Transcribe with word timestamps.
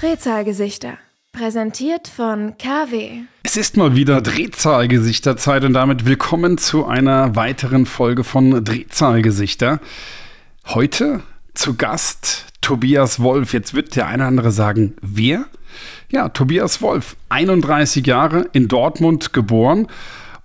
Drehzahlgesichter. 0.00 0.98
Präsentiert 1.32 2.06
von 2.06 2.54
KW. 2.58 3.22
Es 3.42 3.56
ist 3.56 3.76
mal 3.76 3.96
wieder 3.96 4.20
Drehzahlgesichterzeit 4.20 5.64
und 5.64 5.72
damit 5.72 6.04
willkommen 6.04 6.58
zu 6.58 6.86
einer 6.86 7.34
weiteren 7.34 7.86
Folge 7.86 8.22
von 8.22 8.64
Drehzahlgesichter. 8.64 9.80
Heute 10.66 11.22
zu 11.54 11.74
Gast 11.74 12.46
Tobias 12.60 13.20
Wolf. 13.20 13.52
Jetzt 13.52 13.74
wird 13.74 13.96
der 13.96 14.06
eine 14.06 14.22
oder 14.22 14.28
andere 14.28 14.52
sagen, 14.52 14.94
wer? 15.00 15.46
Ja, 16.10 16.28
Tobias 16.28 16.82
Wolf, 16.82 17.16
31 17.30 18.06
Jahre 18.06 18.48
in 18.52 18.68
Dortmund 18.68 19.32
geboren 19.32 19.88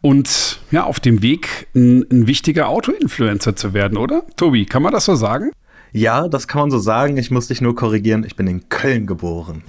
und 0.08 0.62
ja, 0.71 0.86
auf 0.86 1.02
dem 1.02 1.21
Weg, 1.21 1.68
ein, 1.76 2.05
ein 2.10 2.28
wichtiger 2.28 2.70
Auto-Influencer 2.70 3.57
zu 3.57 3.74
werden, 3.74 3.97
oder? 3.97 4.24
Tobi, 4.38 4.66
kann 4.66 4.82
man 4.82 4.93
das 4.93 5.04
so 5.04 5.16
sagen? 5.16 5.52
Ja, 5.92 6.30
das 6.30 6.47
kann 6.47 6.61
man 6.61 6.71
so 6.71 6.80
sagen. 6.80 7.18
Ich 7.18 7.30
muss 7.30 7.47
dich 7.47 7.60
nur 7.60 7.75
korrigieren. 7.75 8.24
Ich 8.24 8.38
bin 8.38 8.47
in 8.47 8.70
Köln 8.70 9.06
geboren. 9.06 9.64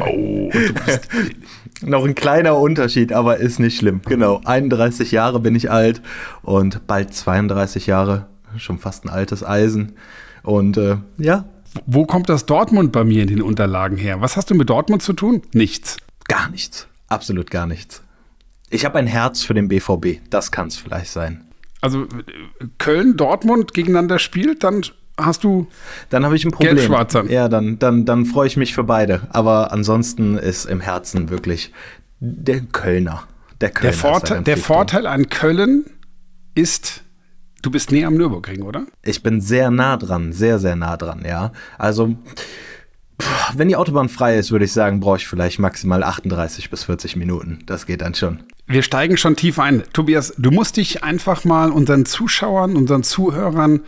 Oh, 0.00 0.50
du 0.52 0.72
bist 0.84 1.08
Noch 1.82 2.04
ein 2.04 2.16
kleiner 2.16 2.58
Unterschied, 2.58 3.12
aber 3.12 3.36
ist 3.36 3.60
nicht 3.60 3.78
schlimm. 3.78 4.00
Genau, 4.04 4.40
31 4.44 5.12
Jahre 5.12 5.38
bin 5.38 5.54
ich 5.54 5.70
alt 5.70 6.02
und 6.42 6.88
bald 6.88 7.14
32 7.14 7.86
Jahre. 7.86 8.26
Schon 8.56 8.78
fast 8.80 9.04
ein 9.04 9.10
altes 9.10 9.44
Eisen. 9.44 9.92
Und 10.42 10.76
äh, 10.76 10.96
ja. 11.18 11.44
Wo 11.86 12.04
kommt 12.04 12.28
das 12.28 12.46
Dortmund 12.46 12.90
bei 12.90 13.04
mir 13.04 13.22
in 13.22 13.28
den 13.28 13.42
Unterlagen 13.42 13.96
her? 13.96 14.20
Was 14.20 14.36
hast 14.36 14.50
du 14.50 14.56
mit 14.56 14.70
Dortmund 14.70 15.04
zu 15.04 15.12
tun? 15.12 15.42
Nichts. 15.52 15.98
Gar 16.26 16.50
nichts. 16.50 16.88
Absolut 17.06 17.52
gar 17.52 17.68
nichts. 17.68 18.02
Ich 18.70 18.84
habe 18.84 18.98
ein 18.98 19.06
Herz 19.06 19.42
für 19.42 19.54
den 19.54 19.68
BVB. 19.68 20.20
Das 20.30 20.50
kann 20.50 20.68
es 20.68 20.76
vielleicht 20.76 21.10
sein. 21.10 21.44
Also 21.80 22.06
Köln, 22.78 23.16
Dortmund 23.16 23.72
gegeneinander 23.72 24.18
spielt, 24.18 24.64
dann 24.64 24.82
hast 25.16 25.44
du 25.44 25.68
dann 26.10 26.24
habe 26.24 26.36
ich 26.36 26.44
ein 26.44 26.52
Problem. 26.52 26.76
Ja, 27.28 27.48
dann, 27.48 27.78
dann, 27.78 28.04
dann 28.04 28.24
freue 28.24 28.46
ich 28.46 28.56
mich 28.56 28.74
für 28.74 28.84
beide. 28.84 29.22
Aber 29.30 29.72
ansonsten 29.72 30.36
ist 30.36 30.64
im 30.64 30.80
Herzen 30.80 31.30
wirklich 31.30 31.72
der 32.20 32.60
Kölner. 32.60 33.24
Der, 33.60 33.70
Kölner 33.70 33.90
der, 33.90 33.98
Vorteil, 33.98 34.42
der 34.42 34.56
Vorteil 34.56 35.06
an 35.06 35.28
Köln 35.28 35.84
ist, 36.54 37.02
du 37.62 37.70
bist 37.70 37.90
näher 37.90 38.08
am 38.08 38.14
Nürburgring, 38.14 38.62
oder? 38.62 38.86
Ich 39.02 39.22
bin 39.22 39.40
sehr 39.40 39.70
nah 39.70 39.96
dran, 39.96 40.32
sehr, 40.32 40.58
sehr 40.58 40.76
nah 40.76 40.96
dran, 40.96 41.24
ja. 41.26 41.52
Also, 41.76 42.16
wenn 43.54 43.68
die 43.68 43.76
Autobahn 43.76 44.08
frei 44.08 44.38
ist, 44.38 44.50
würde 44.50 44.64
ich 44.64 44.72
sagen, 44.72 45.00
brauche 45.00 45.16
ich 45.16 45.26
vielleicht 45.26 45.58
maximal 45.58 46.02
38 46.02 46.70
bis 46.70 46.84
40 46.84 47.16
Minuten. 47.16 47.60
Das 47.66 47.86
geht 47.86 48.00
dann 48.00 48.14
schon. 48.14 48.40
Wir 48.66 48.82
steigen 48.82 49.16
schon 49.16 49.34
tief 49.34 49.58
ein. 49.58 49.82
Tobias, 49.92 50.34
du 50.36 50.50
musst 50.50 50.76
dich 50.76 51.02
einfach 51.02 51.44
mal 51.44 51.72
unseren 51.72 52.04
Zuschauern, 52.04 52.76
unseren 52.76 53.02
Zuhörern 53.02 53.80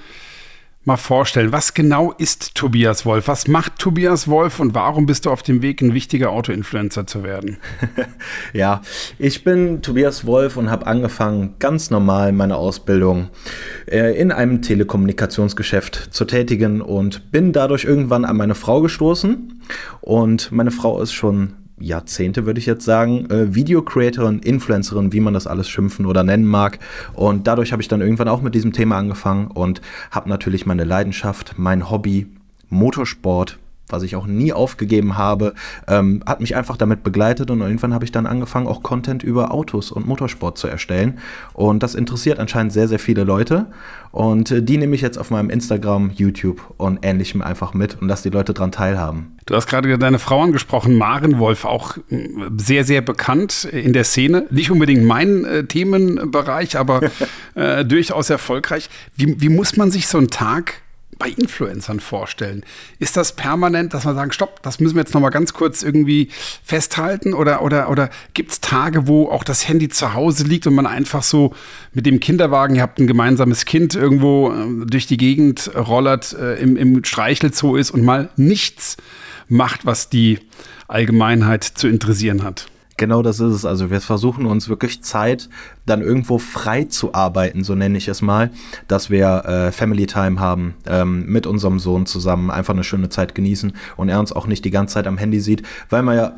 mal 0.84 0.96
vorstellen. 0.96 1.52
Was 1.52 1.74
genau 1.74 2.12
ist 2.12 2.54
Tobias 2.54 3.04
Wolf? 3.04 3.28
Was 3.28 3.48
macht 3.48 3.78
Tobias 3.78 4.28
Wolf 4.28 4.60
und 4.60 4.74
warum 4.74 5.04
bist 5.04 5.26
du 5.26 5.30
auf 5.30 5.42
dem 5.42 5.60
Weg, 5.60 5.82
ein 5.82 5.92
wichtiger 5.92 6.30
Auto-Influencer 6.30 7.06
zu 7.06 7.22
werden? 7.22 7.58
ja, 8.54 8.80
ich 9.18 9.44
bin 9.44 9.82
Tobias 9.82 10.24
Wolf 10.24 10.56
und 10.56 10.70
habe 10.70 10.86
angefangen, 10.86 11.56
ganz 11.58 11.90
normal 11.90 12.32
meine 12.32 12.56
Ausbildung 12.56 13.28
äh, 13.86 14.18
in 14.18 14.32
einem 14.32 14.62
Telekommunikationsgeschäft 14.62 16.14
zu 16.14 16.24
tätigen 16.24 16.80
und 16.80 17.30
bin 17.30 17.52
dadurch 17.52 17.84
irgendwann 17.84 18.24
an 18.24 18.38
meine 18.38 18.54
Frau 18.54 18.80
gestoßen. 18.80 19.60
Und 20.00 20.50
meine 20.50 20.70
Frau 20.70 21.00
ist 21.02 21.12
schon 21.12 21.59
Jahrzehnte, 21.80 22.46
würde 22.46 22.60
ich 22.60 22.66
jetzt 22.66 22.84
sagen, 22.84 23.28
äh, 23.30 23.54
Video-Creatorin, 23.54 24.38
Influencerin, 24.40 25.12
wie 25.12 25.20
man 25.20 25.34
das 25.34 25.46
alles 25.46 25.68
schimpfen 25.68 26.06
oder 26.06 26.22
nennen 26.22 26.46
mag. 26.46 26.78
Und 27.14 27.46
dadurch 27.46 27.72
habe 27.72 27.82
ich 27.82 27.88
dann 27.88 28.00
irgendwann 28.00 28.28
auch 28.28 28.42
mit 28.42 28.54
diesem 28.54 28.72
Thema 28.72 28.98
angefangen 28.98 29.48
und 29.48 29.80
habe 30.10 30.28
natürlich 30.28 30.66
meine 30.66 30.84
Leidenschaft, 30.84 31.54
mein 31.56 31.90
Hobby, 31.90 32.26
Motorsport 32.68 33.58
was 33.92 34.02
ich 34.02 34.16
auch 34.16 34.26
nie 34.26 34.52
aufgegeben 34.52 35.16
habe, 35.16 35.54
ähm, 35.88 36.22
hat 36.26 36.40
mich 36.40 36.56
einfach 36.56 36.76
damit 36.76 37.02
begleitet 37.02 37.50
und 37.50 37.60
irgendwann 37.60 37.94
habe 37.94 38.04
ich 38.04 38.12
dann 38.12 38.26
angefangen, 38.26 38.66
auch 38.66 38.82
Content 38.82 39.22
über 39.22 39.52
Autos 39.52 39.90
und 39.90 40.06
Motorsport 40.06 40.58
zu 40.58 40.68
erstellen. 40.68 41.18
Und 41.54 41.82
das 41.82 41.94
interessiert 41.94 42.38
anscheinend 42.38 42.72
sehr, 42.72 42.88
sehr 42.88 42.98
viele 42.98 43.24
Leute. 43.24 43.66
Und 44.12 44.50
äh, 44.50 44.62
die 44.62 44.76
nehme 44.76 44.94
ich 44.94 45.02
jetzt 45.02 45.18
auf 45.18 45.30
meinem 45.30 45.50
Instagram, 45.50 46.10
YouTube 46.14 46.74
und 46.76 46.98
ähnlichem 47.02 47.42
einfach 47.42 47.74
mit 47.74 48.00
und 48.00 48.08
lasse 48.08 48.28
die 48.28 48.34
Leute 48.34 48.54
daran 48.54 48.72
teilhaben. 48.72 49.36
Du 49.46 49.54
hast 49.54 49.66
gerade 49.66 49.96
deine 49.98 50.18
Frau 50.18 50.42
angesprochen, 50.42 50.96
Maren 50.96 51.38
Wolf, 51.38 51.64
auch 51.64 51.96
äh, 52.10 52.28
sehr, 52.56 52.84
sehr 52.84 53.02
bekannt 53.02 53.64
in 53.64 53.92
der 53.92 54.04
Szene. 54.04 54.46
Nicht 54.50 54.70
unbedingt 54.70 55.04
mein 55.04 55.44
äh, 55.44 55.64
Themenbereich, 55.64 56.76
aber 56.76 57.02
äh, 57.54 57.84
durchaus 57.84 58.30
erfolgreich. 58.30 58.90
Wie, 59.16 59.40
wie 59.40 59.48
muss 59.48 59.76
man 59.76 59.90
sich 59.90 60.08
so 60.08 60.18
einen 60.18 60.28
Tag 60.28 60.82
bei 61.20 61.28
Influencern 61.28 62.00
vorstellen? 62.00 62.64
Ist 62.98 63.16
das 63.16 63.36
permanent, 63.36 63.94
dass 63.94 64.04
man 64.04 64.16
sagen, 64.16 64.32
stopp, 64.32 64.60
das 64.62 64.80
müssen 64.80 64.96
wir 64.96 65.02
jetzt 65.02 65.14
noch 65.14 65.20
mal 65.20 65.30
ganz 65.30 65.52
kurz 65.52 65.84
irgendwie 65.84 66.30
festhalten? 66.64 67.34
Oder, 67.34 67.62
oder, 67.62 67.90
oder 67.90 68.10
gibt 68.34 68.50
es 68.50 68.60
Tage, 68.60 69.06
wo 69.06 69.28
auch 69.28 69.44
das 69.44 69.68
Handy 69.68 69.88
zu 69.88 70.14
Hause 70.14 70.44
liegt 70.44 70.66
und 70.66 70.74
man 70.74 70.86
einfach 70.86 71.22
so 71.22 71.54
mit 71.92 72.06
dem 72.06 72.18
Kinderwagen, 72.18 72.74
ihr 72.74 72.82
habt 72.82 72.98
ein 72.98 73.06
gemeinsames 73.06 73.66
Kind 73.66 73.94
irgendwo 73.94 74.50
äh, 74.50 74.86
durch 74.86 75.06
die 75.06 75.18
Gegend 75.18 75.70
rollert, 75.76 76.32
äh, 76.32 76.56
im, 76.56 76.76
im 76.76 77.04
Streichelzoo 77.04 77.76
ist 77.76 77.92
und 77.92 78.02
mal 78.02 78.30
nichts 78.36 78.96
macht, 79.46 79.84
was 79.84 80.08
die 80.08 80.38
Allgemeinheit 80.88 81.64
zu 81.64 81.86
interessieren 81.86 82.42
hat? 82.42 82.66
Genau 83.00 83.22
das 83.22 83.40
ist 83.40 83.54
es. 83.54 83.64
Also 83.64 83.90
wir 83.90 84.02
versuchen 84.02 84.44
uns 84.44 84.68
wirklich 84.68 85.02
Zeit 85.02 85.48
dann 85.86 86.02
irgendwo 86.02 86.36
frei 86.36 86.84
zu 86.84 87.14
arbeiten, 87.14 87.64
so 87.64 87.74
nenne 87.74 87.96
ich 87.96 88.08
es 88.08 88.20
mal, 88.20 88.50
dass 88.88 89.08
wir 89.08 89.46
äh, 89.46 89.72
Family 89.72 90.06
Time 90.06 90.38
haben, 90.38 90.74
ähm, 90.86 91.24
mit 91.24 91.46
unserem 91.46 91.78
Sohn 91.78 92.04
zusammen 92.04 92.50
einfach 92.50 92.74
eine 92.74 92.84
schöne 92.84 93.08
Zeit 93.08 93.34
genießen 93.34 93.72
und 93.96 94.10
er 94.10 94.20
uns 94.20 94.32
auch 94.32 94.46
nicht 94.46 94.66
die 94.66 94.70
ganze 94.70 94.92
Zeit 94.92 95.06
am 95.06 95.16
Handy 95.16 95.40
sieht, 95.40 95.62
weil 95.88 96.02
man 96.02 96.14
ja 96.14 96.32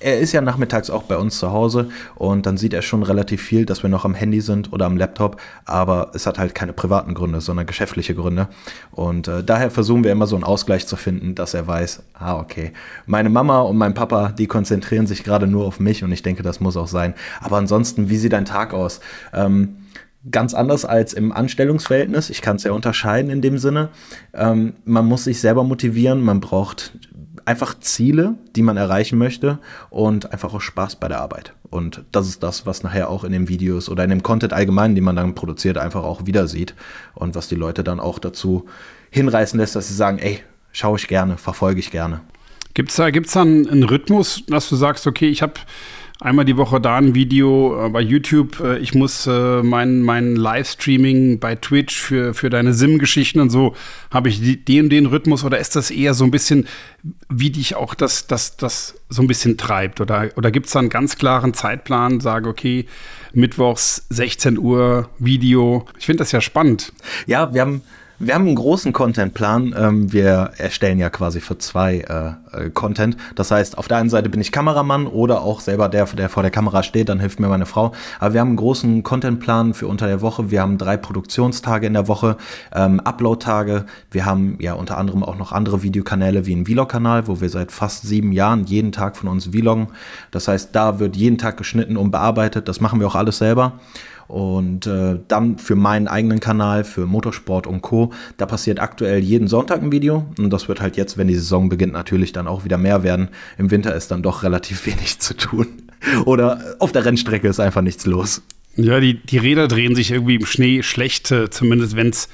er 0.00 0.18
ist 0.18 0.32
ja 0.32 0.40
nachmittags 0.40 0.90
auch 0.90 1.04
bei 1.04 1.16
uns 1.16 1.38
zu 1.38 1.52
Hause 1.52 1.88
und 2.16 2.46
dann 2.46 2.56
sieht 2.56 2.72
er 2.72 2.82
schon 2.82 3.02
relativ 3.02 3.42
viel, 3.42 3.66
dass 3.66 3.82
wir 3.82 3.90
noch 3.90 4.04
am 4.04 4.14
Handy 4.14 4.40
sind 4.40 4.72
oder 4.72 4.86
am 4.86 4.96
Laptop, 4.96 5.40
aber 5.64 6.10
es 6.14 6.26
hat 6.26 6.38
halt 6.38 6.54
keine 6.54 6.72
privaten 6.72 7.14
Gründe, 7.14 7.40
sondern 7.40 7.66
geschäftliche 7.66 8.14
Gründe. 8.14 8.48
Und 8.90 9.28
äh, 9.28 9.44
daher 9.44 9.70
versuchen 9.70 10.04
wir 10.04 10.12
immer 10.12 10.26
so 10.26 10.36
einen 10.36 10.44
Ausgleich 10.44 10.86
zu 10.86 10.96
finden, 10.96 11.34
dass 11.34 11.54
er 11.54 11.66
weiß, 11.66 12.02
ah, 12.14 12.38
okay, 12.38 12.72
meine 13.06 13.30
Mama 13.30 13.60
und 13.60 13.76
mein 13.76 13.94
Papa, 13.94 14.30
die 14.30 14.46
konzentrieren 14.46 15.06
sich 15.06 15.24
gerade 15.24 15.46
nur 15.46 15.66
auf 15.66 15.80
mich 15.80 16.04
und 16.04 16.12
ich 16.12 16.22
denke, 16.22 16.42
das 16.42 16.60
muss 16.60 16.76
auch 16.76 16.88
sein. 16.88 17.14
Aber 17.40 17.56
ansonsten, 17.56 18.08
wie 18.08 18.16
sieht 18.16 18.32
dein 18.32 18.44
Tag 18.44 18.74
aus? 18.74 19.00
Ähm, 19.32 19.76
ganz 20.30 20.52
anders 20.54 20.84
als 20.84 21.14
im 21.14 21.32
Anstellungsverhältnis. 21.32 22.30
Ich 22.30 22.42
kann 22.42 22.56
es 22.56 22.64
ja 22.64 22.72
unterscheiden 22.72 23.30
in 23.30 23.40
dem 23.40 23.58
Sinne. 23.58 23.88
Ähm, 24.34 24.74
man 24.84 25.06
muss 25.06 25.24
sich 25.24 25.40
selber 25.40 25.64
motivieren, 25.64 26.20
man 26.20 26.40
braucht 26.40 26.92
einfach 27.50 27.78
Ziele, 27.80 28.36
die 28.54 28.62
man 28.62 28.76
erreichen 28.76 29.18
möchte 29.18 29.58
und 29.90 30.32
einfach 30.32 30.54
auch 30.54 30.60
Spaß 30.60 30.96
bei 30.96 31.08
der 31.08 31.20
Arbeit. 31.20 31.52
Und 31.68 32.04
das 32.12 32.28
ist 32.28 32.44
das, 32.44 32.64
was 32.64 32.84
nachher 32.84 33.10
auch 33.10 33.24
in 33.24 33.32
den 33.32 33.48
Videos 33.48 33.88
oder 33.88 34.04
in 34.04 34.10
dem 34.10 34.22
Content 34.22 34.52
allgemein, 34.52 34.94
den 34.94 35.02
man 35.02 35.16
dann 35.16 35.34
produziert, 35.34 35.76
einfach 35.76 36.04
auch 36.04 36.26
wieder 36.26 36.46
sieht 36.46 36.74
und 37.14 37.34
was 37.34 37.48
die 37.48 37.56
Leute 37.56 37.82
dann 37.82 37.98
auch 37.98 38.20
dazu 38.20 38.66
hinreißen 39.10 39.58
lässt, 39.58 39.74
dass 39.74 39.88
sie 39.88 39.94
sagen, 39.94 40.18
ey, 40.18 40.40
schaue 40.70 40.96
ich 40.96 41.08
gerne, 41.08 41.36
verfolge 41.38 41.80
ich 41.80 41.90
gerne. 41.90 42.20
Gibt 42.74 42.90
es 42.90 42.96
da, 42.96 43.10
gibt's 43.10 43.32
da 43.32 43.42
einen 43.42 43.82
Rhythmus, 43.82 44.44
dass 44.46 44.68
du 44.68 44.76
sagst, 44.76 45.08
okay, 45.08 45.28
ich 45.28 45.42
habe 45.42 45.54
einmal 46.20 46.44
die 46.44 46.56
Woche 46.56 46.80
da 46.80 46.98
ein 46.98 47.14
Video 47.14 47.86
äh, 47.86 47.88
bei 47.88 48.00
YouTube. 48.00 48.60
Äh, 48.60 48.78
ich 48.78 48.94
muss 48.94 49.26
äh, 49.26 49.62
mein, 49.62 50.02
mein 50.02 50.36
Livestreaming 50.36 51.38
bei 51.38 51.56
Twitch 51.56 51.98
für, 51.98 52.34
für 52.34 52.50
deine 52.50 52.74
Sim-Geschichten 52.74 53.40
und 53.40 53.50
so, 53.50 53.74
habe 54.10 54.28
ich 54.28 54.64
den 54.64 54.90
den 54.90 55.06
Rhythmus 55.06 55.44
oder 55.44 55.58
ist 55.58 55.76
das 55.76 55.90
eher 55.90 56.14
so 56.14 56.24
ein 56.24 56.30
bisschen, 56.30 56.68
wie 57.28 57.50
dich 57.50 57.74
auch 57.74 57.94
das, 57.94 58.26
das, 58.26 58.56
das 58.56 58.94
so 59.08 59.22
ein 59.22 59.26
bisschen 59.26 59.56
treibt? 59.56 60.00
Oder, 60.00 60.30
oder 60.36 60.50
gibt 60.50 60.66
es 60.66 60.72
da 60.72 60.78
einen 60.78 60.90
ganz 60.90 61.16
klaren 61.16 61.54
Zeitplan, 61.54 62.20
sage, 62.20 62.48
okay, 62.48 62.86
Mittwochs 63.32 64.06
16 64.10 64.58
Uhr 64.58 65.08
Video. 65.18 65.86
Ich 65.98 66.06
finde 66.06 66.18
das 66.18 66.32
ja 66.32 66.40
spannend. 66.40 66.92
Ja, 67.26 67.54
wir 67.54 67.60
haben 67.62 67.82
wir 68.20 68.34
haben 68.34 68.46
einen 68.46 68.54
großen 68.54 68.92
Contentplan. 68.92 69.74
Ähm, 69.76 70.12
wir 70.12 70.52
erstellen 70.58 70.98
ja 70.98 71.08
quasi 71.08 71.40
für 71.40 71.56
zwei 71.56 72.00
äh, 72.00 72.66
äh, 72.66 72.70
Content. 72.70 73.16
Das 73.34 73.50
heißt, 73.50 73.78
auf 73.78 73.88
der 73.88 73.96
einen 73.96 74.10
Seite 74.10 74.28
bin 74.28 74.42
ich 74.42 74.52
Kameramann 74.52 75.06
oder 75.06 75.40
auch 75.40 75.60
selber 75.60 75.88
der, 75.88 76.04
der 76.04 76.28
vor 76.28 76.42
der 76.42 76.52
Kamera 76.52 76.82
steht, 76.82 77.08
dann 77.08 77.18
hilft 77.18 77.40
mir 77.40 77.48
meine 77.48 77.64
Frau. 77.64 77.92
Aber 78.18 78.34
wir 78.34 78.40
haben 78.40 78.48
einen 78.48 78.56
großen 78.56 79.02
Contentplan 79.02 79.72
für 79.72 79.86
unter 79.86 80.06
der 80.06 80.20
Woche. 80.20 80.50
Wir 80.50 80.60
haben 80.60 80.76
drei 80.76 80.98
Produktionstage 80.98 81.86
in 81.86 81.94
der 81.94 82.08
Woche, 82.08 82.36
ähm, 82.74 83.00
Upload-Tage. 83.00 83.86
Wir 84.10 84.26
haben 84.26 84.58
ja 84.60 84.74
unter 84.74 84.98
anderem 84.98 85.22
auch 85.22 85.38
noch 85.38 85.52
andere 85.52 85.82
Videokanäle 85.82 86.44
wie 86.44 86.52
einen 86.52 86.66
Vlog-Kanal, 86.66 87.26
wo 87.26 87.40
wir 87.40 87.48
seit 87.48 87.72
fast 87.72 88.06
sieben 88.06 88.32
Jahren 88.32 88.64
jeden 88.66 88.92
Tag 88.92 89.16
von 89.16 89.30
uns 89.30 89.46
vloggen. 89.46 89.88
Das 90.30 90.46
heißt, 90.46 90.76
da 90.76 90.98
wird 90.98 91.16
jeden 91.16 91.38
Tag 91.38 91.56
geschnitten 91.56 91.96
und 91.96 92.10
bearbeitet. 92.10 92.68
Das 92.68 92.82
machen 92.82 93.00
wir 93.00 93.06
auch 93.06 93.14
alles 93.14 93.38
selber. 93.38 93.80
Und 94.30 94.86
äh, 94.86 95.18
dann 95.26 95.58
für 95.58 95.74
meinen 95.74 96.06
eigenen 96.06 96.38
Kanal, 96.38 96.84
für 96.84 97.04
Motorsport 97.04 97.66
und 97.66 97.82
Co., 97.82 98.12
da 98.36 98.46
passiert 98.46 98.78
aktuell 98.78 99.18
jeden 99.18 99.48
Sonntag 99.48 99.82
ein 99.82 99.90
Video. 99.90 100.24
Und 100.38 100.50
das 100.50 100.68
wird 100.68 100.80
halt 100.80 100.96
jetzt, 100.96 101.18
wenn 101.18 101.26
die 101.26 101.34
Saison 101.34 101.68
beginnt, 101.68 101.92
natürlich 101.92 102.32
dann 102.32 102.46
auch 102.46 102.64
wieder 102.64 102.78
mehr 102.78 103.02
werden. 103.02 103.28
Im 103.58 103.72
Winter 103.72 103.92
ist 103.92 104.12
dann 104.12 104.22
doch 104.22 104.44
relativ 104.44 104.86
wenig 104.86 105.18
zu 105.18 105.36
tun. 105.36 105.66
Oder 106.26 106.76
auf 106.78 106.92
der 106.92 107.04
Rennstrecke 107.04 107.48
ist 107.48 107.58
einfach 107.58 107.82
nichts 107.82 108.06
los. 108.06 108.42
Ja, 108.76 109.00
die, 109.00 109.14
die 109.14 109.38
Räder 109.38 109.66
drehen 109.66 109.96
sich 109.96 110.12
irgendwie 110.12 110.36
im 110.36 110.46
Schnee 110.46 110.82
schlecht, 110.82 111.32
äh, 111.32 111.50
zumindest 111.50 111.96
wenn 111.96 112.10
es 112.10 112.28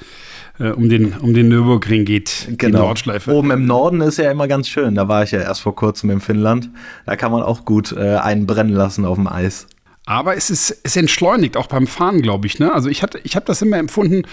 äh, 0.59 0.69
um, 0.69 0.87
den, 0.87 1.13
um 1.13 1.33
den 1.33 1.49
Nürburgring 1.49 2.05
geht, 2.05 2.47
genau. 2.57 2.77
die 2.79 2.85
Nordschleife. 2.85 3.31
Oben 3.31 3.49
im 3.49 3.65
Norden 3.65 4.01
ist 4.01 4.17
ja 4.17 4.29
immer 4.29 4.47
ganz 4.47 4.69
schön. 4.69 4.93
Da 4.93 5.07
war 5.07 5.23
ich 5.23 5.31
ja 5.31 5.39
erst 5.39 5.61
vor 5.61 5.75
kurzem 5.75 6.11
in 6.11 6.19
Finnland. 6.19 6.69
Da 7.07 7.15
kann 7.15 7.31
man 7.31 7.41
auch 7.41 7.65
gut 7.65 7.91
äh, 7.91 8.17
einen 8.17 8.45
brennen 8.45 8.73
lassen 8.73 9.03
auf 9.03 9.17
dem 9.17 9.27
Eis. 9.27 9.67
Aber 10.07 10.37
es 10.37 10.49
ist 10.49 10.79
es 10.83 10.95
entschleunigt, 10.95 11.57
auch 11.57 11.67
beim 11.67 11.85
Fahren, 11.85 12.21
glaube 12.21 12.47
ich. 12.47 12.59
Ne? 12.59 12.73
Also 12.73 12.89
ich, 12.89 13.03
ich 13.23 13.35
habe 13.35 13.45
das 13.45 13.61
immer 13.61 13.77
empfunden, 13.77 14.23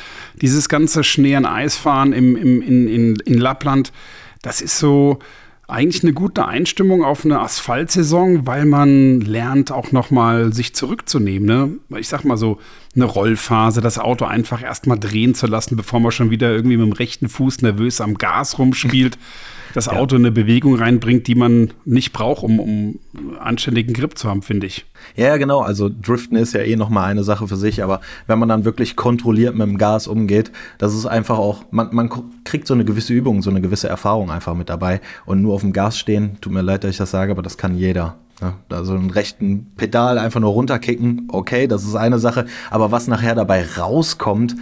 dieses 0.40 0.68
ganze 0.68 1.02
Schnee- 1.02 1.36
und 1.36 1.46
Eisfahren 1.46 2.12
im, 2.12 2.36
im, 2.36 2.62
in, 2.62 2.86
in, 2.86 3.16
in 3.16 3.34
Lappland, 3.34 3.92
das 4.40 4.60
ist 4.60 4.78
so, 4.78 5.18
eigentlich 5.66 6.04
eine 6.04 6.12
gute 6.12 6.46
Einstimmung 6.46 7.02
auf 7.02 7.24
eine 7.24 7.40
Asphaltsaison, 7.40 8.46
weil 8.46 8.66
man 8.66 9.20
lernt 9.20 9.72
auch 9.72 9.92
noch 9.92 10.10
mal 10.10 10.52
sich 10.52 10.74
zurückzunehmen. 10.74 11.46
Ne? 11.88 11.98
Ich 11.98 12.08
sag 12.08 12.24
mal 12.24 12.36
so 12.36 12.58
eine 12.94 13.06
Rollphase, 13.06 13.80
das 13.80 13.98
Auto 13.98 14.26
einfach 14.26 14.62
erst 14.62 14.86
mal 14.86 14.96
drehen 14.96 15.34
zu 15.34 15.46
lassen, 15.46 15.76
bevor 15.76 16.00
man 16.00 16.12
schon 16.12 16.30
wieder 16.30 16.52
irgendwie 16.52 16.76
mit 16.76 16.86
dem 16.86 16.92
rechten 16.92 17.28
Fuß 17.28 17.62
nervös 17.62 18.00
am 18.00 18.14
Gas 18.14 18.58
rumspielt. 18.58 19.18
Das 19.74 19.88
Auto 19.88 20.14
ja. 20.14 20.20
eine 20.20 20.30
Bewegung 20.30 20.76
reinbringt, 20.76 21.26
die 21.26 21.34
man 21.34 21.72
nicht 21.84 22.12
braucht, 22.12 22.44
um, 22.44 22.60
um 22.60 23.00
anständigen 23.40 23.92
Grip 23.92 24.16
zu 24.16 24.28
haben, 24.30 24.42
finde 24.42 24.68
ich. 24.68 24.86
Ja, 25.16 25.36
genau. 25.36 25.60
Also 25.60 25.90
Driften 25.90 26.36
ist 26.36 26.54
ja 26.54 26.60
eh 26.60 26.76
noch 26.76 26.90
mal 26.90 27.06
eine 27.06 27.24
Sache 27.24 27.48
für 27.48 27.56
sich, 27.56 27.82
aber 27.82 28.00
wenn 28.28 28.38
man 28.38 28.48
dann 28.48 28.64
wirklich 28.64 28.94
kontrolliert 28.94 29.56
mit 29.56 29.66
dem 29.66 29.76
Gas 29.76 30.06
umgeht, 30.06 30.52
das 30.78 30.94
ist 30.94 31.06
einfach 31.06 31.38
auch, 31.38 31.64
man, 31.72 31.92
man 31.92 32.08
kriegt 32.44 32.68
so 32.68 32.74
eine 32.74 32.84
gewisse 32.84 33.12
Übung, 33.12 33.42
so 33.42 33.50
eine 33.50 33.60
gewisse 33.60 33.88
Erfahrung 33.88 34.30
einfach 34.30 34.54
mit 34.54 34.68
dabei. 34.68 35.00
Und 35.26 35.42
nur 35.42 35.54
auf 35.54 35.62
dem 35.62 35.72
Gas 35.72 35.98
stehen, 35.98 36.38
tut 36.40 36.52
mir 36.52 36.62
leid, 36.62 36.84
dass 36.84 36.92
ich 36.92 36.96
das 36.96 37.10
sage, 37.10 37.32
aber 37.32 37.42
das 37.42 37.58
kann 37.58 37.76
jeder. 37.76 38.16
Ja, 38.40 38.54
also 38.68 38.94
einen 38.94 39.10
rechten 39.10 39.72
Pedal 39.76 40.18
einfach 40.18 40.40
nur 40.40 40.52
runterkicken, 40.52 41.28
okay, 41.32 41.66
das 41.66 41.82
ist 41.82 41.96
eine 41.96 42.20
Sache. 42.20 42.46
Aber 42.70 42.92
was 42.92 43.08
nachher 43.08 43.34
dabei 43.34 43.66
rauskommt, 43.76 44.54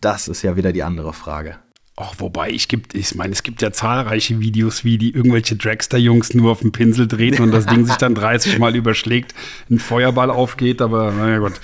das 0.00 0.28
ist 0.28 0.42
ja 0.42 0.56
wieder 0.56 0.72
die 0.72 0.82
andere 0.82 1.12
Frage. 1.12 1.56
Ach, 1.96 2.14
wobei 2.18 2.50
ich 2.50 2.66
gibt, 2.66 2.94
ich 2.94 3.14
meine, 3.14 3.32
es 3.32 3.44
gibt 3.44 3.62
ja 3.62 3.70
zahlreiche 3.70 4.40
Videos, 4.40 4.82
wie 4.82 4.98
die 4.98 5.14
irgendwelche 5.14 5.54
Dragster-Jungs 5.54 6.34
nur 6.34 6.50
auf 6.50 6.60
dem 6.60 6.72
Pinsel 6.72 7.06
drehen 7.06 7.40
und 7.40 7.52
das 7.52 7.66
Ding 7.66 7.86
sich 7.86 7.94
dann 7.96 8.16
30 8.16 8.58
Mal 8.58 8.74
überschlägt, 8.74 9.32
ein 9.70 9.78
Feuerball 9.78 10.30
aufgeht, 10.30 10.82
aber 10.82 11.12
naja 11.12 11.38
Gott. 11.38 11.60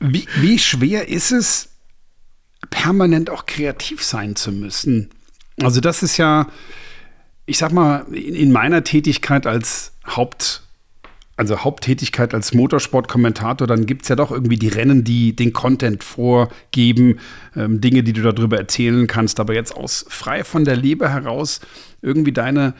Wie, 0.00 0.26
wie 0.36 0.58
schwer 0.58 1.08
ist 1.08 1.30
es, 1.30 1.68
permanent 2.70 3.30
auch 3.30 3.46
kreativ 3.46 4.02
sein 4.02 4.34
zu 4.34 4.50
müssen? 4.50 5.10
Also, 5.62 5.80
das 5.80 6.02
ist 6.02 6.16
ja, 6.16 6.48
ich 7.46 7.58
sag 7.58 7.72
mal, 7.72 8.04
in, 8.12 8.34
in 8.34 8.52
meiner 8.52 8.84
Tätigkeit 8.84 9.46
als 9.46 9.92
Haupt- 10.06 10.67
also 11.38 11.60
Haupttätigkeit 11.60 12.34
als 12.34 12.52
Motorsportkommentator, 12.52 13.68
dann 13.68 13.86
gibt 13.86 14.02
es 14.02 14.08
ja 14.08 14.16
doch 14.16 14.32
irgendwie 14.32 14.56
die 14.56 14.68
Rennen, 14.68 15.04
die 15.04 15.36
den 15.36 15.52
Content 15.52 16.02
vorgeben, 16.02 17.20
ähm, 17.54 17.80
Dinge, 17.80 18.02
die 18.02 18.12
du 18.12 18.22
darüber 18.22 18.58
erzählen 18.58 19.06
kannst. 19.06 19.38
Aber 19.38 19.54
jetzt 19.54 19.74
aus 19.76 20.04
frei 20.08 20.42
von 20.42 20.64
der 20.64 20.74
Leber 20.74 21.08
heraus 21.08 21.60
irgendwie 22.02 22.32
deine, 22.32 22.74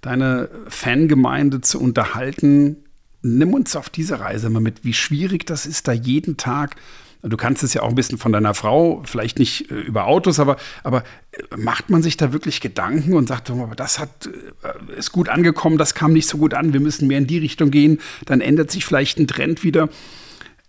deine 0.00 0.50
Fangemeinde 0.66 1.60
zu 1.60 1.80
unterhalten, 1.80 2.78
nimm 3.22 3.54
uns 3.54 3.76
auf 3.76 3.88
diese 3.88 4.18
Reise 4.18 4.50
mal 4.50 4.60
mit, 4.60 4.84
wie 4.84 4.94
schwierig 4.94 5.46
das 5.46 5.64
ist, 5.64 5.86
da 5.86 5.92
jeden 5.92 6.36
Tag 6.36 6.74
Du 7.22 7.36
kannst 7.36 7.62
es 7.62 7.74
ja 7.74 7.82
auch 7.82 7.90
ein 7.90 7.94
bisschen 7.94 8.18
von 8.18 8.32
deiner 8.32 8.54
Frau, 8.54 9.02
vielleicht 9.04 9.38
nicht 9.38 9.70
äh, 9.70 9.74
über 9.74 10.06
Autos, 10.06 10.40
aber, 10.40 10.56
aber 10.82 11.04
äh, 11.32 11.56
macht 11.56 11.90
man 11.90 12.02
sich 12.02 12.16
da 12.16 12.32
wirklich 12.32 12.60
Gedanken 12.60 13.14
und 13.14 13.28
sagt, 13.28 13.52
das 13.76 13.98
hat, 13.98 14.28
äh, 14.62 14.98
ist 14.98 15.12
gut 15.12 15.28
angekommen, 15.28 15.76
das 15.76 15.94
kam 15.94 16.12
nicht 16.12 16.28
so 16.28 16.38
gut 16.38 16.54
an, 16.54 16.72
wir 16.72 16.80
müssen 16.80 17.08
mehr 17.08 17.18
in 17.18 17.26
die 17.26 17.38
Richtung 17.38 17.70
gehen, 17.70 18.00
dann 18.24 18.40
ändert 18.40 18.70
sich 18.70 18.86
vielleicht 18.86 19.18
ein 19.18 19.26
Trend 19.26 19.64
wieder. 19.64 19.88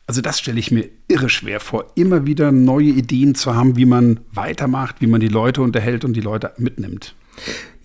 Also 0.08 0.20
das 0.20 0.40
stelle 0.40 0.60
ich 0.60 0.72
mir 0.72 0.90
irre 1.08 1.30
schwer 1.30 1.62
vor, 1.62 1.86
immer 1.96 2.26
wieder 2.26 2.52
neue 2.52 2.90
Ideen 2.90 3.34
zu 3.34 3.56
haben, 3.56 3.78
wie 3.78 3.86
man 3.86 4.20
weitermacht, 4.34 4.98
wie 5.00 5.08
man 5.08 5.22
die 5.22 5.30
Leute 5.30 5.62
unterhält 5.62 6.04
und 6.04 6.14
die 6.14 6.22
Leute 6.22 6.52
mitnimmt. 6.58 7.16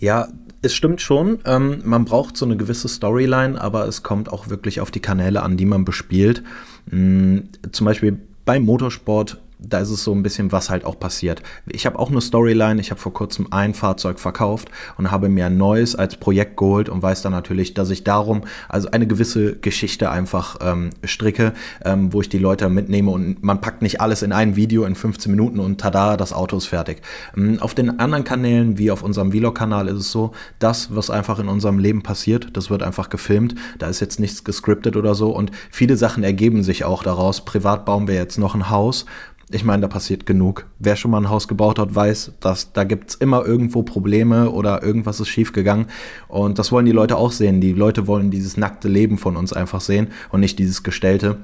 Ja, 0.00 0.28
es 0.60 0.74
stimmt 0.74 1.00
schon. 1.00 1.38
Ähm, 1.44 1.82
man 1.84 2.04
braucht 2.04 2.36
so 2.36 2.44
eine 2.44 2.56
gewisse 2.56 2.88
Storyline, 2.88 3.60
aber 3.60 3.86
es 3.86 4.02
kommt 4.02 4.32
auch 4.32 4.48
wirklich 4.48 4.80
auf 4.80 4.90
die 4.90 5.00
Kanäle 5.00 5.42
an, 5.42 5.56
die 5.56 5.66
man 5.66 5.84
bespielt. 5.84 6.42
Mhm, 6.90 7.50
zum 7.70 7.84
Beispiel 7.84 8.18
beim 8.46 8.64
Motorsport 8.64 9.42
da 9.58 9.78
ist 9.78 9.90
es 9.90 10.04
so 10.04 10.12
ein 10.12 10.22
bisschen, 10.22 10.52
was 10.52 10.68
halt 10.68 10.84
auch 10.84 10.98
passiert. 10.98 11.42
Ich 11.66 11.86
habe 11.86 11.98
auch 11.98 12.10
eine 12.10 12.20
Storyline. 12.20 12.80
Ich 12.80 12.90
habe 12.90 13.00
vor 13.00 13.14
kurzem 13.14 13.48
ein 13.50 13.72
Fahrzeug 13.72 14.20
verkauft 14.20 14.70
und 14.98 15.10
habe 15.10 15.28
mir 15.28 15.46
ein 15.46 15.56
neues 15.56 15.96
als 15.96 16.16
Projekt 16.16 16.56
geholt 16.58 16.88
und 16.88 17.02
weiß 17.02 17.22
dann 17.22 17.32
natürlich, 17.32 17.72
dass 17.72 17.90
ich 17.90 18.04
darum 18.04 18.42
also 18.68 18.90
eine 18.90 19.06
gewisse 19.06 19.56
Geschichte 19.56 20.10
einfach 20.10 20.58
ähm, 20.60 20.90
stricke, 21.04 21.54
ähm, 21.84 22.12
wo 22.12 22.20
ich 22.20 22.28
die 22.28 22.38
Leute 22.38 22.68
mitnehme 22.68 23.10
und 23.10 23.42
man 23.42 23.60
packt 23.60 23.80
nicht 23.80 24.00
alles 24.00 24.22
in 24.22 24.32
ein 24.32 24.56
Video 24.56 24.84
in 24.84 24.94
15 24.94 25.30
Minuten 25.30 25.58
und 25.58 25.80
tada, 25.80 26.16
das 26.16 26.32
Auto 26.32 26.56
ist 26.58 26.66
fertig. 26.66 27.00
Ähm, 27.36 27.58
auf 27.60 27.74
den 27.74 27.98
anderen 27.98 28.24
Kanälen, 28.24 28.76
wie 28.78 28.90
auf 28.90 29.02
unserem 29.02 29.32
Vlog-Kanal, 29.32 29.88
ist 29.88 29.98
es 29.98 30.12
so, 30.12 30.32
das, 30.58 30.94
was 30.94 31.10
einfach 31.10 31.38
in 31.38 31.48
unserem 31.48 31.78
Leben 31.78 32.02
passiert, 32.02 32.48
das 32.52 32.68
wird 32.68 32.82
einfach 32.82 33.08
gefilmt. 33.08 33.54
Da 33.78 33.88
ist 33.88 34.00
jetzt 34.00 34.20
nichts 34.20 34.44
gescriptet 34.44 34.96
oder 34.96 35.14
so 35.14 35.30
und 35.30 35.50
viele 35.70 35.96
Sachen 35.96 36.24
ergeben 36.24 36.62
sich 36.62 36.84
auch 36.84 37.02
daraus. 37.02 37.44
Privat 37.44 37.86
bauen 37.86 38.06
wir 38.06 38.14
jetzt 38.14 38.38
noch 38.38 38.54
ein 38.54 38.68
Haus 38.68 39.06
ich 39.50 39.64
meine, 39.64 39.82
da 39.82 39.88
passiert 39.88 40.26
genug. 40.26 40.66
Wer 40.80 40.96
schon 40.96 41.12
mal 41.12 41.18
ein 41.18 41.30
Haus 41.30 41.46
gebaut 41.46 41.78
hat, 41.78 41.94
weiß, 41.94 42.32
dass 42.40 42.72
da 42.72 42.82
gibt 42.82 43.10
es 43.10 43.14
immer 43.14 43.46
irgendwo 43.46 43.82
Probleme 43.84 44.50
oder 44.50 44.82
irgendwas 44.82 45.20
ist 45.20 45.28
schiefgegangen. 45.28 45.86
Und 46.26 46.58
das 46.58 46.72
wollen 46.72 46.86
die 46.86 46.92
Leute 46.92 47.16
auch 47.16 47.30
sehen. 47.30 47.60
Die 47.60 47.72
Leute 47.72 48.08
wollen 48.08 48.32
dieses 48.32 48.56
nackte 48.56 48.88
Leben 48.88 49.18
von 49.18 49.36
uns 49.36 49.52
einfach 49.52 49.80
sehen 49.80 50.08
und 50.30 50.40
nicht 50.40 50.58
dieses 50.58 50.82
gestellte. 50.82 51.38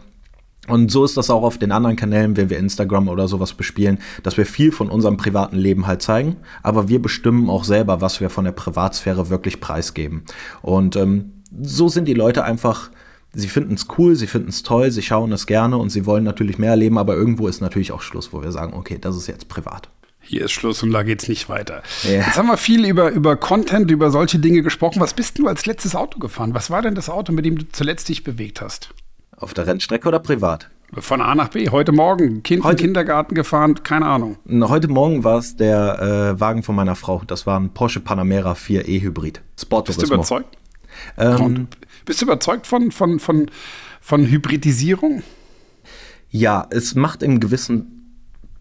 Und 0.69 0.93
so 0.93 1.05
ist 1.05 1.17
das 1.17 1.31
auch 1.31 1.43
auf 1.43 1.59
den 1.59 1.73
anderen 1.73 1.97
Kanälen, 1.97 2.37
wenn 2.37 2.49
wir 2.49 2.59
Instagram 2.59 3.09
oder 3.09 3.27
sowas 3.27 3.53
bespielen, 3.53 3.99
dass 4.23 4.37
wir 4.37 4.47
viel 4.47 4.71
von 4.71 4.91
unserem 4.91 5.17
privaten 5.17 5.57
Leben 5.57 5.89
halt 5.89 6.03
zeigen, 6.03 6.37
aber 6.63 6.89
wir 6.89 7.03
bestimmen 7.03 7.51
auch 7.51 7.65
selber, 7.65 8.01
was 8.01 8.21
wir 8.21 8.31
von 8.31 8.45
der 8.45 8.53
Privatsphäre 8.53 9.29
wirklich 9.29 9.61
preisgeben. 9.61 10.23
Und 10.61 10.95
ähm, 10.95 11.33
so 11.61 11.89
sind 11.89 12.07
die 12.07 12.15
Leute 12.15 12.45
einfach 12.45 12.91
sie 13.35 13.49
finden 13.49 13.75
es 13.75 13.87
cool, 13.99 14.15
sie 14.15 14.27
finden 14.27 14.49
es 14.49 14.63
toll, 14.63 14.91
sie 14.91 15.03
schauen 15.03 15.33
es 15.33 15.47
gerne 15.47 15.77
und 15.79 15.91
sie 15.91 16.07
wollen 16.07 16.25
natürlich 16.25 16.59
mehr 16.59 16.71
erleben, 16.71 16.99
aber 16.99 17.15
irgendwo 17.15 17.49
ist 17.49 17.61
natürlich 17.61 17.93
auch 17.93 18.03
Schluss, 18.03 18.33
wo 18.33 18.43
wir 18.43 18.53
sagen, 18.53 18.75
okay, 18.75 18.99
das 19.01 19.17
ist 19.17 19.27
jetzt 19.27 19.49
privat. 19.49 19.89
Hier 20.25 20.45
ist 20.45 20.53
Schluss 20.53 20.83
und 20.83 20.93
da 20.93 21.03
geht's 21.03 21.29
nicht 21.29 21.49
weiter. 21.49 21.83
Yeah. 22.05 22.25
Jetzt 22.25 22.39
haben 22.39 22.47
wir 22.47 22.57
viel 22.57 22.87
über, 22.87 23.11
über 23.11 23.37
Content, 23.37 23.91
über 23.91 24.11
solche 24.11 24.39
Dinge 24.39 24.63
gesprochen. 24.63 25.01
Was 25.01 25.15
bist 25.15 25.39
du 25.39 25.49
als 25.49 25.67
letztes 25.67 25.97
Auto 25.97 26.21
gefahren? 26.21 26.55
Was 26.55 26.71
war 26.71 26.81
denn 26.81 26.95
das 26.95 27.11
Auto, 27.11 27.33
mit 27.33 27.45
dem 27.45 27.59
du 27.59 27.69
zuletzt 27.73 28.09
dich 28.09 28.23
bewegt 28.23 28.61
hast? 28.61 28.91
Auf 29.37 29.53
der 29.53 29.67
Rennstrecke 29.67 30.07
oder 30.07 30.21
privat? 30.21 30.71
Von 30.99 31.23
A 31.23 31.35
nach 31.35 31.49
B. 31.49 31.71
Heute 31.71 31.91
Morgen. 31.91 32.43
Kind 32.43 32.63
heute, 32.63 32.85
Kindergarten 32.85 33.35
gefahren, 33.35 33.83
keine 33.83 34.07
Ahnung. 34.07 34.37
Heute 34.47 34.89
Morgen 34.89 35.25
war 35.25 35.39
es 35.39 35.57
der 35.57 36.35
äh, 36.37 36.41
Wagen 36.41 36.63
von 36.63 36.77
meiner 36.77 36.95
Frau. 36.95 37.23
Das 37.27 37.47
war 37.47 37.59
ein 37.59 37.71
Porsche 37.71 38.01
Panamera 38.01 38.53
4e 38.53 39.01
Hybrid. 39.01 39.41
Sport 39.59 39.87
Bist 39.87 40.03
du 40.03 40.07
überzeugt? 40.07 40.57
Ähm, 41.17 41.69
bist 42.05 42.21
du 42.21 42.27
überzeugt 42.27 42.67
von, 42.67 42.91
von, 42.91 43.19
von, 43.19 43.51
von 44.01 44.27
Hybridisierung? 44.27 45.23
Ja, 46.31 46.67
es 46.71 46.95
macht 46.95 47.23
im 47.23 47.41
gewissen 47.41 48.03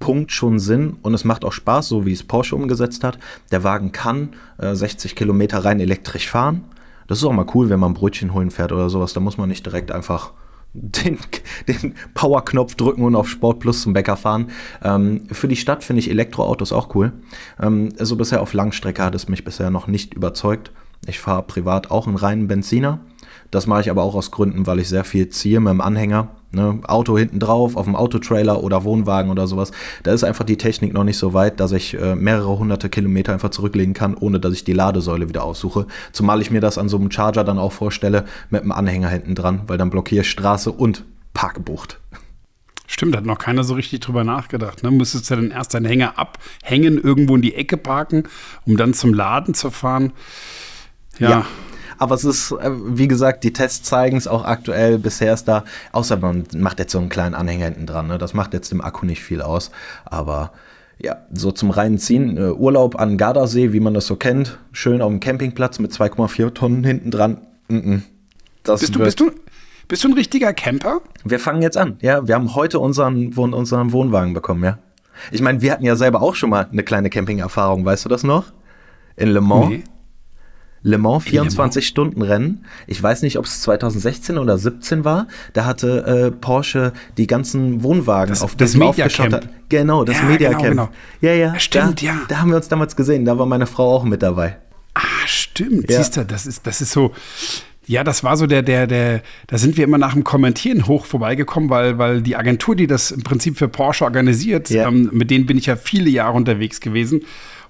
Punkt 0.02 0.34
schon 0.34 0.60
Sinn 0.60 0.98
und 1.02 1.14
es 1.14 1.24
macht 1.24 1.46
auch 1.46 1.54
Spaß, 1.54 1.88
so 1.88 2.06
wie 2.06 2.12
es 2.12 2.24
Porsche 2.24 2.58
umgesetzt 2.58 3.06
hat. 3.06 3.18
Der 3.52 3.64
Wagen 3.64 3.94
kann 3.94 4.34
äh, 4.58 4.76
60 4.76 5.16
Kilometer 5.16 5.64
rein 5.64 5.80
elektrisch 5.80 6.28
fahren. 6.28 6.66
Das 7.08 7.20
ist 7.20 7.24
auch 7.24 7.32
mal 7.32 7.46
cool, 7.54 7.70
wenn 7.70 7.80
man 7.80 7.94
Brötchen 7.94 8.34
holen 8.34 8.52
fährt 8.52 8.72
oder 8.72 8.90
sowas. 8.90 9.14
Da 9.14 9.20
muss 9.22 9.38
man 9.38 9.48
nicht 9.48 9.66
direkt 9.66 9.92
einfach 9.92 10.34
den, 10.74 11.18
den 11.68 11.96
Powerknopf 12.14 12.76
drücken 12.76 13.04
und 13.04 13.16
auf 13.16 13.30
Sport 13.30 13.60
Plus 13.60 13.82
zum 13.82 13.94
Bäcker 13.94 14.18
fahren. 14.18 14.52
Ähm, 14.84 15.28
für 15.32 15.48
die 15.48 15.56
Stadt 15.56 15.84
finde 15.84 16.02
ich 16.02 16.10
Elektroautos 16.10 16.74
auch 16.74 16.96
cool. 16.96 17.14
Ähm, 17.62 17.94
also 18.00 18.16
bisher 18.16 18.42
auf 18.42 18.54
Langstrecke 18.54 19.04
hat 19.04 19.16
es 19.16 19.30
mich 19.30 19.44
bisher 19.44 19.70
noch 19.70 19.88
nicht 19.88 20.14
überzeugt. 20.14 20.72
Ich 21.08 21.20
fahre 21.20 21.44
privat 21.44 21.92
auch 21.92 22.08
einen 22.08 22.16
reinen 22.16 22.48
Benziner. 22.48 23.00
Das 23.50 23.68
mache 23.68 23.82
ich 23.82 23.90
aber 23.90 24.04
auch 24.04 24.16
aus 24.16 24.32
Gründen, 24.32 24.68
weil 24.68 24.80
ich 24.80 24.90
sehr 24.90 25.04
viel 25.04 25.30
ziehe 25.30 25.60
mit 25.60 25.72
dem 25.72 25.82
Anhänger. 25.82 26.30
Ne? 26.52 26.80
Auto 26.84 27.18
hinten 27.18 27.40
drauf, 27.40 27.76
auf 27.76 27.86
dem 27.86 27.96
Autotrailer 27.96 28.64
oder 28.64 28.84
Wohnwagen 28.84 29.32
oder 29.32 29.48
sowas. 29.48 29.72
Da 30.04 30.12
ist 30.12 30.24
einfach 30.24 30.44
die 30.44 30.58
Technik 30.58 30.94
noch 30.94 31.04
nicht 31.04 31.18
so 31.18 31.34
weit, 31.34 31.60
dass 31.60 31.72
ich 31.72 31.98
äh, 32.00 32.16
mehrere 32.16 32.58
hunderte 32.58 32.90
Kilometer 32.90 33.34
einfach 33.34 33.50
zurücklegen 33.50 33.94
kann, 33.94 34.16
ohne 34.16 34.40
dass 34.40 34.54
ich 34.54 34.64
die 34.64 34.74
Ladesäule 34.74 35.30
wieder 35.30 35.44
aussuche. 35.44 35.88
Zumal 36.12 36.42
ich 36.42 36.52
mir 36.52 36.62
das 36.62 36.78
an 36.78 36.90
so 36.90 36.98
einem 36.98 37.12
Charger 37.12 37.44
dann 37.44 37.58
auch 37.58 37.72
vorstelle, 37.72 38.26
mit 38.50 38.64
dem 38.64 38.72
Anhänger 38.72 39.10
hinten 39.10 39.36
dran, 39.36 39.62
weil 39.68 39.78
dann 39.78 39.90
blockiere 39.90 40.22
ich 40.22 40.30
Straße 40.30 40.72
und 40.72 41.06
Parkbucht. 41.34 42.00
Stimmt, 42.92 43.16
hat 43.16 43.26
noch 43.26 43.38
keiner 43.38 43.64
so 43.64 43.76
richtig 43.76 44.02
drüber 44.02 44.26
nachgedacht. 44.26 44.84
Ne? 44.84 44.92
Müsstest 44.92 45.32
du 45.32 45.36
dann 45.36 45.52
erst 45.52 45.74
deinen 45.74 45.86
Hänger 45.86 46.20
abhängen, 46.20 47.02
irgendwo 47.02 47.38
in 47.38 47.42
die 47.42 47.56
Ecke 47.56 47.78
parken, 47.78 48.24
um 48.66 48.76
dann 48.76 48.94
zum 48.94 49.14
Laden 49.14 49.54
zu 49.54 49.72
fahren. 49.72 50.12
Ja. 51.18 51.30
ja. 51.30 51.46
Aber 52.02 52.16
es 52.16 52.26
ist, 52.26 52.52
äh, 52.52 52.72
wie 52.74 53.08
gesagt, 53.08 53.44
die 53.44 53.54
Tests 53.54 53.88
zeigen 53.88 54.18
es 54.18 54.28
auch 54.28 54.44
aktuell. 54.44 54.98
Bisher 54.98 55.36
ist 55.36 55.48
da, 55.48 55.66
außer 55.92 56.18
man 56.18 56.46
macht 56.58 56.80
jetzt 56.80 56.94
so 56.94 56.98
einen 56.98 57.10
kleinen 57.10 57.36
Anhänger 57.36 57.66
hinten 57.66 57.86
dran. 57.86 58.08
Ne? 58.08 58.18
Das 58.18 58.34
macht 58.34 58.56
jetzt 58.56 58.72
dem 58.72 58.82
Akku 58.82 59.06
nicht 59.06 59.22
viel 59.22 59.44
aus. 59.44 59.70
Aber 60.04 60.52
ja, 60.98 61.18
so 61.32 61.52
zum 61.52 61.70
reinen 61.70 62.00
Ziehen. 62.00 62.38
Äh, 62.38 62.54
Urlaub 62.54 63.00
an 63.00 63.20
Gardasee, 63.20 63.72
wie 63.72 63.80
man 63.80 63.94
das 63.94 64.08
so 64.08 64.16
kennt. 64.16 64.58
Schön 64.72 65.00
auf 65.00 65.12
dem 65.12 65.20
Campingplatz 65.20 65.78
mit 65.78 65.92
2,4 65.92 66.56
Tonnen 66.56 66.84
hinten 66.84 67.12
dran. 67.12 67.38
Mm 67.68 67.76
-mm. 67.76 68.02
Bist, 68.64 68.96
du, 68.96 69.00
bist, 69.00 69.20
du, 69.20 69.32
Bist 69.88 70.04
du 70.04 70.08
ein 70.08 70.16
richtiger 70.16 70.54
Camper? 70.54 71.02
Wir 71.24 71.40
fangen 71.40 71.62
jetzt 71.62 71.78
an. 71.78 71.98
Ja, 72.02 72.28
wir 72.28 72.34
haben 72.34 72.56
heute 72.56 72.80
unseren, 72.80 73.32
unseren 73.34 73.92
Wohnwagen 73.92 74.34
bekommen, 74.34 74.64
ja. 74.64 74.80
Ich 75.30 75.44
meine, 75.44 75.62
wir 75.62 75.72
hatten 75.72 75.86
ja 75.86 75.96
selber 75.96 76.24
auch 76.24 76.34
schon 76.34 76.50
mal 76.50 76.68
eine 76.72 76.82
kleine 76.82 77.12
Camping-Erfahrung, 77.12 77.86
weißt 77.86 78.06
du 78.06 78.10
das 78.10 78.24
noch? 78.24 78.46
In 79.18 79.30
Le 79.30 79.42
Mans. 79.42 79.70
Nee. 79.70 79.84
Le 80.84 80.98
Mans 80.98 81.26
24-Stunden-Rennen. 81.26 82.66
Ich 82.88 83.02
weiß 83.02 83.22
nicht, 83.22 83.38
ob 83.38 83.46
es 83.46 83.62
2016 83.62 84.38
oder 84.38 84.58
17 84.58 85.06
war. 85.06 85.28
Da 85.54 85.66
hatte 85.66 86.32
äh, 86.32 86.32
Porsche 86.32 86.94
die 87.18 87.28
ganzen 87.28 87.84
Wohnwagen 87.84 88.30
das, 88.30 88.42
auf 88.42 88.56
das 88.56 88.76
Media 88.76 89.08
Camp. 89.08 89.48
Genau, 89.70 90.04
das 90.04 90.18
ja, 90.18 90.24
Media 90.24 90.50
genau, 90.50 90.62
Camp. 90.62 90.72
Genau. 90.72 90.90
Ja, 91.22 91.34
ja. 91.34 91.60
Stimmt, 91.60 92.02
da, 92.02 92.06
ja. 92.06 92.22
Da 92.28 92.40
haben 92.40 92.50
wir 92.50 92.58
uns 92.58 92.68
damals 92.68 92.96
gesehen. 92.96 93.26
Da 93.26 93.38
war 93.38 93.46
meine 93.46 93.68
Frau 93.68 93.96
auch 93.96 94.04
mit 94.04 94.24
dabei. 94.24 94.58
Ah, 94.96 95.02
stimmt. 95.26 95.90
Ja. 95.90 95.98
Siehst 95.98 96.18
du, 96.18 96.26
das 96.26 96.48
ist, 96.48 96.66
das 96.66 96.82
ist 96.82 96.92
so. 96.92 97.12
Ja, 97.86 98.04
das 98.04 98.24
war 98.24 98.38
so 98.38 98.48
der, 98.48 98.62
der, 98.62 98.88
der, 98.88 99.22
da 99.48 99.58
sind 99.58 99.76
wir 99.76 99.84
immer 99.84 99.98
nach 99.98 100.14
dem 100.14 100.24
Kommentieren 100.24 100.88
hoch 100.88 101.06
vorbeigekommen, 101.06 101.70
weil, 101.70 101.98
weil 101.98 102.22
die 102.22 102.36
Agentur, 102.36 102.76
die 102.76 102.88
das 102.88 103.12
im 103.12 103.24
Prinzip 103.24 103.58
für 103.58 103.68
Porsche 103.68 104.06
organisiert, 104.06 104.70
ja. 104.70 104.88
ähm, 104.88 105.10
mit 105.12 105.32
denen 105.32 105.46
bin 105.46 105.58
ich 105.58 105.66
ja 105.66 105.76
viele 105.76 106.10
Jahre 106.10 106.38
unterwegs 106.38 106.80
gewesen. 106.80 107.22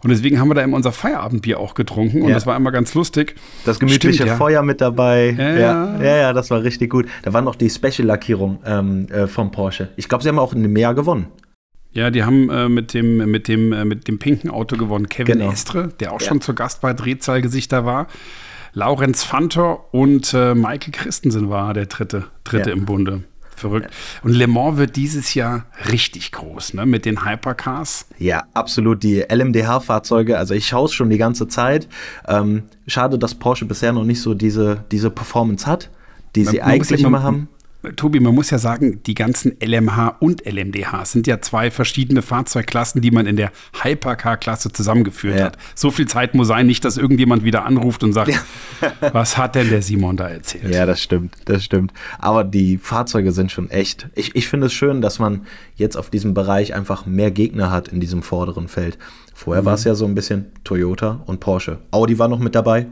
Und 0.04 0.10
deswegen 0.10 0.40
haben 0.40 0.50
wir 0.50 0.56
da 0.56 0.62
immer 0.62 0.78
unser 0.78 0.92
Feierabendbier 0.92 1.60
auch 1.60 1.74
getrunken 1.74 2.24
und 2.24 2.30
ja. 2.30 2.34
das 2.34 2.46
war 2.46 2.56
immer 2.56 2.72
ganz 2.72 2.94
lustig. 2.94 3.36
Das 3.66 3.80
gemütliche 3.80 4.16
Stimmt, 4.16 4.30
ja. 4.30 4.36
Feuer 4.38 4.64
mit 4.64 4.82
dabei. 4.82 5.36
Ja. 5.38 5.56
ja. 5.56 6.02
Ja. 6.02 6.18
ja, 6.18 6.34
das 6.34 6.50
war 6.50 6.64
richtig 6.64 6.90
gut. 6.90 7.08
Da 7.24 7.34
war 7.34 7.42
noch 7.42 7.56
die 7.56 7.70
Special-Lackierung 7.70 8.60
ähm, 8.66 9.08
äh, 9.10 9.28
vom 9.28 9.52
Porsche. 9.52 9.90
Ich 9.96 10.10
glaube, 10.10 10.24
sie 10.24 10.30
haben 10.30 10.40
auch 10.40 10.54
in 10.54 10.64
dem 10.64 10.76
Jahr 10.76 10.96
gewonnen. 10.96 11.28
Ja, 11.94 12.10
die 12.10 12.24
haben 12.24 12.50
äh, 12.50 12.70
mit, 12.70 12.94
dem, 12.94 13.18
mit, 13.30 13.48
dem, 13.48 13.74
äh, 13.74 13.86
mit 13.86 14.08
dem 14.08 14.18
pinken 14.18 14.50
Auto 14.50 14.78
gewonnen. 14.78 15.10
Kevin 15.10 15.40
genau. 15.40 15.52
Estre, 15.52 15.90
der 16.00 16.14
auch 16.14 16.22
schon 16.22 16.42
zu 16.42 16.54
Gast 16.54 16.82
bei 16.82 16.94
Drehzahlgesichter 16.94 17.86
war. 17.86 18.08
Laurenz 18.74 19.24
Fantor 19.24 19.94
und 19.94 20.34
äh, 20.34 20.56
Michael 20.56 20.94
Christensen 20.94 21.50
war 21.50 21.74
der 21.74 21.88
dritte, 21.88 22.26
dritte 22.46 22.72
im 22.72 22.86
Bunde. 22.86 23.24
Verrückt. 23.62 23.92
Und 24.24 24.34
Le 24.34 24.48
Mans 24.48 24.78
wird 24.78 24.96
dieses 24.96 25.34
Jahr 25.34 25.66
richtig 25.90 26.32
groß, 26.32 26.74
ne? 26.74 26.86
Mit 26.86 27.06
den 27.06 27.26
Hypercars. 27.26 28.08
Ja, 28.18 28.44
absolut. 28.54 29.04
Die 29.04 29.22
LMDH-Fahrzeuge, 29.22 30.38
also 30.38 30.54
ich 30.54 30.68
schaue 30.68 30.86
es 30.86 30.94
schon 30.94 31.10
die 31.10 31.18
ganze 31.18 31.48
Zeit. 31.48 31.88
Ähm, 32.28 32.64
schade, 32.88 33.20
dass 33.20 33.36
Porsche 33.36 33.66
bisher 33.66 33.94
noch 33.94 34.04
nicht 34.04 34.22
so 34.22 34.34
diese, 34.34 34.84
diese 34.92 35.12
Performance 35.12 35.68
hat, 35.68 35.90
die 36.36 36.44
man, 36.44 36.52
sie 36.52 36.62
eigentlich 36.62 37.04
immer 37.04 37.22
haben. 37.22 37.50
Tobi, 37.96 38.20
man 38.20 38.36
muss 38.36 38.52
ja 38.52 38.60
sagen, 38.60 39.02
die 39.04 39.16
ganzen 39.16 39.58
LMH 39.60 40.18
und 40.20 40.46
LMDH 40.46 41.06
sind 41.06 41.26
ja 41.26 41.42
zwei 41.42 41.72
verschiedene 41.72 42.22
Fahrzeugklassen, 42.22 43.02
die 43.02 43.10
man 43.10 43.26
in 43.26 43.36
der 43.36 43.52
Hypercar-Klasse 43.82 44.72
zusammengeführt 44.72 45.40
ja. 45.40 45.46
hat. 45.46 45.58
So 45.74 45.90
viel 45.90 46.08
Zeit 46.08 46.36
muss 46.36 46.48
sein, 46.48 46.68
nicht, 46.68 46.86
dass 46.86 46.98
irgendjemand 46.98 47.44
wieder 47.44 47.66
anruft 47.66 48.04
und 48.04 48.14
sagt, 48.14 48.32
ja. 48.32 48.92
was 49.14 49.38
hat 49.38 49.56
denn 49.56 49.70
der 49.70 49.82
Simon 49.82 50.16
da 50.16 50.30
erzählt? 50.30 50.74
Ja, 50.74 50.86
das 50.86 51.02
stimmt, 51.02 51.36
das 51.46 51.64
stimmt. 51.64 51.92
Aber 52.20 52.44
die 52.44 52.78
Fahrzeuge 52.78 53.32
sind 53.32 53.52
schon 53.52 53.70
echt. 53.72 54.10
Ich, 54.14 54.36
ich 54.36 54.48
finde 54.48 54.68
es 54.68 54.74
schön, 54.74 55.02
dass 55.02 55.18
man 55.18 55.48
jetzt 55.76 55.98
auf 55.98 56.12
diesem 56.12 56.36
Bereich 56.36 56.76
einfach 56.76 57.08
mehr 57.08 57.32
Gegner 57.32 57.72
hat 57.72 57.88
in 57.88 58.00
diesem 58.00 58.22
vorderen 58.22 58.68
Feld. 58.68 59.00
Vorher 59.34 59.64
mhm. 59.64 59.68
war 59.68 59.74
es 59.74 59.86
ja 59.86 59.96
so 59.96 60.06
ein 60.06 60.14
bisschen 60.14 60.52
Toyota 60.64 61.24
und 61.26 61.40
Porsche. 61.40 61.80
Audi 61.90 62.20
war 62.20 62.28
noch 62.28 62.40
mit 62.40 62.54
dabei, 62.54 62.86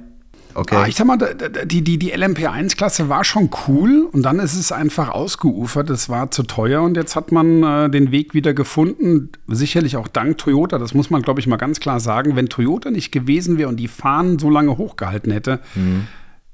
Okay. 0.55 0.75
Ah, 0.75 0.87
ich 0.87 0.95
sag 0.95 1.05
mal, 1.05 1.17
die, 1.65 1.83
die, 1.83 1.97
die 1.99 2.13
LMP1-Klasse 2.13 3.07
war 3.07 3.23
schon 3.23 3.49
cool 3.67 4.07
und 4.11 4.23
dann 4.23 4.39
ist 4.39 4.55
es 4.55 4.71
einfach 4.71 5.09
ausgeufert. 5.09 5.89
Es 5.89 6.09
war 6.09 6.31
zu 6.31 6.43
teuer 6.43 6.81
und 6.81 6.97
jetzt 6.97 7.15
hat 7.15 7.31
man 7.31 7.63
äh, 7.63 7.89
den 7.89 8.11
Weg 8.11 8.33
wieder 8.33 8.53
gefunden. 8.53 9.29
Sicherlich 9.47 9.95
auch 9.95 10.07
dank 10.07 10.37
Toyota, 10.37 10.77
das 10.77 10.93
muss 10.93 11.09
man, 11.09 11.21
glaube 11.21 11.39
ich, 11.39 11.47
mal 11.47 11.57
ganz 11.57 11.79
klar 11.79 11.99
sagen. 11.99 12.35
Wenn 12.35 12.49
Toyota 12.49 12.89
nicht 12.91 13.11
gewesen 13.11 13.57
wäre 13.57 13.69
und 13.69 13.77
die 13.77 13.87
Fahnen 13.87 14.39
so 14.39 14.49
lange 14.49 14.77
hochgehalten 14.77 15.31
hätte, 15.31 15.59
mhm. 15.75 16.07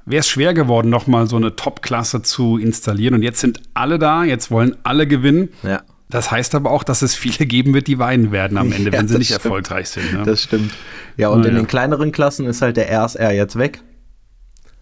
wäre 0.05 0.19
es 0.19 0.27
schwer 0.27 0.53
geworden, 0.53 0.89
nochmal 0.89 1.27
so 1.27 1.37
eine 1.37 1.55
Top-Klasse 1.55 2.21
zu 2.21 2.57
installieren. 2.57 3.15
Und 3.15 3.23
jetzt 3.23 3.39
sind 3.39 3.61
alle 3.73 3.97
da, 3.97 4.23
jetzt 4.23 4.51
wollen 4.51 4.75
alle 4.83 5.07
gewinnen. 5.07 5.49
Ja. 5.63 5.81
Das 6.15 6.31
heißt 6.31 6.55
aber 6.55 6.71
auch, 6.71 6.85
dass 6.85 7.01
es 7.01 7.13
viele 7.13 7.45
geben 7.45 7.73
wird, 7.73 7.87
die 7.87 7.99
weinen 7.99 8.31
werden 8.31 8.57
am 8.57 8.71
Ende, 8.71 8.89
ja, 8.89 8.97
wenn 8.97 9.09
sie 9.09 9.17
nicht 9.17 9.27
stimmt. 9.27 9.43
erfolgreich 9.43 9.89
sind. 9.89 10.13
Ne? 10.13 10.23
Das 10.23 10.43
stimmt. 10.43 10.71
Ja, 11.17 11.27
und 11.27 11.41
Na, 11.41 11.49
in 11.49 11.55
ja. 11.55 11.59
den 11.59 11.67
kleineren 11.67 12.13
Klassen 12.13 12.45
ist 12.45 12.61
halt 12.61 12.77
der 12.77 12.89
RSR 12.89 13.33
jetzt 13.33 13.57
weg. 13.57 13.81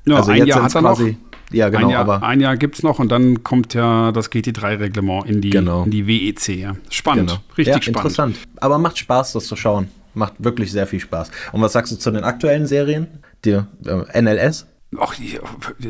Ja, 0.06 0.18
also 0.18 0.32
ein 0.32 0.46
Jahr 0.46 0.62
hat 0.62 0.76
er 0.76 0.82
quasi, 0.82 1.04
noch. 1.04 1.18
Ja, 1.52 1.70
genau. 1.70 1.88
Ein 1.88 1.90
Jahr, 1.90 2.02
aber 2.02 2.22
ein 2.22 2.40
Jahr 2.40 2.56
gibt 2.56 2.76
es 2.76 2.84
noch 2.84 3.00
und 3.00 3.12
dann 3.12 3.44
kommt 3.44 3.74
ja 3.74 4.12
das 4.12 4.32
GT3-Reglement 4.32 5.26
in, 5.26 5.42
die, 5.42 5.50
genau. 5.50 5.86
in 5.86 5.90
die 5.90 6.06
WEC. 6.06 6.50
Ja. 6.50 6.76
Spannend, 6.92 7.30
genau. 7.32 7.42
richtig 7.58 7.74
ja, 7.78 7.82
spannend. 7.82 7.98
Interessant. 7.98 8.38
Aber 8.58 8.78
macht 8.78 9.00
Spaß, 9.00 9.34
das 9.34 9.48
zu 9.48 9.56
schauen. 9.56 9.90
Macht 10.14 10.36
wirklich 10.38 10.72
sehr 10.72 10.86
viel 10.86 11.00
Spaß. 11.00 11.32
Und 11.52 11.62
was 11.62 11.74
sagst 11.74 11.92
du 11.92 11.96
zu 11.96 12.12
den 12.12 12.24
aktuellen 12.24 12.68
Serien? 12.68 13.08
Die 13.44 13.54
äh, 13.54 14.22
NLS? 14.22 14.68
Ach, 15.00 15.16
ich, 15.20 15.40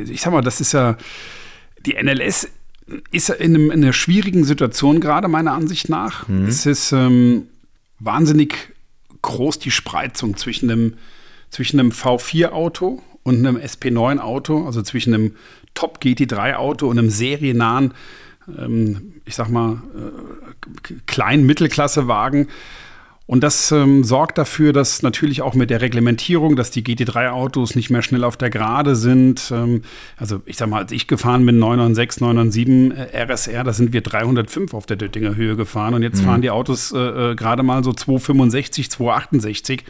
ich 0.09 0.21
sag 0.21 0.31
mal, 0.31 0.41
das 0.41 0.61
ist 0.61 0.71
ja. 0.71 0.95
Die 1.85 2.01
NLS 2.01 2.47
ist 3.11 3.29
in, 3.29 3.55
einem, 3.55 3.71
in 3.71 3.83
einer 3.83 3.93
schwierigen 3.93 4.43
Situation 4.43 4.99
gerade, 4.99 5.27
meiner 5.27 5.53
Ansicht 5.53 5.89
nach. 5.89 6.27
Mhm. 6.27 6.47
Es 6.47 6.65
ist 6.65 6.91
ähm, 6.91 7.47
wahnsinnig 7.99 8.73
groß 9.21 9.59
die 9.59 9.71
Spreizung 9.71 10.37
zwischen 10.37 10.69
einem, 10.69 10.93
zwischen 11.49 11.79
einem 11.79 11.91
V4-Auto 11.91 13.01
und 13.23 13.37
einem 13.37 13.57
SP9-Auto, 13.57 14.65
also 14.65 14.81
zwischen 14.81 15.13
einem 15.13 15.35
Top 15.73 15.99
GT3-Auto 16.01 16.87
und 16.87 16.99
einem 16.99 17.09
seriennahen, 17.09 17.93
ähm, 18.57 19.13
ich 19.25 19.35
sag 19.35 19.49
mal, 19.49 19.81
äh, 19.95 20.93
kleinen 21.05 21.45
Mittelklasse-Wagen. 21.45 22.49
Und 23.25 23.41
das 23.41 23.71
ähm, 23.71 24.03
sorgt 24.03 24.37
dafür, 24.37 24.73
dass 24.73 25.01
natürlich 25.01 25.41
auch 25.41 25.53
mit 25.55 25.69
der 25.69 25.79
Reglementierung, 25.79 26.57
dass 26.57 26.71
die 26.71 26.83
GT3-Autos 26.83 27.73
nicht 27.73 27.89
mehr 27.89 28.01
schnell 28.01 28.25
auf 28.25 28.35
der 28.35 28.49
Gerade 28.49 28.97
sind. 28.97 29.49
Ähm, 29.53 29.83
also 30.17 30.41
ich 30.45 30.57
sag 30.57 30.69
mal, 30.69 30.79
als 30.79 30.91
ich 30.91 31.07
gefahren 31.07 31.45
bin, 31.45 31.57
996, 31.57 32.21
997 32.21 33.13
äh, 33.13 33.23
RSR, 33.23 33.63
da 33.63 33.71
sind 33.71 33.93
wir 33.93 34.01
305 34.01 34.73
auf 34.73 34.85
der 34.85 34.97
Döttinger 34.97 35.35
Höhe 35.35 35.55
gefahren. 35.55 35.93
Und 35.93 36.03
jetzt 36.03 36.21
mhm. 36.21 36.25
fahren 36.25 36.41
die 36.41 36.49
Autos 36.49 36.91
äh, 36.91 36.97
äh, 36.97 37.35
gerade 37.35 37.63
mal 37.63 37.81
so 37.83 37.93
265, 37.93 38.91
268, 38.91 39.85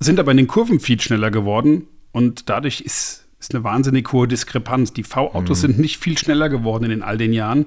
sind 0.00 0.20
aber 0.20 0.32
in 0.32 0.36
den 0.36 0.46
Kurven 0.46 0.78
viel 0.78 1.00
schneller 1.00 1.30
geworden. 1.30 1.86
Und 2.12 2.50
dadurch 2.50 2.82
ist, 2.82 3.28
ist 3.40 3.54
eine 3.54 3.64
wahnsinnig 3.64 4.12
hohe 4.12 4.28
Diskrepanz. 4.28 4.92
Die 4.92 5.04
V-Autos 5.04 5.62
mhm. 5.62 5.66
sind 5.68 5.78
nicht 5.78 5.96
viel 5.96 6.18
schneller 6.18 6.50
geworden 6.50 6.90
in 6.90 7.02
all 7.02 7.16
den 7.16 7.32
Jahren. 7.32 7.64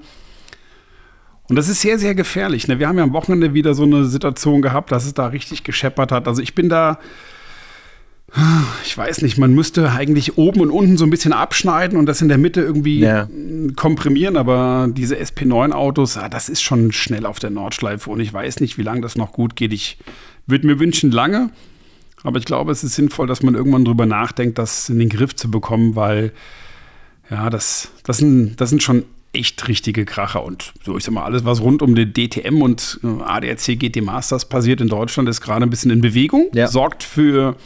Und 1.50 1.56
das 1.56 1.68
ist 1.68 1.80
sehr, 1.80 1.98
sehr 1.98 2.14
gefährlich. 2.14 2.68
Ne? 2.68 2.78
Wir 2.78 2.86
haben 2.86 2.96
ja 2.96 3.02
am 3.02 3.12
Wochenende 3.12 3.54
wieder 3.54 3.74
so 3.74 3.82
eine 3.82 4.04
Situation 4.04 4.62
gehabt, 4.62 4.92
dass 4.92 5.04
es 5.04 5.14
da 5.14 5.26
richtig 5.26 5.64
gescheppert 5.64 6.12
hat. 6.12 6.28
Also 6.28 6.40
ich 6.40 6.54
bin 6.54 6.68
da, 6.68 7.00
ich 8.84 8.96
weiß 8.96 9.22
nicht, 9.22 9.36
man 9.36 9.52
müsste 9.52 9.90
eigentlich 9.90 10.38
oben 10.38 10.60
und 10.60 10.70
unten 10.70 10.96
so 10.96 11.04
ein 11.04 11.10
bisschen 11.10 11.32
abschneiden 11.32 11.98
und 11.98 12.06
das 12.06 12.22
in 12.22 12.28
der 12.28 12.38
Mitte 12.38 12.60
irgendwie 12.60 13.00
ja. 13.00 13.28
komprimieren, 13.74 14.36
aber 14.36 14.88
diese 14.92 15.16
SP9-Autos, 15.16 16.16
ah, 16.18 16.28
das 16.28 16.48
ist 16.48 16.62
schon 16.62 16.92
schnell 16.92 17.26
auf 17.26 17.40
der 17.40 17.50
Nordschleife 17.50 18.08
und 18.10 18.20
ich 18.20 18.32
weiß 18.32 18.60
nicht, 18.60 18.78
wie 18.78 18.82
lange 18.82 19.00
das 19.00 19.16
noch 19.16 19.32
gut 19.32 19.56
geht. 19.56 19.72
Ich 19.72 19.98
würde 20.46 20.68
mir 20.68 20.78
wünschen, 20.78 21.10
lange. 21.10 21.50
Aber 22.22 22.38
ich 22.38 22.44
glaube, 22.44 22.70
es 22.70 22.84
ist 22.84 22.94
sinnvoll, 22.94 23.26
dass 23.26 23.42
man 23.42 23.56
irgendwann 23.56 23.84
drüber 23.84 24.06
nachdenkt, 24.06 24.56
das 24.58 24.88
in 24.88 25.00
den 25.00 25.08
Griff 25.08 25.34
zu 25.34 25.50
bekommen, 25.50 25.96
weil 25.96 26.32
ja, 27.28 27.50
das, 27.50 27.90
das, 28.04 28.18
sind, 28.18 28.60
das 28.60 28.70
sind 28.70 28.84
schon 28.84 29.04
echt 29.32 29.68
richtige 29.68 30.04
Kracher. 30.04 30.44
Und 30.44 30.72
so, 30.84 30.96
ich 30.96 31.04
sag 31.04 31.14
mal, 31.14 31.24
alles, 31.24 31.44
was 31.44 31.60
rund 31.60 31.82
um 31.82 31.94
den 31.94 32.12
DTM 32.12 32.62
und 32.62 33.00
äh, 33.02 33.22
ADAC 33.22 33.78
GT 33.78 34.02
Masters 34.02 34.48
passiert 34.48 34.80
in 34.80 34.88
Deutschland, 34.88 35.28
ist 35.28 35.40
gerade 35.40 35.64
ein 35.64 35.70
bisschen 35.70 35.90
in 35.90 36.00
Bewegung, 36.00 36.48
ja. 36.52 36.66
sorgt 36.66 37.02
für, 37.02 37.56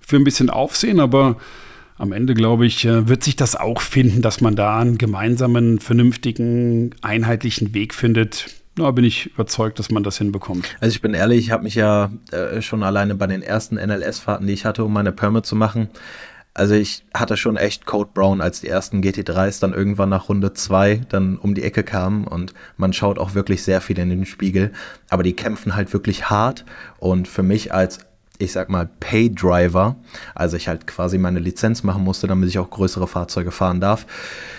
für 0.00 0.16
ein 0.16 0.24
bisschen 0.24 0.50
Aufsehen, 0.50 1.00
aber 1.00 1.36
am 1.96 2.12
Ende, 2.12 2.34
glaube 2.34 2.66
ich, 2.66 2.84
äh, 2.84 3.08
wird 3.08 3.24
sich 3.24 3.36
das 3.36 3.56
auch 3.56 3.80
finden, 3.80 4.22
dass 4.22 4.40
man 4.40 4.54
da 4.54 4.78
einen 4.78 4.98
gemeinsamen, 4.98 5.80
vernünftigen, 5.80 6.94
einheitlichen 7.02 7.74
Weg 7.74 7.94
findet, 7.94 8.46
da 8.78 8.90
bin 8.92 9.04
ich 9.04 9.26
überzeugt, 9.26 9.78
dass 9.78 9.90
man 9.90 10.04
das 10.04 10.18
hinbekommt. 10.18 10.66
Also 10.80 10.94
ich 10.94 11.02
bin 11.02 11.14
ehrlich, 11.14 11.40
ich 11.40 11.50
habe 11.50 11.64
mich 11.64 11.74
ja 11.74 12.10
äh, 12.30 12.62
schon 12.62 12.82
alleine 12.82 13.16
bei 13.16 13.26
den 13.26 13.42
ersten 13.42 13.74
NLS-Fahrten, 13.74 14.46
die 14.46 14.52
ich 14.52 14.64
hatte, 14.64 14.84
um 14.84 14.92
meine 14.92 15.12
Permit 15.12 15.46
zu 15.46 15.56
machen, 15.56 15.88
also 16.58 16.74
ich 16.74 17.04
hatte 17.14 17.36
schon 17.36 17.56
echt 17.56 17.86
Code 17.86 18.10
Brown, 18.12 18.40
als 18.40 18.60
die 18.60 18.68
ersten 18.68 19.00
GT3s 19.00 19.60
dann 19.60 19.72
irgendwann 19.72 20.08
nach 20.08 20.28
Runde 20.28 20.52
2 20.52 21.02
dann 21.08 21.38
um 21.38 21.54
die 21.54 21.62
Ecke 21.62 21.84
kamen 21.84 22.26
und 22.26 22.52
man 22.76 22.92
schaut 22.92 23.18
auch 23.18 23.34
wirklich 23.34 23.62
sehr 23.62 23.80
viel 23.80 23.98
in 23.98 24.10
den 24.10 24.26
Spiegel, 24.26 24.72
aber 25.08 25.22
die 25.22 25.34
kämpfen 25.34 25.76
halt 25.76 25.92
wirklich 25.92 26.30
hart 26.30 26.64
und 26.98 27.28
für 27.28 27.44
mich 27.44 27.72
als 27.72 28.00
ich 28.40 28.52
sag 28.52 28.68
mal, 28.68 28.88
Pay-Driver, 29.00 29.96
also 30.32 30.56
ich 30.56 30.68
halt 30.68 30.86
quasi 30.86 31.18
meine 31.18 31.40
Lizenz 31.40 31.82
machen 31.82 32.04
musste, 32.04 32.28
damit 32.28 32.48
ich 32.48 32.60
auch 32.60 32.70
größere 32.70 33.08
Fahrzeuge 33.08 33.50
fahren 33.50 33.80
darf. 33.80 34.06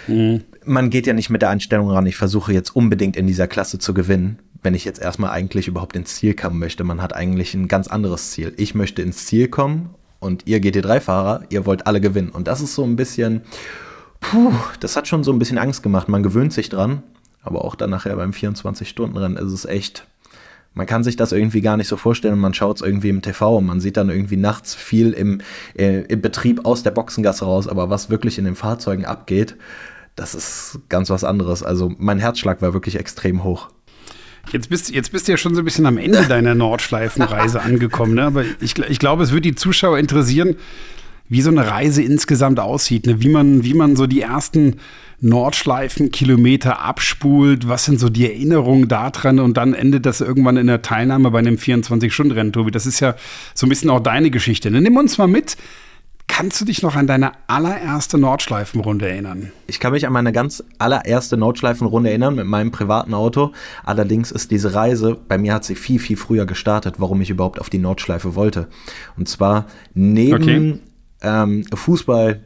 Mhm. 0.08 0.44
Man 0.66 0.90
geht 0.90 1.08
ja 1.08 1.14
nicht 1.14 1.30
mit 1.30 1.42
der 1.42 1.50
Einstellung 1.50 1.90
ran, 1.90 2.06
ich 2.06 2.18
versuche 2.18 2.52
jetzt 2.52 2.76
unbedingt 2.76 3.16
in 3.16 3.26
dieser 3.26 3.48
Klasse 3.48 3.80
zu 3.80 3.94
gewinnen, 3.94 4.40
wenn 4.64 4.74
ich 4.74 4.84
jetzt 4.84 5.02
erstmal 5.02 5.30
eigentlich 5.30 5.70
überhaupt 5.70 5.96
ins 5.96 6.16
Ziel 6.16 6.34
kommen 6.34 6.60
möchte. 6.60 6.84
Man 6.84 7.02
hat 7.02 7.16
eigentlich 7.16 7.54
ein 7.54 7.70
ganz 7.70 7.88
anderes 7.88 8.32
Ziel. 8.32 8.54
Ich 8.58 8.76
möchte 8.76 9.02
ins 9.02 9.26
Ziel 9.26 9.48
kommen 9.48 9.96
und 10.20 10.48
ihr 10.48 10.60
GT3-Fahrer, 10.60 11.44
ihr 11.50 11.66
wollt 11.66 11.88
alle 11.88 12.02
gewinnen. 12.02 12.30
Und 12.30 12.48
das 12.48 12.62
ist 12.62 12.76
so 12.76 12.84
ein 12.84 12.96
bisschen, 12.96 13.42
puh, 14.20 14.54
das 14.80 14.96
hat 14.96 15.08
schon 15.08 15.24
so 15.24 15.32
ein 15.32 15.40
bisschen 15.40 15.58
Angst 15.58 15.84
gemacht. 15.84 16.10
Man 16.10 16.24
gewöhnt 16.24 16.54
sich 16.54 16.70
dran, 16.70 17.04
aber 17.42 17.64
auch 17.66 17.76
dann 17.76 17.90
nachher 17.90 18.16
beim 18.16 18.32
24-Stunden-Rennen 18.32 19.38
ist 19.38 19.54
es 19.54 19.66
echt 19.66 20.06
man 20.74 20.86
kann 20.86 21.04
sich 21.04 21.16
das 21.16 21.32
irgendwie 21.32 21.62
gar 21.62 21.78
nicht 21.78 21.88
so 21.88 21.98
vorstellen. 21.98 22.40
Man 22.40 22.54
schaut 22.54 22.78
es 22.78 22.82
irgendwie 22.82 23.10
im 23.10 23.22
TV 23.22 23.58
und 23.58 23.66
man 23.66 23.80
sieht 23.80 23.98
dann 23.98 24.10
irgendwie 24.10 24.38
nachts 24.38 24.76
viel 24.76 25.12
im, 25.12 25.42
äh, 25.76 26.02
im 26.02 26.22
Betrieb 26.22 26.66
aus 26.66 26.84
der 26.84 26.92
Boxengasse 26.92 27.46
raus. 27.46 27.68
Aber 27.68 27.90
was 27.90 28.10
wirklich 28.10 28.38
in 28.38 28.46
den 28.46 28.56
Fahrzeugen 28.56 29.06
abgeht, 29.06 29.56
das 30.16 30.36
ist 30.36 30.80
ganz 30.90 31.10
was 31.10 31.24
anderes. 31.24 31.64
Also 31.64 31.92
mein 31.98 32.20
Herzschlag 32.20 32.62
war 32.62 32.74
wirklich 32.74 32.98
extrem 32.98 33.44
hoch. 33.44 33.70
Jetzt 34.52 34.70
bist, 34.70 34.90
jetzt 34.90 35.12
bist 35.12 35.28
du 35.28 35.34
ja 35.34 35.38
schon 35.38 35.54
so 35.54 35.62
ein 35.62 35.66
bisschen 35.66 35.86
am 35.86 35.98
Ende 35.98 36.24
deiner 36.26 36.56
Nordschleifenreise 36.56 37.62
angekommen. 37.64 38.16
Ne? 38.16 38.24
Aber 38.24 38.44
ich, 38.62 38.78
ich 38.78 39.00
glaube, 39.00 39.24
es 39.24 39.32
würde 39.32 39.42
die 39.42 39.56
Zuschauer 39.56 40.00
interessieren, 40.00 40.56
wie 41.28 41.42
so 41.42 41.52
eine 41.52 41.68
Reise 41.68 42.02
insgesamt 42.02 42.60
aussieht. 42.60 43.06
Ne? 43.06 43.22
Wie, 43.22 43.30
man, 43.30 43.64
wie 43.64 43.76
man 43.76 43.96
so 43.96 44.08
die 44.08 44.22
ersten 44.22 44.78
Nordschleifenkilometer 45.22 46.82
abspult. 46.82 47.68
Was 47.68 47.86
sind 47.86 48.00
so 48.00 48.10
die 48.10 48.26
Erinnerungen 48.26 48.88
daran? 48.88 49.40
Und 49.40 49.58
dann 49.58 49.74
endet 49.74 50.06
das 50.06 50.22
irgendwann 50.22 50.58
in 50.58 50.68
der 50.68 50.82
Teilnahme 50.82 51.30
bei 51.32 51.40
einem 51.40 51.56
24-Stunden-Rennen, 51.56 52.54
Tobi. 52.54 52.72
Das 52.72 52.86
ist 52.86 53.00
ja 53.00 53.16
so 53.54 53.66
ein 53.66 53.70
bisschen 53.70 53.90
auch 53.90 54.00
deine 54.00 54.32
Geschichte. 54.32 54.72
Ne? 54.72 54.82
Nimm 54.82 54.98
uns 54.98 55.18
mal 55.18 55.28
mit. 55.28 55.58
Kannst 56.40 56.62
du 56.62 56.64
dich 56.64 56.82
noch 56.82 56.96
an 56.96 57.06
deine 57.06 57.34
allererste 57.48 58.18
Nordschleifenrunde 58.18 59.10
erinnern? 59.10 59.52
Ich 59.68 59.82
kann 59.82 59.92
mich 59.92 60.08
an 60.08 60.14
meine 60.14 60.32
ganz 60.32 60.64
allererste 60.78 61.36
Nordschleifenrunde 61.36 62.12
erinnern 62.12 62.36
mit 62.36 62.46
meinem 62.46 62.72
privaten 62.72 63.14
Auto. 63.14 63.52
Allerdings 63.84 64.32
ist 64.32 64.50
diese 64.50 64.74
Reise, 64.74 65.18
bei 65.28 65.38
mir 65.38 65.54
hat 65.54 65.66
sie 65.66 65.76
viel, 65.76 66.00
viel 66.00 66.16
früher 66.16 66.46
gestartet, 66.46 66.96
warum 66.98 67.20
ich 67.20 67.30
überhaupt 67.30 67.60
auf 67.60 67.70
die 67.70 67.78
Nordschleife 67.78 68.36
wollte. 68.36 68.70
Und 69.18 69.28
zwar 69.28 69.66
neben 69.94 70.42
okay. 70.42 70.80
ähm, 71.24 71.66
Fußball, 71.74 72.40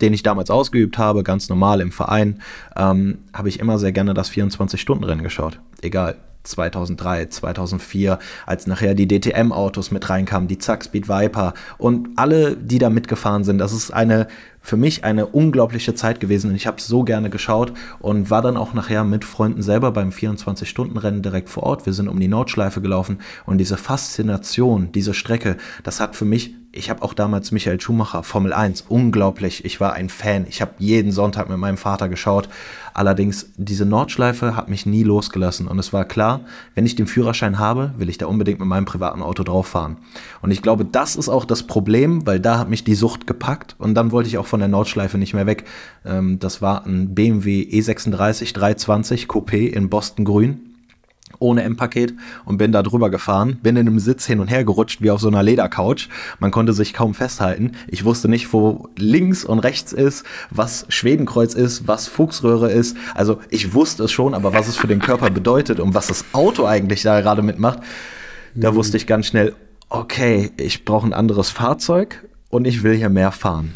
den 0.00 0.14
ich 0.14 0.22
damals 0.22 0.48
ausgeübt 0.48 0.96
habe, 0.96 1.22
ganz 1.22 1.50
normal 1.50 1.82
im 1.82 1.92
Verein, 1.92 2.40
ähm, 2.76 3.18
habe 3.34 3.50
ich 3.50 3.60
immer 3.60 3.78
sehr 3.78 3.92
gerne 3.92 4.14
das 4.14 4.30
24-Stunden-Rennen 4.30 5.22
geschaut. 5.22 5.60
Egal, 5.82 6.16
2003, 6.42 7.26
2004, 7.26 8.18
als 8.46 8.66
nachher 8.66 8.94
die 8.94 9.08
DTM-Autos 9.08 9.90
mit 9.90 10.08
reinkamen, 10.08 10.48
die 10.48 10.58
Zackspeed 10.58 11.08
Viper 11.08 11.54
und 11.78 12.10
alle, 12.16 12.56
die 12.56 12.78
da 12.78 12.90
mitgefahren 12.90 13.44
sind. 13.44 13.58
Das 13.58 13.72
ist 13.72 13.92
eine 13.92 14.28
für 14.62 14.76
mich 14.76 15.04
eine 15.04 15.26
unglaubliche 15.26 15.94
Zeit 15.94 16.20
gewesen 16.20 16.50
und 16.50 16.56
ich 16.56 16.68
habe 16.68 16.80
so 16.80 17.02
gerne 17.02 17.30
geschaut 17.30 17.72
und 17.98 18.30
war 18.30 18.42
dann 18.42 18.56
auch 18.56 18.74
nachher 18.74 19.02
mit 19.02 19.24
Freunden 19.24 19.60
selber 19.60 19.90
beim 19.90 20.10
24-Stunden-Rennen 20.10 21.20
direkt 21.20 21.48
vor 21.50 21.64
Ort. 21.64 21.84
Wir 21.84 21.92
sind 21.92 22.08
um 22.08 22.20
die 22.20 22.28
Nordschleife 22.28 22.80
gelaufen 22.80 23.18
und 23.44 23.58
diese 23.58 23.76
Faszination, 23.76 24.92
diese 24.92 25.14
Strecke, 25.14 25.56
das 25.82 25.98
hat 25.98 26.14
für 26.14 26.24
mich 26.24 26.54
ich 26.74 26.88
habe 26.88 27.02
auch 27.02 27.12
damals 27.12 27.52
Michael 27.52 27.78
Schumacher, 27.80 28.22
Formel 28.22 28.54
1, 28.54 28.86
unglaublich. 28.88 29.66
Ich 29.66 29.78
war 29.78 29.92
ein 29.92 30.08
Fan. 30.08 30.46
Ich 30.48 30.62
habe 30.62 30.72
jeden 30.78 31.12
Sonntag 31.12 31.50
mit 31.50 31.58
meinem 31.58 31.76
Vater 31.76 32.08
geschaut. 32.08 32.48
Allerdings, 32.94 33.50
diese 33.56 33.84
Nordschleife 33.84 34.56
hat 34.56 34.70
mich 34.70 34.86
nie 34.86 35.02
losgelassen. 35.02 35.68
Und 35.68 35.78
es 35.78 35.92
war 35.92 36.06
klar, 36.06 36.40
wenn 36.74 36.86
ich 36.86 36.96
den 36.96 37.06
Führerschein 37.06 37.58
habe, 37.58 37.92
will 37.98 38.08
ich 38.08 38.16
da 38.16 38.26
unbedingt 38.26 38.58
mit 38.58 38.68
meinem 38.68 38.86
privaten 38.86 39.22
Auto 39.22 39.42
drauf 39.42 39.66
fahren. 39.66 39.98
Und 40.40 40.50
ich 40.50 40.62
glaube, 40.62 40.86
das 40.86 41.14
ist 41.14 41.28
auch 41.28 41.44
das 41.44 41.66
Problem, 41.66 42.26
weil 42.26 42.40
da 42.40 42.58
hat 42.58 42.70
mich 42.70 42.84
die 42.84 42.94
Sucht 42.94 43.26
gepackt. 43.26 43.76
Und 43.78 43.94
dann 43.94 44.10
wollte 44.10 44.30
ich 44.30 44.38
auch 44.38 44.46
von 44.46 44.60
der 44.60 44.68
Nordschleife 44.68 45.18
nicht 45.18 45.34
mehr 45.34 45.46
weg. 45.46 45.64
Ähm, 46.06 46.38
das 46.38 46.62
war 46.62 46.86
ein 46.86 47.14
BMW 47.14 47.62
E36 47.70 48.54
320 48.54 49.26
Coupé 49.26 49.68
in 49.68 49.90
Boston 49.90 50.24
Grün 50.24 50.71
ohne 51.38 51.62
M-Paket 51.62 52.14
und 52.44 52.58
bin 52.58 52.72
da 52.72 52.82
drüber 52.82 53.10
gefahren, 53.10 53.58
bin 53.62 53.76
in 53.76 53.86
einem 53.86 53.98
Sitz 53.98 54.26
hin 54.26 54.40
und 54.40 54.48
her 54.48 54.64
gerutscht 54.64 55.02
wie 55.02 55.10
auf 55.10 55.20
so 55.20 55.28
einer 55.28 55.42
Ledercouch. 55.42 56.08
Man 56.38 56.50
konnte 56.50 56.72
sich 56.72 56.92
kaum 56.92 57.14
festhalten. 57.14 57.72
Ich 57.88 58.04
wusste 58.04 58.28
nicht, 58.28 58.52
wo 58.52 58.88
links 58.96 59.44
und 59.44 59.58
rechts 59.58 59.92
ist, 59.92 60.24
was 60.50 60.86
Schwedenkreuz 60.88 61.54
ist, 61.54 61.88
was 61.88 62.08
Fuchsröhre 62.08 62.70
ist. 62.70 62.96
Also 63.14 63.40
ich 63.50 63.74
wusste 63.74 64.04
es 64.04 64.12
schon, 64.12 64.34
aber 64.34 64.52
was 64.52 64.68
es 64.68 64.76
für 64.76 64.88
den 64.88 65.00
Körper 65.00 65.30
bedeutet 65.30 65.80
und 65.80 65.94
was 65.94 66.06
das 66.06 66.24
Auto 66.32 66.66
eigentlich 66.66 67.02
da 67.02 67.20
gerade 67.20 67.42
mitmacht, 67.42 67.80
da 68.54 68.72
mhm. 68.72 68.76
wusste 68.76 68.96
ich 68.96 69.06
ganz 69.06 69.26
schnell, 69.26 69.54
okay, 69.88 70.50
ich 70.56 70.84
brauche 70.84 71.06
ein 71.06 71.12
anderes 71.12 71.50
Fahrzeug 71.50 72.24
und 72.48 72.66
ich 72.66 72.82
will 72.82 72.94
hier 72.94 73.10
mehr 73.10 73.32
fahren. 73.32 73.74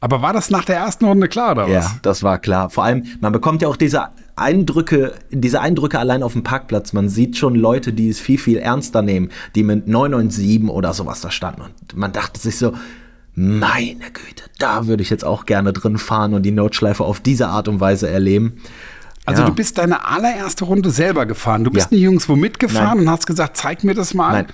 Aber 0.00 0.20
war 0.20 0.34
das 0.34 0.50
nach 0.50 0.66
der 0.66 0.76
ersten 0.76 1.06
Runde 1.06 1.28
klar, 1.28 1.52
oder 1.52 1.62
was? 1.62 1.70
Ja, 1.70 1.90
das 2.02 2.22
war 2.22 2.38
klar. 2.38 2.68
Vor 2.68 2.84
allem, 2.84 3.04
man 3.20 3.32
bekommt 3.32 3.62
ja 3.62 3.68
auch 3.68 3.76
diese 3.76 4.08
Eindrücke, 4.36 5.14
diese 5.30 5.60
Eindrücke 5.60 5.98
allein 5.98 6.22
auf 6.22 6.32
dem 6.32 6.42
Parkplatz, 6.42 6.92
man 6.92 7.08
sieht 7.08 7.36
schon 7.36 7.54
Leute, 7.54 7.92
die 7.92 8.08
es 8.08 8.18
viel, 8.18 8.38
viel 8.38 8.58
ernster 8.58 9.02
nehmen, 9.02 9.30
die 9.54 9.62
mit 9.62 9.86
997 9.86 10.68
oder 10.68 10.92
sowas 10.92 11.20
da 11.20 11.30
standen. 11.30 11.62
Und 11.62 11.96
man 11.96 12.12
dachte 12.12 12.40
sich 12.40 12.58
so, 12.58 12.74
meine 13.36 14.10
Güte, 14.12 14.44
da 14.58 14.86
würde 14.86 15.02
ich 15.02 15.10
jetzt 15.10 15.24
auch 15.24 15.46
gerne 15.46 15.72
drin 15.72 15.98
fahren 15.98 16.34
und 16.34 16.42
die 16.42 16.52
Notschleife 16.52 17.04
auf 17.04 17.20
diese 17.20 17.48
Art 17.48 17.68
und 17.68 17.80
Weise 17.80 18.08
erleben. 18.08 18.58
Also 19.26 19.42
ja. 19.42 19.48
du 19.48 19.54
bist 19.54 19.78
deine 19.78 20.06
allererste 20.06 20.64
Runde 20.64 20.90
selber 20.90 21.26
gefahren. 21.26 21.64
Du 21.64 21.70
bist 21.70 21.90
ja. 21.90 21.96
nicht 21.96 22.04
irgendwo 22.04 22.36
mitgefahren 22.36 22.98
Nein. 22.98 23.06
und 23.06 23.10
hast 23.10 23.26
gesagt, 23.26 23.56
zeig 23.56 23.82
mir 23.82 23.94
das 23.94 24.14
mal. 24.14 24.32
Nein. 24.32 24.46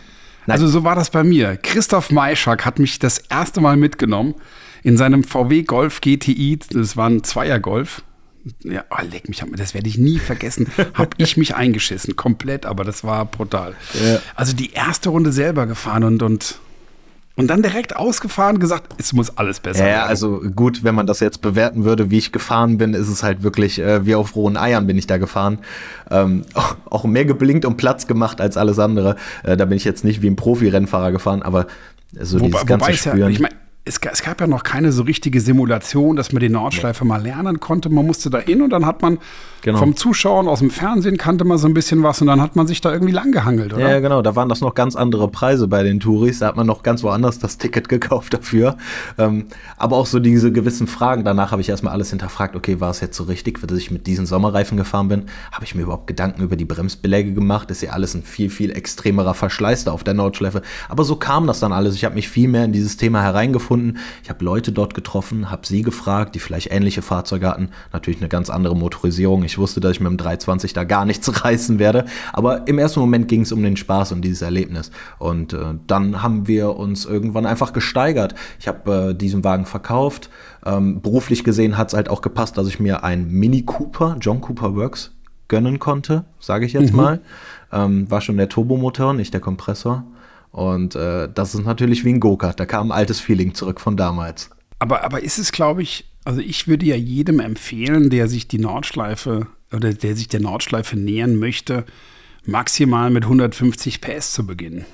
Nein. 0.46 0.54
Also 0.54 0.68
so 0.68 0.84
war 0.84 0.94
das 0.94 1.10
bei 1.10 1.24
mir. 1.24 1.56
Christoph 1.56 2.10
Maischak 2.10 2.64
hat 2.64 2.78
mich 2.78 2.98
das 2.98 3.18
erste 3.18 3.60
Mal 3.60 3.76
mitgenommen 3.76 4.34
in 4.82 4.96
seinem 4.96 5.24
VW 5.24 5.62
Golf 5.62 6.00
GTI. 6.00 6.58
Das 6.70 6.96
war 6.96 7.08
ein 7.08 7.24
Zweier-Golf 7.24 8.02
ja, 8.64 8.84
oh, 8.90 9.02
leck 9.10 9.28
mich, 9.28 9.42
das 9.56 9.74
werde 9.74 9.88
ich 9.88 9.98
nie 9.98 10.18
vergessen, 10.18 10.68
habe 10.94 11.10
ich 11.18 11.36
mich 11.36 11.54
eingeschissen, 11.54 12.16
komplett, 12.16 12.66
aber 12.66 12.84
das 12.84 13.04
war 13.04 13.24
brutal. 13.24 13.74
Ja. 13.94 14.20
Also 14.34 14.54
die 14.54 14.72
erste 14.72 15.10
Runde 15.10 15.32
selber 15.32 15.66
gefahren 15.66 16.04
und, 16.04 16.22
und, 16.22 16.58
und 17.36 17.48
dann 17.48 17.62
direkt 17.62 17.96
ausgefahren, 17.96 18.58
gesagt, 18.58 18.94
es 18.98 19.12
muss 19.12 19.36
alles 19.36 19.60
besser 19.60 19.80
ja, 19.80 19.86
werden. 19.86 19.98
Ja, 19.98 20.06
also 20.06 20.40
gut, 20.54 20.84
wenn 20.84 20.94
man 20.94 21.06
das 21.06 21.20
jetzt 21.20 21.40
bewerten 21.42 21.84
würde, 21.84 22.10
wie 22.10 22.18
ich 22.18 22.32
gefahren 22.32 22.78
bin, 22.78 22.94
ist 22.94 23.08
es 23.08 23.22
halt 23.22 23.42
wirklich, 23.42 23.78
äh, 23.78 24.06
wie 24.06 24.14
auf 24.14 24.34
rohen 24.36 24.56
Eiern 24.56 24.86
bin 24.86 24.98
ich 24.98 25.06
da 25.06 25.18
gefahren. 25.18 25.58
Ähm, 26.10 26.44
auch, 26.54 26.76
auch, 26.90 27.04
mehr 27.04 27.24
geblinkt 27.24 27.64
und 27.64 27.76
Platz 27.76 28.06
gemacht 28.06 28.40
als 28.40 28.56
alles 28.56 28.78
andere. 28.78 29.16
Äh, 29.42 29.56
da 29.56 29.64
bin 29.66 29.76
ich 29.76 29.84
jetzt 29.84 30.04
nicht 30.04 30.22
wie 30.22 30.28
ein 30.28 30.36
Profi-Rennfahrer 30.36 31.12
gefahren, 31.12 31.42
aber 31.42 31.66
so 32.18 32.40
wobei, 32.40 32.48
dieses 32.48 32.66
ganze 32.66 32.92
Spüren. 32.94 33.18
Ja, 33.18 33.28
ich 33.28 33.40
mein, 33.40 33.54
es, 33.84 33.98
es, 33.98 34.22
gab 34.22 34.40
ja 34.40 34.46
noch 34.46 34.62
keine 34.62 34.92
so 34.92 35.02
richtige 35.02 35.40
Simulation, 35.40 36.16
dass 36.16 36.32
man 36.32 36.40
die 36.40 36.48
Nordschleife 36.48 37.04
ja. 37.04 37.08
mal 37.08 37.22
lernen 37.22 37.60
konnte. 37.60 37.88
Man 37.88 38.06
musste 38.06 38.28
da 38.30 38.38
hin 38.38 38.62
und 38.62 38.70
dann 38.70 38.84
hat 38.84 39.00
man 39.02 39.18
genau. 39.62 39.78
vom 39.78 39.96
Zuschauen 39.96 40.48
aus 40.48 40.58
dem 40.60 40.70
Fernsehen 40.70 41.16
kannte 41.16 41.44
man 41.44 41.58
so 41.58 41.66
ein 41.66 41.74
bisschen 41.74 42.02
was 42.02 42.20
und 42.20 42.26
dann 42.26 42.40
hat 42.40 42.56
man 42.56 42.66
sich 42.66 42.80
da 42.80 42.92
irgendwie 42.92 43.12
langgehangelt, 43.12 43.72
oder? 43.72 43.90
Ja, 43.90 44.00
genau. 44.00 44.22
Da 44.22 44.36
waren 44.36 44.48
das 44.48 44.60
noch 44.60 44.74
ganz 44.74 44.96
andere 44.96 45.28
Preise 45.28 45.68
bei 45.68 45.82
den 45.82 46.00
Touris. 46.00 46.40
Da 46.40 46.48
hat 46.48 46.56
man 46.56 46.66
noch 46.66 46.82
ganz 46.82 47.02
woanders 47.02 47.38
das 47.38 47.58
Ticket 47.58 47.88
gekauft 47.88 48.34
dafür. 48.34 48.76
Ähm, 49.18 49.46
aber 49.76 49.96
auch 49.96 50.06
so 50.06 50.18
diese 50.18 50.52
gewissen 50.52 50.86
Fragen. 50.86 51.24
Danach 51.24 51.52
habe 51.52 51.62
ich 51.62 51.68
erstmal 51.68 51.92
alles 51.92 52.10
hinterfragt. 52.10 52.54
Okay, 52.54 52.80
war 52.80 52.90
es 52.90 53.00
jetzt 53.00 53.16
so 53.16 53.24
richtig, 53.24 53.60
dass 53.66 53.78
ich 53.78 53.90
mit 53.90 54.06
diesen 54.06 54.26
Sommerreifen 54.26 54.76
gefahren 54.76 55.08
bin? 55.08 55.24
Habe 55.52 55.64
ich 55.64 55.74
mir 55.74 55.82
überhaupt 55.82 56.06
Gedanken 56.06 56.42
über 56.42 56.56
die 56.56 56.64
Bremsbeläge 56.64 57.32
gemacht? 57.32 57.70
Ist 57.70 57.82
ja 57.82 57.90
alles 57.90 58.14
ein 58.14 58.22
viel, 58.22 58.50
viel 58.50 58.70
extremerer 58.70 59.34
Verschleiß 59.34 59.84
da 59.84 59.92
auf 59.92 60.04
der 60.04 60.14
Nordschleife. 60.14 60.62
Aber 60.88 61.04
so 61.04 61.16
kam 61.16 61.46
das 61.46 61.60
dann 61.60 61.72
alles. 61.72 61.94
Ich 61.94 62.04
habe 62.04 62.14
mich 62.14 62.28
viel 62.28 62.48
mehr 62.48 62.64
in 62.64 62.72
dieses 62.72 62.96
Thema 62.96 63.22
hereingefunden 63.22 63.70
gefunden. 63.70 63.98
Ich 64.22 64.30
habe 64.30 64.44
Leute 64.44 64.72
dort 64.72 64.94
getroffen, 64.94 65.50
habe 65.50 65.66
sie 65.66 65.82
gefragt, 65.82 66.34
die 66.34 66.38
vielleicht 66.38 66.70
ähnliche 66.70 67.02
Fahrzeuge 67.02 67.48
hatten. 67.48 67.68
Natürlich 67.92 68.20
eine 68.20 68.28
ganz 68.28 68.50
andere 68.50 68.74
Motorisierung. 68.74 69.44
Ich 69.44 69.49
wusste, 69.58 69.80
dass 69.80 69.92
ich 69.92 70.00
mit 70.00 70.10
dem 70.10 70.16
320 70.16 70.72
da 70.72 70.84
gar 70.84 71.04
nichts 71.04 71.44
reißen 71.44 71.78
werde. 71.78 72.04
Aber 72.32 72.66
im 72.66 72.78
ersten 72.78 73.00
Moment 73.00 73.28
ging 73.28 73.42
es 73.42 73.52
um 73.52 73.62
den 73.62 73.76
Spaß 73.76 74.12
und 74.12 74.22
dieses 74.22 74.42
Erlebnis. 74.42 74.90
Und 75.18 75.52
äh, 75.52 75.74
dann 75.86 76.22
haben 76.22 76.46
wir 76.48 76.76
uns 76.76 77.04
irgendwann 77.04 77.46
einfach 77.46 77.72
gesteigert. 77.72 78.34
Ich 78.58 78.68
habe 78.68 79.10
äh, 79.10 79.14
diesen 79.14 79.44
Wagen 79.44 79.66
verkauft. 79.66 80.30
Ähm, 80.64 81.00
beruflich 81.00 81.44
gesehen 81.44 81.78
hat 81.78 81.88
es 81.88 81.94
halt 81.94 82.08
auch 82.08 82.22
gepasst, 82.22 82.58
dass 82.58 82.68
ich 82.68 82.80
mir 82.80 83.04
ein 83.04 83.30
Mini 83.30 83.62
Cooper, 83.62 84.16
John 84.20 84.40
Cooper 84.40 84.74
Works, 84.76 85.12
gönnen 85.48 85.78
konnte, 85.78 86.24
sage 86.38 86.64
ich 86.64 86.72
jetzt 86.72 86.92
mhm. 86.92 86.96
mal. 86.96 87.20
Ähm, 87.72 88.10
war 88.10 88.20
schon 88.20 88.36
der 88.36 88.48
Turbomotor, 88.48 89.12
nicht 89.12 89.34
der 89.34 89.40
Kompressor. 89.40 90.04
Und 90.52 90.96
äh, 90.96 91.28
das 91.32 91.54
ist 91.54 91.64
natürlich 91.64 92.04
wie 92.04 92.12
ein 92.12 92.20
Go-Kart. 92.20 92.58
Da 92.58 92.66
kam 92.66 92.90
ein 92.90 92.96
altes 92.96 93.20
Feeling 93.20 93.54
zurück 93.54 93.80
von 93.80 93.96
damals. 93.96 94.50
Aber, 94.78 95.04
aber 95.04 95.22
ist 95.22 95.38
es, 95.38 95.52
glaube 95.52 95.82
ich, 95.82 96.09
also 96.24 96.40
ich 96.40 96.68
würde 96.68 96.86
ja 96.86 96.96
jedem 96.96 97.40
empfehlen, 97.40 98.10
der 98.10 98.28
sich 98.28 98.48
die 98.48 98.58
Nordschleife 98.58 99.46
oder 99.72 99.92
der 99.92 100.16
sich 100.16 100.28
der 100.28 100.40
Nordschleife 100.40 100.96
nähern 100.96 101.36
möchte, 101.36 101.84
maximal 102.44 103.10
mit 103.10 103.24
150 103.24 104.00
PS 104.00 104.32
zu 104.32 104.46
beginnen. 104.46 104.84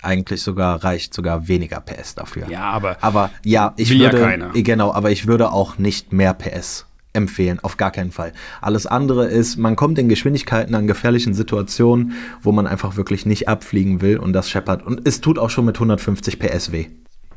Eigentlich 0.00 0.42
sogar 0.42 0.84
reicht 0.84 1.12
sogar 1.12 1.48
weniger 1.48 1.80
PS 1.80 2.14
dafür. 2.14 2.48
Ja, 2.48 2.70
aber, 2.70 3.02
aber 3.02 3.30
ja, 3.44 3.74
ich 3.76 3.90
würde 3.90 4.52
ja 4.54 4.62
genau, 4.62 4.92
aber 4.92 5.10
ich 5.10 5.26
würde 5.26 5.50
auch 5.50 5.78
nicht 5.78 6.12
mehr 6.12 6.34
PS 6.34 6.86
empfehlen, 7.12 7.58
auf 7.60 7.76
gar 7.76 7.90
keinen 7.90 8.12
Fall. 8.12 8.32
Alles 8.60 8.86
andere 8.86 9.26
ist, 9.26 9.56
man 9.56 9.74
kommt 9.74 9.98
in 9.98 10.08
Geschwindigkeiten 10.08 10.74
an 10.74 10.86
gefährlichen 10.86 11.34
Situationen, 11.34 12.12
wo 12.42 12.52
man 12.52 12.66
einfach 12.66 12.96
wirklich 12.96 13.26
nicht 13.26 13.48
abfliegen 13.48 14.00
will 14.00 14.18
und 14.18 14.32
das 14.32 14.48
scheppert. 14.48 14.84
Und 14.84 15.06
es 15.06 15.20
tut 15.20 15.38
auch 15.38 15.50
schon 15.50 15.64
mit 15.64 15.76
150 15.76 16.38
PS 16.38 16.70
weh. 16.70 16.86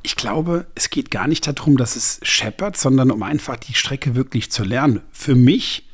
Ich 0.04 0.16
glaube, 0.16 0.68
es 0.76 0.90
geht 0.90 1.12
gar 1.12 1.28
nicht 1.28 1.46
darum, 1.46 1.78
dass 1.78 1.96
es 1.96 2.20
scheppert, 2.24 2.78
sondern 2.78 3.12
um 3.12 3.24
einfach 3.24 3.58
die 3.58 3.74
Strecke 3.74 4.16
wirklich 4.16 4.52
zu 4.52 4.64
lernen. 4.64 5.02
Für 5.12 5.36
mich 5.36 5.88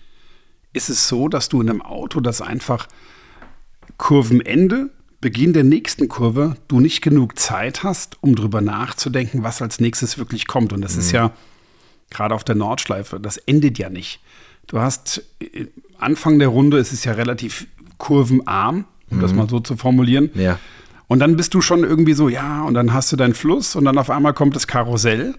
ist 0.73 0.89
es 0.89 1.07
so, 1.07 1.27
dass 1.27 1.49
du 1.49 1.61
in 1.61 1.69
einem 1.69 1.81
Auto, 1.81 2.19
das 2.19 2.41
einfach 2.41 2.87
Kurvenende, 3.97 4.91
Beginn 5.19 5.51
der 5.51 5.63
nächsten 5.63 6.07
Kurve, 6.07 6.55
du 6.67 6.79
nicht 6.79 7.01
genug 7.01 7.39
Zeit 7.39 7.83
hast, 7.83 8.21
um 8.21 8.35
drüber 8.35 8.61
nachzudenken, 8.61 9.43
was 9.43 9.61
als 9.61 9.79
nächstes 9.79 10.17
wirklich 10.17 10.45
kommt. 10.45 10.71
Und 10.71 10.81
das 10.81 10.93
mhm. 10.93 10.99
ist 10.99 11.11
ja 11.11 11.31
gerade 12.09 12.35
auf 12.35 12.43
der 12.43 12.55
Nordschleife, 12.55 13.19
das 13.19 13.37
endet 13.37 13.79
ja 13.79 13.89
nicht. 13.89 14.21
Du 14.67 14.79
hast 14.79 15.23
äh, 15.39 15.65
Anfang 15.97 16.39
der 16.39 16.49
Runde, 16.49 16.77
es 16.77 16.93
ist 16.93 17.05
ja 17.05 17.13
relativ 17.13 17.67
kurvenarm, 17.97 18.85
um 19.09 19.17
mhm. 19.17 19.21
das 19.21 19.33
mal 19.33 19.49
so 19.49 19.59
zu 19.59 19.75
formulieren. 19.75 20.29
Ja. 20.35 20.59
Und 21.07 21.19
dann 21.19 21.35
bist 21.37 21.53
du 21.53 21.61
schon 21.61 21.83
irgendwie 21.83 22.13
so, 22.13 22.27
ja, 22.29 22.63
und 22.63 22.73
dann 22.73 22.93
hast 22.93 23.11
du 23.11 23.15
deinen 23.15 23.33
Fluss 23.33 23.75
und 23.75 23.85
dann 23.85 23.97
auf 23.97 24.09
einmal 24.09 24.33
kommt 24.33 24.55
das 24.55 24.67
Karussell. 24.67 25.35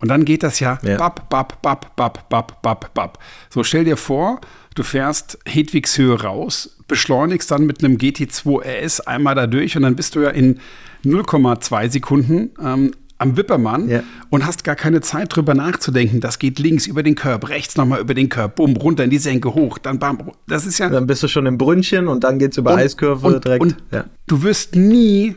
Und 0.00 0.08
dann 0.08 0.24
geht 0.24 0.42
das 0.42 0.60
ja, 0.60 0.78
Ja. 0.82 0.96
bap, 0.96 1.28
bap, 1.28 1.60
bap, 1.60 1.94
bap, 1.96 2.28
bap, 2.30 2.62
bap, 2.62 2.94
bap. 2.94 3.18
So, 3.50 3.64
stell 3.64 3.84
dir 3.84 3.96
vor, 3.96 4.40
du 4.76 4.82
fährst 4.84 5.38
Hedwigshöhe 5.44 6.22
raus, 6.22 6.76
beschleunigst 6.86 7.50
dann 7.50 7.66
mit 7.66 7.82
einem 7.84 7.96
GT2 7.96 8.62
RS 8.62 9.00
einmal 9.00 9.34
da 9.34 9.46
durch 9.46 9.76
und 9.76 9.82
dann 9.82 9.96
bist 9.96 10.14
du 10.14 10.20
ja 10.20 10.30
in 10.30 10.60
0,2 11.04 11.90
Sekunden 11.90 12.50
ähm, 12.64 12.92
am 13.18 13.36
Wippermann 13.36 13.88
Ja. 13.88 14.02
und 14.30 14.46
hast 14.46 14.62
gar 14.64 14.76
keine 14.76 15.00
Zeit 15.00 15.34
drüber 15.34 15.54
nachzudenken. 15.54 16.20
Das 16.20 16.38
geht 16.38 16.58
links 16.58 16.86
über 16.86 17.02
den 17.02 17.14
Curb, 17.16 17.48
rechts 17.48 17.76
nochmal 17.76 18.00
über 18.00 18.14
den 18.14 18.28
Curb, 18.28 18.54
bumm, 18.56 18.76
runter 18.76 19.04
in 19.04 19.10
die 19.10 19.18
Senke, 19.18 19.54
hoch, 19.54 19.78
dann 19.78 19.98
bam. 19.98 20.30
Das 20.46 20.66
ist 20.66 20.78
ja. 20.78 20.88
Dann 20.88 21.06
bist 21.06 21.22
du 21.22 21.28
schon 21.28 21.46
im 21.46 21.58
Brünnchen 21.58 22.06
und 22.08 22.22
dann 22.24 22.38
geht's 22.38 22.56
über 22.58 22.72
Und- 22.74 22.78
Eiskurve 22.78 23.26
und, 23.26 23.44
direkt. 23.44 23.62
Und 23.62 23.76
ja. 23.90 24.04
du 24.28 24.42
wirst 24.44 24.76
nie 24.76 25.34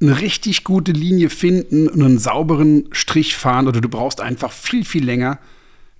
eine 0.00 0.20
richtig 0.20 0.64
gute 0.64 0.92
Linie 0.92 1.30
finden 1.30 1.88
und 1.88 2.02
einen 2.02 2.18
sauberen 2.18 2.88
Strich 2.92 3.36
fahren 3.36 3.66
oder 3.68 3.80
du 3.80 3.88
brauchst 3.88 4.20
einfach 4.20 4.52
viel, 4.52 4.84
viel 4.84 5.04
länger, 5.04 5.38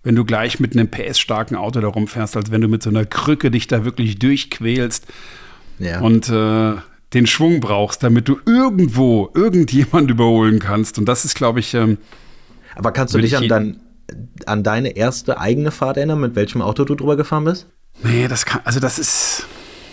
wenn 0.02 0.14
du 0.14 0.24
gleich 0.24 0.60
mit 0.60 0.76
einem 0.76 0.88
PS-starken 0.90 1.56
Auto 1.56 1.80
da 1.80 1.88
rumfährst, 1.88 2.36
als 2.36 2.50
wenn 2.50 2.60
du 2.60 2.68
mit 2.68 2.82
so 2.82 2.90
einer 2.90 3.06
Krücke 3.06 3.50
dich 3.50 3.66
da 3.66 3.84
wirklich 3.84 4.18
durchquälst 4.18 5.06
Ja. 5.78 6.00
und 6.00 6.28
äh, 6.28 6.74
den 7.14 7.26
Schwung 7.26 7.60
brauchst, 7.60 8.02
damit 8.02 8.28
du 8.28 8.38
irgendwo 8.46 9.30
irgendjemand 9.34 10.10
überholen 10.10 10.58
kannst. 10.58 10.98
Und 10.98 11.06
das 11.06 11.24
ist, 11.24 11.34
glaube 11.34 11.60
ich, 11.60 11.74
ähm, 11.74 11.98
Aber 12.74 12.92
kannst 12.92 13.14
du 13.14 13.18
dich 13.18 13.36
an, 13.36 13.48
dein, 13.48 13.80
an 14.46 14.62
deine 14.62 14.96
erste 14.96 15.38
eigene 15.38 15.70
Fahrt 15.70 15.96
erinnern, 15.96 16.20
mit 16.20 16.34
welchem 16.34 16.60
Auto 16.60 16.84
du 16.84 16.94
drüber 16.94 17.16
gefahren 17.16 17.44
bist? 17.44 17.66
Nee, 18.02 18.26
das 18.28 18.44
kann, 18.44 18.62
also 18.64 18.80
das 18.80 18.98
ist, 18.98 19.46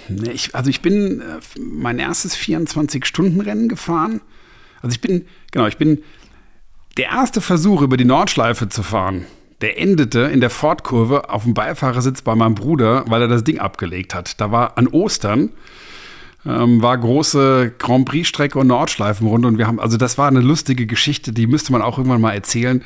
nee, 0.10 0.32
ich, 0.32 0.56
also 0.56 0.70
ich 0.70 0.82
bin 0.82 1.22
äh, 1.22 1.60
mein 1.60 2.00
erstes 2.00 2.36
24-Stunden-Rennen 2.36 3.70
gefahren. 3.70 4.22
Also 4.82 4.96
ich 4.96 5.02
bin, 5.02 5.26
genau, 5.52 5.68
ich 5.68 5.78
bin, 5.78 6.04
der 6.98 7.06
erste 7.06 7.40
Versuch 7.40 7.82
über 7.82 7.98
die 7.98 8.06
Nordschleife 8.06 8.68
zu 8.68 8.84
fahren, 8.84 9.26
der 9.62 9.80
endete 9.80 10.22
in 10.22 10.42
der 10.42 10.50
Ford-Kurve 10.50 11.30
auf 11.30 11.44
dem 11.44 11.54
Beifahrersitz 11.54 12.24
bei 12.24 12.36
meinem 12.36 12.56
Bruder, 12.56 13.06
weil 13.08 13.22
er 13.22 13.28
das 13.28 13.44
Ding 13.44 13.60
abgelegt 13.60 14.16
hat. 14.16 14.42
Da 14.42 14.52
war 14.52 14.78
an 14.78 14.88
Ostern, 14.88 15.52
ähm, 16.46 16.82
war 16.82 16.98
große 16.98 17.74
Grand 17.78 18.06
Prix-Strecke 18.06 18.58
und 18.58 18.68
Nordschleifenrunde 18.68 19.48
und 19.48 19.58
wir 19.58 19.68
haben, 19.68 19.80
also 19.80 19.98
das 19.98 20.18
war 20.18 20.28
eine 20.28 20.42
lustige 20.42 20.88
Geschichte, 20.88 21.32
die 21.32 21.48
müsste 21.48 21.72
man 21.72 21.82
auch 21.82 21.98
irgendwann 21.98 22.22
mal 22.22 22.34
erzählen. 22.34 22.84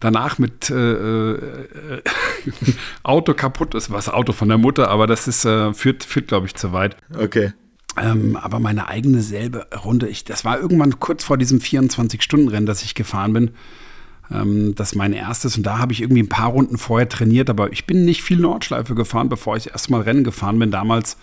Danach 0.00 0.38
mit 0.38 0.68
äh, 0.68 1.32
äh, 1.32 2.02
Auto 3.04 3.34
kaputt 3.34 3.74
ist, 3.74 3.90
was 3.92 4.08
Auto 4.08 4.32
von 4.32 4.48
der 4.48 4.58
Mutter, 4.58 4.88
aber 4.88 5.06
das 5.06 5.28
ist, 5.28 5.44
äh, 5.44 5.72
führt, 5.74 6.02
führt 6.04 6.28
glaube 6.28 6.46
ich, 6.46 6.54
zu 6.54 6.72
weit. 6.72 6.96
Okay. 7.16 7.52
Ähm, 7.96 8.36
aber 8.36 8.58
meine 8.58 8.88
eigene 8.88 9.20
selbe 9.20 9.66
Runde, 9.84 10.08
ich, 10.08 10.24
das 10.24 10.44
war 10.44 10.58
irgendwann 10.58 10.98
kurz 10.98 11.24
vor 11.24 11.36
diesem 11.36 11.58
24-Stunden-Rennen, 11.58 12.66
das 12.66 12.82
ich 12.82 12.94
gefahren 12.94 13.32
bin. 13.32 13.50
Ähm, 14.30 14.74
das 14.74 14.92
ist 14.92 14.96
mein 14.96 15.12
erstes 15.12 15.56
und 15.56 15.64
da 15.64 15.78
habe 15.78 15.92
ich 15.92 16.00
irgendwie 16.00 16.22
ein 16.22 16.28
paar 16.28 16.48
Runden 16.48 16.78
vorher 16.78 17.08
trainiert, 17.08 17.50
aber 17.50 17.72
ich 17.72 17.86
bin 17.86 18.04
nicht 18.04 18.22
viel 18.22 18.38
Nordschleife 18.38 18.94
gefahren, 18.94 19.28
bevor 19.28 19.56
ich 19.56 19.70
erstmal 19.70 20.02
Rennen 20.02 20.24
gefahren 20.24 20.58
bin. 20.58 20.70
Damals 20.70 21.16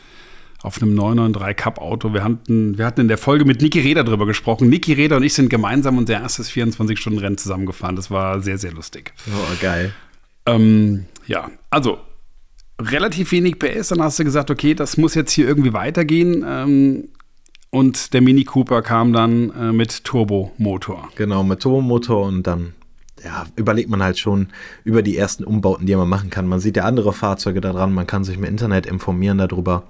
auf 0.61 0.81
einem 0.81 0.93
993 0.93 1.57
Cup 1.57 1.79
Auto. 1.79 2.13
Wir 2.13 2.23
hatten, 2.23 2.77
wir 2.77 2.85
hatten 2.85 3.01
in 3.01 3.07
der 3.07 3.17
Folge 3.17 3.45
mit 3.45 3.61
Niki 3.61 3.79
Reder 3.79 4.03
drüber 4.03 4.25
gesprochen. 4.25 4.69
Niki 4.69 4.93
Reder 4.93 5.17
und 5.17 5.23
ich 5.23 5.33
sind 5.33 5.49
gemeinsam 5.49 5.97
unser 5.97 6.15
erstes 6.15 6.51
24-Stunden-Rennen 6.51 7.37
zusammengefahren. 7.37 7.95
Das 7.95 8.11
war 8.11 8.41
sehr, 8.41 8.57
sehr 8.57 8.71
lustig. 8.71 9.13
Oh, 9.27 9.55
geil. 9.61 9.93
Ähm, 10.45 11.05
ja, 11.27 11.49
also 11.69 11.99
relativ 12.79 13.31
wenig 13.31 13.59
PS. 13.59 13.89
Dann 13.89 14.01
hast 14.01 14.19
du 14.19 14.23
gesagt, 14.23 14.51
okay, 14.51 14.73
das 14.73 14.97
muss 14.97 15.15
jetzt 15.15 15.31
hier 15.31 15.47
irgendwie 15.47 15.73
weitergehen. 15.73 16.43
Ähm, 16.47 17.09
und 17.71 18.13
der 18.13 18.21
Mini 18.21 18.43
Cooper 18.43 18.81
kam 18.81 19.13
dann 19.13 19.51
äh, 19.51 19.71
mit 19.71 20.03
Turbomotor. 20.03 21.09
Genau, 21.15 21.43
mit 21.43 21.61
Turbomotor 21.61 22.25
und 22.25 22.47
dann 22.47 22.73
ja, 23.23 23.45
überlegt 23.55 23.89
man 23.89 24.01
halt 24.01 24.17
schon 24.17 24.47
über 24.83 25.01
die 25.01 25.17
ersten 25.17 25.43
Umbauten, 25.43 25.85
die 25.85 25.95
man 25.95 26.09
machen 26.09 26.29
kann. 26.29 26.47
Man 26.47 26.59
sieht 26.59 26.77
ja 26.77 26.83
andere 26.83 27.13
Fahrzeuge 27.13 27.61
da 27.61 27.73
dran, 27.73 27.93
man 27.93 28.07
kann 28.07 28.23
sich 28.23 28.37
im 28.37 28.43
Internet 28.43 28.85
informieren 28.85 29.37
darüber. 29.37 29.83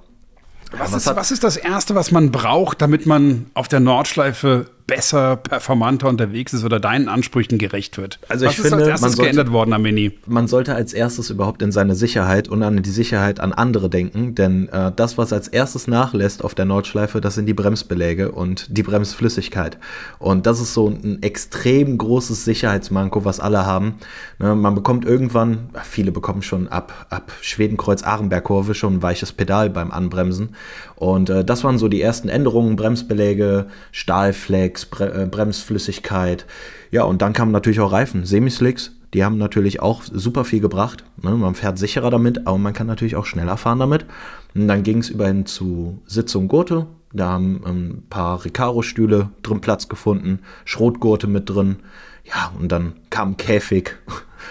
Was, 0.71 0.91
was 0.91 1.05
ist, 1.05 1.15
was 1.15 1.31
ist 1.31 1.43
das 1.43 1.57
Erste, 1.57 1.95
was 1.95 2.11
man 2.11 2.31
braucht, 2.31 2.81
damit 2.81 3.05
man 3.05 3.47
auf 3.53 3.67
der 3.67 3.79
Nordschleife 3.79 4.67
besser, 4.89 5.35
performanter 5.37 6.07
unterwegs 6.07 6.53
ist 6.53 6.63
oder 6.63 6.79
deinen 6.79 7.07
Ansprüchen 7.07 7.57
gerecht 7.57 7.97
wird? 7.97 8.19
Also 8.27 8.45
was 8.45 8.53
ich 8.53 8.59
ist 8.59 8.69
finde, 8.69 8.77
als 8.77 8.85
man 8.85 8.91
erstes 8.91 9.11
sollte- 9.13 9.21
geändert 9.23 9.51
worden 9.51 9.73
am 9.73 9.81
Mini? 9.81 10.11
Man 10.25 10.47
sollte 10.47 10.75
als 10.75 10.93
erstes 10.93 11.29
überhaupt 11.29 11.61
in 11.61 11.71
seine 11.71 11.95
Sicherheit 11.95 12.47
und 12.47 12.63
an 12.63 12.81
die 12.81 12.89
Sicherheit 12.89 13.39
an 13.39 13.53
andere 13.53 13.89
denken, 13.89 14.35
denn 14.35 14.69
äh, 14.69 14.91
das, 14.95 15.17
was 15.17 15.33
als 15.33 15.47
erstes 15.47 15.87
nachlässt 15.87 16.43
auf 16.43 16.55
der 16.55 16.65
Nordschleife, 16.65 17.21
das 17.21 17.35
sind 17.35 17.45
die 17.45 17.53
Bremsbeläge 17.53 18.31
und 18.31 18.77
die 18.77 18.83
Bremsflüssigkeit. 18.83 19.77
Und 20.17 20.45
das 20.45 20.59
ist 20.59 20.73
so 20.73 20.87
ein 20.87 21.21
extrem 21.21 21.97
großes 21.97 22.45
Sicherheitsmanko, 22.45 23.25
was 23.25 23.39
alle 23.39 23.65
haben. 23.65 23.95
Ne, 24.39 24.55
man 24.55 24.75
bekommt 24.75 25.05
irgendwann, 25.05 25.69
viele 25.83 26.11
bekommen 26.11 26.41
schon 26.41 26.67
ab, 26.67 27.07
ab 27.09 27.31
Schwedenkreuz-Arenberg-Kurve 27.41 28.73
schon 28.73 28.95
ein 28.95 29.01
weiches 29.01 29.31
Pedal 29.31 29.69
beim 29.69 29.91
Anbremsen. 29.91 30.55
Und 30.95 31.29
äh, 31.29 31.45
das 31.45 31.63
waren 31.63 31.77
so 31.77 31.87
die 31.87 32.01
ersten 32.01 32.29
Änderungen, 32.29 32.75
Bremsbeläge, 32.75 33.67
Stahlflex, 33.91 34.78
Äh, 34.99 35.27
Bremsflüssigkeit. 35.29 36.45
Ja, 36.91 37.03
und 37.03 37.21
dann 37.21 37.33
kamen 37.33 37.51
natürlich 37.51 37.79
auch 37.79 37.91
Reifen, 37.91 38.25
Semislicks, 38.25 38.93
die 39.13 39.23
haben 39.23 39.37
natürlich 39.37 39.81
auch 39.81 40.03
super 40.03 40.45
viel 40.45 40.59
gebracht. 40.59 41.03
Ne? 41.21 41.31
Man 41.31 41.55
fährt 41.55 41.79
sicherer 41.79 42.11
damit, 42.11 42.45
aber 42.45 42.57
man 42.57 42.73
kann 42.73 42.87
natürlich 42.87 43.15
auch 43.15 43.25
schneller 43.25 43.57
fahren 43.57 43.79
damit. 43.79 44.05
Und 44.53 44.67
dann 44.67 44.83
ging 44.83 44.99
es 44.99 45.09
über 45.09 45.27
hin 45.27 45.45
zu 45.45 45.99
Sitzung 46.05 46.47
Gurte. 46.47 46.85
Da 47.11 47.29
haben 47.29 47.61
ein 47.65 48.03
paar 48.09 48.45
Recaro-Stühle 48.45 49.29
drin 49.41 49.61
Platz 49.61 49.89
gefunden, 49.89 50.39
Schrotgurte 50.65 51.25
mit 51.25 51.49
drin. 51.49 51.77
Ja, 52.23 52.51
und 52.59 52.71
dann 52.71 52.93
kam 53.09 53.37
Käfig. 53.37 53.95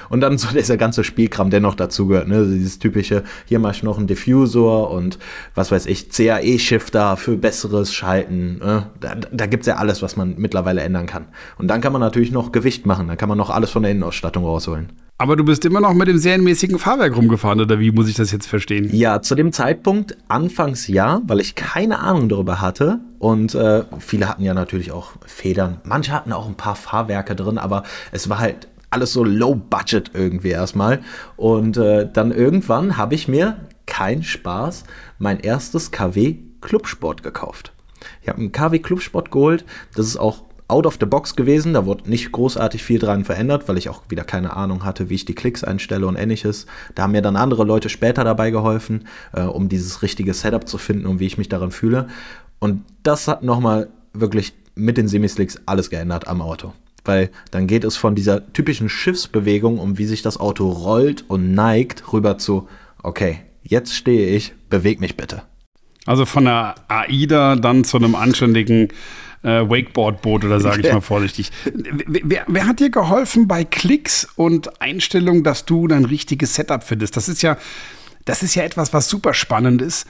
Und 0.09 0.21
dann 0.21 0.39
so 0.39 0.49
dieser 0.49 0.77
ganze 0.77 1.05
Spielkram, 1.05 1.51
der 1.51 1.61
noch 1.61 1.75
dazugehört. 1.75 2.29
Ne? 2.29 2.47
Dieses 2.47 2.79
typische, 2.79 3.25
hier 3.47 3.59
mach 3.59 3.75
ich 3.75 3.83
noch 3.83 3.99
einen 3.99 4.07
Diffusor 4.07 4.91
und 4.91 5.19
was 5.55 5.71
weiß 5.71 5.87
ich, 5.87 6.11
CAE-Shifter 6.11 7.17
für 7.17 7.37
besseres 7.37 7.93
Schalten. 7.93 8.59
Ne? 8.59 8.87
Da, 9.01 9.15
da 9.15 9.47
gibt 9.47 9.63
es 9.63 9.67
ja 9.67 9.77
alles, 9.77 10.03
was 10.03 10.17
man 10.17 10.35
mittlerweile 10.39 10.83
ändern 10.83 11.07
kann. 11.07 11.27
Und 11.59 11.69
dann 11.69 11.81
kann 11.81 11.93
man 11.93 12.01
natürlich 12.01 12.33
noch 12.33 12.53
Gewicht 12.53 12.87
machen. 12.87 13.09
Dann 13.09 13.17
kann 13.17 13.29
man 13.29 13.39
noch 13.39 13.51
alles 13.51 13.71
von 13.71 13.83
der 13.83 13.93
Innenausstattung 13.93 14.45
rausholen. 14.45 14.89
Aber 15.21 15.35
du 15.35 15.45
bist 15.45 15.65
immer 15.65 15.81
noch 15.81 15.95
mit 15.95 16.07
dem 16.07 16.17
serienmäßigen 16.17 16.79
Fahrwerk 16.79 17.17
rumgefahren, 17.17 17.61
oder 17.61 17.81
wie 17.81 17.91
muss 17.91 18.09
ich 18.09 18.15
das 18.15 18.31
jetzt 18.31 18.47
verstehen? 18.47 18.89
Ja, 18.93 19.21
zu 19.21 19.35
dem 19.35 19.53
Zeitpunkt, 19.53 20.17
anfangs 20.29 20.87
ja, 20.87 21.21
weil 21.27 21.41
ich 21.41 21.57
keine 21.57 21.99
Ahnung 21.99 22.29
darüber 22.29 22.61
hatte. 22.61 23.01
Und 23.19 23.53
äh, 23.57 23.83
viele 23.99 24.29
hatten 24.29 24.45
ja 24.45 24.55
natürlich 24.55 24.93
auch 24.93 25.11
Federn. 25.27 25.81
Manche 25.83 26.13
hatten 26.13 26.33
auch 26.33 26.47
ein 26.47 26.55
paar 26.55 26.77
Fahrwerke 26.77 27.35
drin, 27.35 27.59
aber 27.59 27.83
es 28.13 28.29
war 28.29 28.39
halt 28.39 28.69
alles 28.91 29.13
so 29.13 29.25
low 29.25 29.55
budget 29.55 30.11
irgendwie 30.15 30.51
erstmal. 30.51 31.01
Und 31.37 31.77
äh, 31.77 32.09
dann 32.11 32.33
irgendwann 32.33 32.97
habe 32.97 33.15
ich 33.15 33.29
mir, 33.29 33.67
kein 33.87 34.23
Spaß, 34.23 34.85
mein 35.19 35.41
erstes 35.41 35.91
KW 35.91 36.37
Clubsport 36.61 37.23
gekauft. 37.23 37.73
Ich 38.23 38.29
habe 38.29 38.39
einen 38.39 38.53
KW 38.53 38.79
Clubsport 38.79 39.31
geholt. 39.31 39.65
Das 39.95 40.07
ist 40.07 40.17
auch 40.17 40.45
out 40.69 40.87
of 40.87 40.99
the 41.01 41.07
box 41.07 41.35
gewesen. 41.35 41.73
Da 41.73 41.87
wurde 41.87 42.09
nicht 42.09 42.31
großartig 42.31 42.83
viel 42.83 42.99
dran 42.99 43.25
verändert, 43.25 43.69
weil 43.69 43.79
ich 43.79 43.89
auch 43.89 44.03
wieder 44.09 44.25
keine 44.25 44.55
Ahnung 44.55 44.85
hatte, 44.85 45.09
wie 45.09 45.15
ich 45.15 45.25
die 45.25 45.35
Klicks 45.35 45.65
einstelle 45.65 46.07
und 46.07 46.17
ähnliches. 46.17 46.67
Da 46.95 47.05
haben 47.05 47.13
mir 47.13 47.23
dann 47.23 47.37
andere 47.37 47.65
Leute 47.65 47.89
später 47.89 48.25
dabei 48.25 48.51
geholfen, 48.51 49.07
äh, 49.33 49.43
um 49.43 49.69
dieses 49.69 50.03
richtige 50.03 50.35
Setup 50.35 50.69
zu 50.69 50.79
finden 50.79 51.07
und 51.07 51.19
wie 51.21 51.27
ich 51.27 51.39
mich 51.39 51.49
daran 51.49 51.71
fühle. 51.71 52.09
Und 52.59 52.85
das 53.03 53.29
hat 53.29 53.43
nochmal 53.43 53.89
wirklich 54.13 54.53
mit 54.75 54.97
den 54.97 55.09
Semislicks 55.09 55.59
alles 55.67 55.91
geändert 55.91 56.29
am 56.29 56.43
Auto. 56.43 56.73
Weil 57.09 57.31
dann 57.51 57.67
geht 57.67 57.85
es 57.85 57.97
von 57.97 58.15
dieser 58.15 58.53
typischen 58.53 58.91
Schiffsbewegung, 58.91 59.79
um 59.79 59.97
wie 59.97 60.05
sich 60.05 60.21
das 60.21 60.39
Auto 60.39 60.69
rollt 60.69 61.25
und 61.27 61.55
neigt, 61.55 62.13
rüber 62.13 62.37
zu, 62.37 62.69
okay, 63.03 63.39
jetzt 63.63 63.95
stehe 63.95 64.37
ich, 64.37 64.53
beweg 64.69 65.01
mich 65.01 65.17
bitte. 65.17 65.43
Also 66.05 66.27
von 66.27 66.45
der 66.45 66.75
AIDA 66.89 67.57
dann 67.57 67.85
zu 67.85 67.97
einem 67.97 68.15
anständigen 68.15 68.89
äh, 69.43 69.63
Wakeboard-Boot 69.63 70.45
oder 70.45 70.61
sage 70.61 70.83
ich 70.83 70.93
mal 70.93 71.01
vorsichtig. 71.01 71.51
Wer, 71.73 72.45
wer, 72.47 72.67
hat 72.67 72.79
dir 72.79 72.91
geholfen 72.91 73.49
bei 73.49 73.65
Klicks 73.65 74.29
und 74.37 74.83
Einstellungen, 74.83 75.45
dass 75.45 75.65
du 75.65 75.89
dein 75.89 76.05
richtiges 76.05 76.55
Setup 76.57 76.85
findest? 76.85 77.17
Das 77.17 77.31
ist 77.31 77.41
ja, 77.41 77.57
das 78.27 78.43
ist 78.43 78.55
ja 78.55 78.65
etwas, 78.65 78.93
was 78.93 79.09
super 79.09 79.33
spannend 79.33 79.81
ist. 79.81 80.07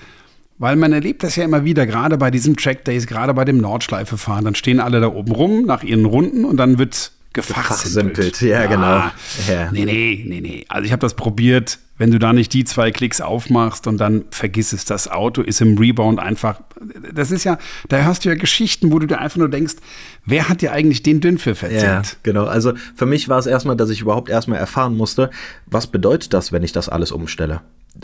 Weil 0.59 0.77
man 0.77 0.93
erlebt 0.93 1.23
das 1.23 1.37
ja 1.37 1.45
immer 1.45 1.65
wieder, 1.65 1.87
gerade 1.87 2.19
bei 2.19 2.31
diesen 2.31 2.57
Track 2.57 2.85
Days, 2.85 3.07
gerade 3.07 3.33
bei 3.35 3.45
dem 3.45 3.59
Nordschleife 3.59 4.19
fahren, 4.19 4.45
dann 4.45 4.55
stehen 4.55 4.81
alle 4.81 5.01
da 5.01 5.09
oben 5.09 5.33
rum 5.33 5.65
nach 5.67 5.83
ihren 5.85 6.05
Runden 6.05 6.45
und 6.45 6.57
dann 6.57 6.79
wird 6.79 7.13
gefachsimpelt. 7.33 8.35
Gefachsimpelt, 8.35 8.41
ja, 8.41 8.67
genau. 8.67 9.05
Ja. 9.49 9.71
Nee, 9.71 9.85
nee, 9.85 10.25
nee, 10.27 10.41
nee. 10.41 10.65
Also 10.69 10.85
ich 10.87 10.93
habe 10.93 11.01
das 11.01 11.15
probiert, 11.15 11.79
wenn 11.97 12.11
du 12.11 12.19
da 12.19 12.33
nicht 12.33 12.53
die 12.55 12.65
zwei 12.65 12.91
Klicks 12.91 13.21
aufmachst 13.21 13.87
und 13.87 13.99
dann 13.99 14.25
vergiss 14.31 14.73
es, 14.73 14.85
das 14.85 15.09
Auto 15.09 15.43
ist 15.43 15.61
im 15.61 15.79
Rebound 15.79 16.19
einfach. 16.19 16.61
Das 17.15 17.31
ist 17.31 17.45
ja, 17.45 17.59
da 17.89 17.99
hörst 17.99 18.25
du 18.25 18.29
ja 18.29 18.35
Geschichten, 18.35 18.91
wo 18.93 18.99
du 18.99 19.07
dir 19.07 19.19
einfach 19.21 19.37
nur 19.37 19.49
denkst, 19.51 19.75
wer 20.25 20.49
hat 20.49 20.63
dir 20.63 20.73
eigentlich 20.73 21.03
den 21.05 21.21
Dünnpfiff 21.21 21.63
Ja, 21.63 21.69
erzählt? 21.69 22.17
genau. 22.25 22.47
Also 22.47 22.73
für 22.97 23.07
mich 23.07 23.29
war 23.29 23.39
es 23.39 23.47
erstmal, 23.47 23.77
dass 23.77 23.91
ich 23.91 24.01
überhaupt 24.01 24.29
erstmal 24.31 24.59
erfahren 24.59 24.97
musste, 24.97 25.31
was 25.67 25.87
bedeutet 25.87 26.33
das, 26.35 26.51
wenn 26.51 26.63
ich 26.65 26.73
das 26.73 26.89
alles 26.89 27.13
umstelle. 27.13 27.61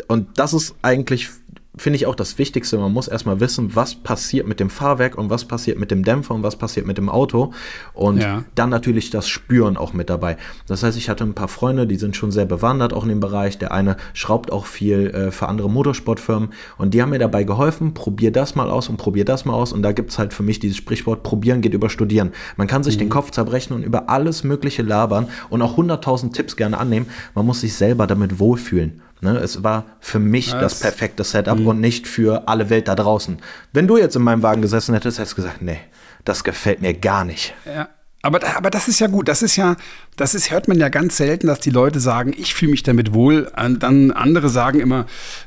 Und 0.08 0.38
das 0.38 0.54
ist 0.54 0.74
eigentlich 0.82 1.28
finde 1.76 1.96
ich 1.96 2.06
auch 2.06 2.14
das 2.14 2.38
Wichtigste. 2.38 2.78
Man 2.78 2.92
muss 2.92 3.08
erstmal 3.08 3.40
wissen, 3.40 3.74
was 3.74 3.94
passiert 3.94 4.46
mit 4.46 4.60
dem 4.60 4.70
Fahrwerk 4.70 5.18
und 5.18 5.30
was 5.30 5.44
passiert 5.44 5.78
mit 5.78 5.90
dem 5.90 6.04
Dämpfer 6.04 6.34
und 6.34 6.42
was 6.42 6.56
passiert 6.56 6.86
mit 6.86 6.98
dem 6.98 7.08
Auto. 7.08 7.52
Und 7.92 8.20
ja. 8.20 8.44
dann 8.54 8.70
natürlich 8.70 9.10
das 9.10 9.28
Spüren 9.28 9.76
auch 9.76 9.92
mit 9.92 10.08
dabei. 10.08 10.36
Das 10.66 10.82
heißt, 10.82 10.96
ich 10.96 11.08
hatte 11.08 11.24
ein 11.24 11.34
paar 11.34 11.48
Freunde, 11.48 11.86
die 11.86 11.96
sind 11.96 12.16
schon 12.16 12.30
sehr 12.30 12.46
bewandert 12.46 12.92
auch 12.92 13.02
in 13.02 13.08
dem 13.08 13.20
Bereich. 13.20 13.58
Der 13.58 13.72
eine 13.72 13.96
schraubt 14.12 14.52
auch 14.52 14.66
viel 14.66 15.08
äh, 15.08 15.30
für 15.30 15.48
andere 15.48 15.68
Motorsportfirmen 15.68 16.50
und 16.78 16.94
die 16.94 17.02
haben 17.02 17.10
mir 17.10 17.18
dabei 17.18 17.44
geholfen, 17.44 17.94
probier 17.94 18.30
das 18.30 18.54
mal 18.54 18.70
aus 18.70 18.88
und 18.88 18.96
probier 18.96 19.24
das 19.24 19.44
mal 19.44 19.54
aus. 19.54 19.72
Und 19.72 19.82
da 19.82 19.92
gibt 19.92 20.10
es 20.10 20.18
halt 20.18 20.32
für 20.32 20.42
mich 20.42 20.60
dieses 20.60 20.76
Sprichwort, 20.76 21.22
probieren 21.22 21.60
geht 21.60 21.74
über 21.74 21.90
studieren. 21.90 22.30
Man 22.56 22.66
kann 22.66 22.84
sich 22.84 22.96
mhm. 22.96 23.00
den 23.00 23.08
Kopf 23.08 23.32
zerbrechen 23.32 23.74
und 23.74 23.82
über 23.82 24.08
alles 24.08 24.44
Mögliche 24.44 24.82
labern 24.82 25.28
und 25.50 25.62
auch 25.62 25.76
100.000 25.76 26.32
Tipps 26.32 26.56
gerne 26.56 26.78
annehmen. 26.78 27.06
Man 27.34 27.46
muss 27.46 27.60
sich 27.60 27.74
selber 27.74 28.06
damit 28.06 28.38
wohlfühlen. 28.38 29.02
Ne, 29.24 29.38
es 29.38 29.64
war 29.64 29.86
für 30.00 30.18
mich 30.18 30.50
das, 30.50 30.60
das 30.60 30.80
perfekte 30.80 31.24
Setup 31.24 31.58
mh. 31.58 31.70
und 31.70 31.80
nicht 31.80 32.06
für 32.06 32.46
alle 32.46 32.68
Welt 32.68 32.88
da 32.88 32.94
draußen. 32.94 33.38
Wenn 33.72 33.88
du 33.88 33.96
jetzt 33.96 34.16
in 34.16 34.22
meinem 34.22 34.42
Wagen 34.42 34.60
gesessen 34.60 34.92
hättest, 34.92 35.18
hättest 35.18 35.32
du 35.32 35.36
gesagt, 35.36 35.62
nee, 35.62 35.78
das 36.26 36.44
gefällt 36.44 36.82
mir 36.82 36.92
gar 36.92 37.24
nicht. 37.24 37.54
Ja. 37.64 37.88
Aber, 38.20 38.40
aber 38.54 38.68
das 38.68 38.86
ist 38.86 39.00
ja 39.00 39.06
gut. 39.06 39.28
Das 39.28 39.42
ist 39.42 39.56
ja, 39.56 39.76
das 40.16 40.34
ist, 40.34 40.50
hört 40.50 40.68
man 40.68 40.78
ja 40.78 40.90
ganz 40.90 41.16
selten, 41.16 41.46
dass 41.46 41.60
die 41.60 41.70
Leute 41.70 42.00
sagen, 42.00 42.34
ich 42.36 42.52
fühle 42.52 42.72
mich 42.72 42.82
damit 42.82 43.14
wohl. 43.14 43.50
Dann 43.54 44.10
andere 44.10 44.50
sagen 44.50 44.80
immer, 44.80 45.06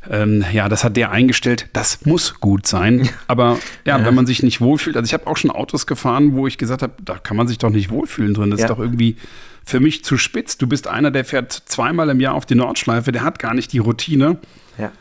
ähm, 0.09 0.43
ja, 0.51 0.69
das 0.69 0.83
hat 0.83 0.97
der 0.97 1.11
eingestellt, 1.11 1.69
das 1.73 2.05
muss 2.05 2.39
gut 2.39 2.65
sein. 2.65 3.09
Aber 3.27 3.59
ja, 3.85 3.99
ja. 3.99 4.05
wenn 4.05 4.15
man 4.15 4.25
sich 4.25 4.41
nicht 4.41 4.59
wohlfühlt, 4.59 4.95
also 4.95 5.05
ich 5.05 5.13
habe 5.13 5.27
auch 5.27 5.37
schon 5.37 5.51
Autos 5.51 5.85
gefahren, 5.85 6.33
wo 6.33 6.47
ich 6.47 6.57
gesagt 6.57 6.81
habe, 6.81 6.93
da 7.03 7.19
kann 7.19 7.37
man 7.37 7.47
sich 7.47 7.59
doch 7.59 7.69
nicht 7.69 7.91
wohlfühlen 7.91 8.33
drin. 8.33 8.49
Das 8.49 8.59
ja. 8.59 8.65
ist 8.65 8.71
doch 8.71 8.79
irgendwie 8.79 9.17
für 9.67 9.81
mich 9.81 10.05
zu 10.05 10.17
spitz. 10.17 10.57
Du 10.57 10.65
bist 10.65 10.87
einer, 10.87 11.11
der 11.11 11.25
fährt 11.25 11.51
zweimal 11.51 12.09
im 12.09 12.21
Jahr 12.21 12.35
auf 12.35 12.45
die 12.45 12.55
Nordschleife, 12.55 13.11
der 13.11 13.23
hat 13.23 13.37
gar 13.37 13.53
nicht 13.53 13.73
die 13.73 13.79
Routine. 13.79 14.39
Ja. 14.77 14.93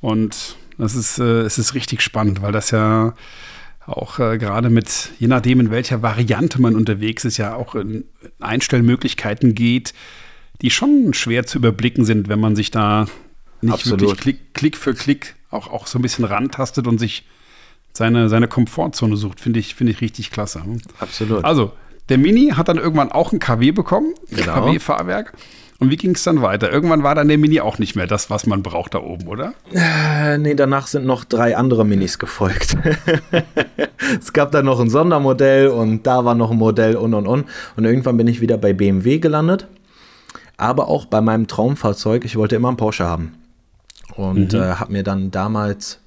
Und 0.00 0.56
das 0.78 0.94
ist, 0.94 1.18
äh, 1.18 1.40
es 1.40 1.58
ist 1.58 1.74
richtig 1.74 2.02
spannend, 2.02 2.40
weil 2.40 2.52
das 2.52 2.70
ja 2.70 3.14
auch 3.84 4.20
äh, 4.20 4.38
gerade 4.38 4.70
mit, 4.70 5.10
je 5.18 5.26
nachdem, 5.26 5.58
in 5.58 5.70
welcher 5.72 6.02
Variante 6.02 6.60
man 6.60 6.76
unterwegs 6.76 7.24
ist, 7.24 7.36
ja 7.36 7.56
auch 7.56 7.74
in 7.74 8.04
Einstellmöglichkeiten 8.38 9.56
geht, 9.56 9.92
die 10.62 10.70
schon 10.70 11.12
schwer 11.12 11.44
zu 11.44 11.58
überblicken 11.58 12.04
sind, 12.04 12.28
wenn 12.28 12.38
man 12.38 12.54
sich 12.54 12.70
da 12.70 13.06
nicht 13.60 13.74
Absolut. 13.74 14.02
wirklich 14.02 14.20
Klick, 14.20 14.54
Klick 14.54 14.76
für 14.76 14.94
Klick 14.94 15.34
auch, 15.50 15.66
auch 15.66 15.88
so 15.88 15.98
ein 15.98 16.02
bisschen 16.02 16.24
rantastet 16.24 16.86
und 16.86 16.98
sich 16.98 17.24
seine, 17.92 18.28
seine 18.28 18.46
Komfortzone 18.46 19.16
sucht. 19.16 19.40
Finde 19.40 19.58
ich, 19.58 19.74
finde 19.74 19.92
ich 19.92 20.00
richtig 20.00 20.30
klasse. 20.30 20.62
Absolut. 21.00 21.44
Also, 21.44 21.72
der 22.08 22.18
Mini 22.18 22.52
hat 22.56 22.68
dann 22.68 22.78
irgendwann 22.78 23.10
auch 23.12 23.32
ein 23.32 23.38
KW 23.38 23.72
bekommen, 23.72 24.14
genau. 24.30 24.54
KW-Fahrwerk. 24.54 25.32
Und 25.78 25.90
wie 25.90 25.96
ging 25.96 26.12
es 26.12 26.22
dann 26.22 26.40
weiter? 26.40 26.72
Irgendwann 26.72 27.02
war 27.02 27.14
dann 27.14 27.28
der 27.28 27.36
Mini 27.36 27.60
auch 27.60 27.78
nicht 27.78 27.96
mehr 27.96 28.06
das, 28.06 28.30
was 28.30 28.46
man 28.46 28.62
braucht 28.62 28.94
da 28.94 29.00
oben, 29.00 29.26
oder? 29.28 29.52
Äh, 29.74 30.38
nee, 30.38 30.54
danach 30.54 30.86
sind 30.86 31.04
noch 31.04 31.24
drei 31.24 31.54
andere 31.54 31.84
Minis 31.84 32.18
gefolgt. 32.18 32.78
es 34.20 34.32
gab 34.32 34.52
dann 34.52 34.64
noch 34.64 34.80
ein 34.80 34.88
Sondermodell 34.88 35.68
und 35.68 36.06
da 36.06 36.24
war 36.24 36.34
noch 36.34 36.50
ein 36.50 36.56
Modell 36.56 36.96
und 36.96 37.12
und 37.12 37.26
und. 37.26 37.44
Und 37.76 37.84
irgendwann 37.84 38.16
bin 38.16 38.26
ich 38.26 38.40
wieder 38.40 38.56
bei 38.56 38.72
BMW 38.72 39.18
gelandet. 39.18 39.66
Aber 40.56 40.88
auch 40.88 41.04
bei 41.04 41.20
meinem 41.20 41.46
Traumfahrzeug, 41.46 42.24
ich 42.24 42.36
wollte 42.36 42.56
immer 42.56 42.68
einen 42.68 42.78
Porsche 42.78 43.04
haben. 43.04 43.34
Und 44.14 44.54
mhm. 44.54 44.58
äh, 44.58 44.74
habe 44.76 44.92
mir 44.92 45.02
dann 45.02 45.30
damals 45.30 46.00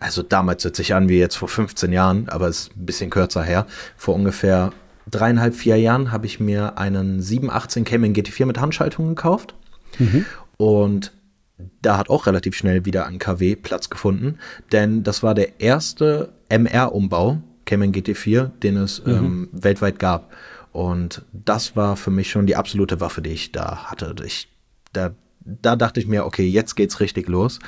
also 0.00 0.22
damals 0.22 0.64
hört 0.64 0.76
sich 0.76 0.94
an 0.94 1.08
wie 1.08 1.18
jetzt 1.18 1.36
vor 1.36 1.48
15 1.48 1.92
Jahren, 1.92 2.28
aber 2.28 2.46
es 2.46 2.60
ist 2.60 2.76
ein 2.76 2.86
bisschen 2.86 3.10
kürzer 3.10 3.42
her, 3.42 3.66
vor 3.96 4.14
ungefähr 4.14 4.72
dreieinhalb, 5.10 5.54
vier 5.54 5.76
Jahren 5.76 6.12
habe 6.12 6.26
ich 6.26 6.40
mir 6.40 6.78
einen 6.78 7.20
718 7.20 7.84
Cayman 7.84 8.14
GT4 8.14 8.46
mit 8.46 8.60
Handschaltung 8.60 9.08
gekauft. 9.08 9.54
Mhm. 9.98 10.26
Und 10.56 11.12
da 11.82 11.98
hat 11.98 12.10
auch 12.10 12.26
relativ 12.26 12.54
schnell 12.54 12.84
wieder 12.84 13.06
ein 13.06 13.18
KW 13.18 13.56
Platz 13.56 13.90
gefunden, 13.90 14.38
denn 14.72 15.02
das 15.02 15.22
war 15.22 15.34
der 15.34 15.60
erste 15.60 16.32
MR-Umbau, 16.48 17.38
Cayman 17.64 17.92
GT4, 17.92 18.50
den 18.62 18.76
es 18.76 19.04
mhm. 19.04 19.12
ähm, 19.12 19.48
weltweit 19.52 19.98
gab. 19.98 20.32
Und 20.72 21.24
das 21.32 21.76
war 21.76 21.96
für 21.96 22.10
mich 22.10 22.30
schon 22.30 22.46
die 22.46 22.56
absolute 22.56 23.00
Waffe, 23.00 23.22
die 23.22 23.30
ich 23.30 23.52
da 23.52 23.90
hatte. 23.90 24.14
Ich, 24.24 24.48
da 24.92 25.10
da 25.62 25.76
dachte 25.76 26.00
ich 26.00 26.06
mir, 26.06 26.26
okay, 26.26 26.46
jetzt 26.46 26.74
geht's 26.74 27.00
richtig 27.00 27.28
los. 27.28 27.58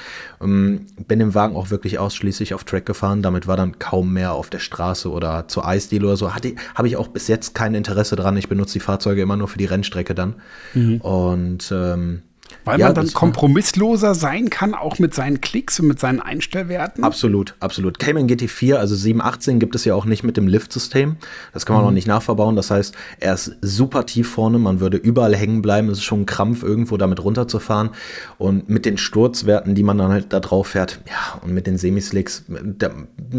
Ähm, 0.40 0.86
bin 1.08 1.18
den 1.18 1.34
Wagen 1.34 1.56
auch 1.56 1.70
wirklich 1.70 1.98
ausschließlich 1.98 2.54
auf 2.54 2.64
Track 2.64 2.86
gefahren. 2.86 3.22
Damit 3.22 3.46
war 3.46 3.56
dann 3.56 3.78
kaum 3.78 4.12
mehr 4.12 4.32
auf 4.32 4.50
der 4.50 4.58
Straße 4.58 5.10
oder 5.10 5.48
zur 5.48 5.66
Eisdeal 5.66 6.04
oder 6.04 6.16
so. 6.16 6.34
Habe 6.34 6.88
ich 6.88 6.96
auch 6.96 7.08
bis 7.08 7.28
jetzt 7.28 7.54
kein 7.54 7.74
Interesse 7.74 8.16
dran. 8.16 8.36
Ich 8.36 8.48
benutze 8.48 8.74
die 8.74 8.80
Fahrzeuge 8.80 9.22
immer 9.22 9.36
nur 9.36 9.48
für 9.48 9.58
die 9.58 9.64
Rennstrecke 9.64 10.14
dann. 10.14 10.34
Mhm. 10.74 11.00
Und 11.00 11.72
ähm, 11.72 12.22
weil 12.70 12.78
ja, 12.78 12.86
man 12.86 12.94
dann 12.94 13.12
kompromissloser 13.12 14.14
sein 14.14 14.48
kann, 14.48 14.74
auch 14.74 15.00
mit 15.00 15.12
seinen 15.12 15.40
Klicks 15.40 15.80
und 15.80 15.88
mit 15.88 15.98
seinen 15.98 16.20
Einstellwerten? 16.20 17.02
Absolut, 17.02 17.56
absolut. 17.58 17.98
Cayman 17.98 18.28
GT4, 18.28 18.74
also 18.74 18.94
718, 18.94 19.58
gibt 19.58 19.74
es 19.74 19.84
ja 19.84 19.94
auch 19.96 20.04
nicht 20.04 20.22
mit 20.22 20.36
dem 20.36 20.46
Lift-System. 20.46 21.16
Das 21.52 21.66
kann 21.66 21.74
man 21.74 21.82
mhm. 21.82 21.88
noch 21.88 21.94
nicht 21.94 22.06
nachverbauen. 22.06 22.54
Das 22.54 22.70
heißt, 22.70 22.94
er 23.18 23.34
ist 23.34 23.56
super 23.60 24.06
tief 24.06 24.28
vorne. 24.28 24.58
Man 24.58 24.78
würde 24.78 24.98
überall 24.98 25.34
hängen 25.34 25.62
bleiben. 25.62 25.88
Es 25.88 25.98
ist 25.98 26.04
schon 26.04 26.20
ein 26.20 26.26
Krampf, 26.26 26.62
irgendwo 26.62 26.96
damit 26.96 27.24
runterzufahren. 27.24 27.90
Und 28.38 28.68
mit 28.68 28.84
den 28.84 28.98
Sturzwerten, 28.98 29.74
die 29.74 29.82
man 29.82 29.98
dann 29.98 30.12
halt 30.12 30.32
da 30.32 30.38
drauf 30.38 30.68
fährt, 30.68 31.00
ja, 31.08 31.40
und 31.42 31.52
mit 31.52 31.66
den 31.66 31.76
Semislicks, 31.76 32.44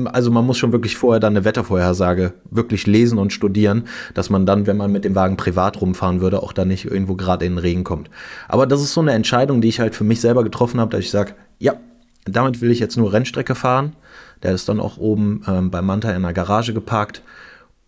also 0.06 0.32
man 0.32 0.46
muss 0.46 0.58
schon 0.58 0.74
wirklich 0.74 0.98
vorher 0.98 1.22
dann 1.22 1.38
eine 1.38 1.46
Wettervorhersage 1.46 2.34
wirklich 2.50 2.86
lesen 2.86 3.17
und 3.17 3.32
studieren, 3.32 3.84
dass 4.13 4.30
man 4.30 4.46
dann, 4.46 4.67
wenn 4.67 4.76
man 4.76 4.91
mit 4.91 5.06
dem 5.06 5.15
Wagen 5.15 5.38
privat 5.38 5.80
rumfahren 5.80 6.20
würde, 6.20 6.44
auch 6.44 6.52
da 6.52 6.65
nicht 6.65 6.84
irgendwo 6.84 7.15
gerade 7.15 7.46
in 7.46 7.54
den 7.54 7.60
Regen 7.60 7.86
kommt. 7.86 8.10
Aber 8.50 8.67
das 8.67 8.82
ist 8.82 8.94
so 8.94 9.02
eine 9.02 9.13
Entscheidung, 9.21 9.62
die 9.62 9.69
ich 9.69 9.79
halt 9.79 9.95
für 9.95 10.03
mich 10.03 10.19
selber 10.19 10.43
getroffen 10.43 10.79
habe, 10.79 10.91
dass 10.91 11.01
ich 11.01 11.12
sage, 11.12 11.36
ja, 11.60 11.75
damit 12.25 12.62
will 12.62 12.71
ich 12.71 12.79
jetzt 12.79 12.97
nur 12.97 13.13
Rennstrecke 13.13 13.55
fahren. 13.55 13.95
Der 14.43 14.53
ist 14.53 14.67
dann 14.67 14.79
auch 14.79 14.97
oben 14.97 15.43
ähm, 15.47 15.71
bei 15.71 15.81
Manta 15.81 16.12
in 16.12 16.23
der 16.23 16.34
Garage 16.34 16.73
geparkt. 16.73 17.21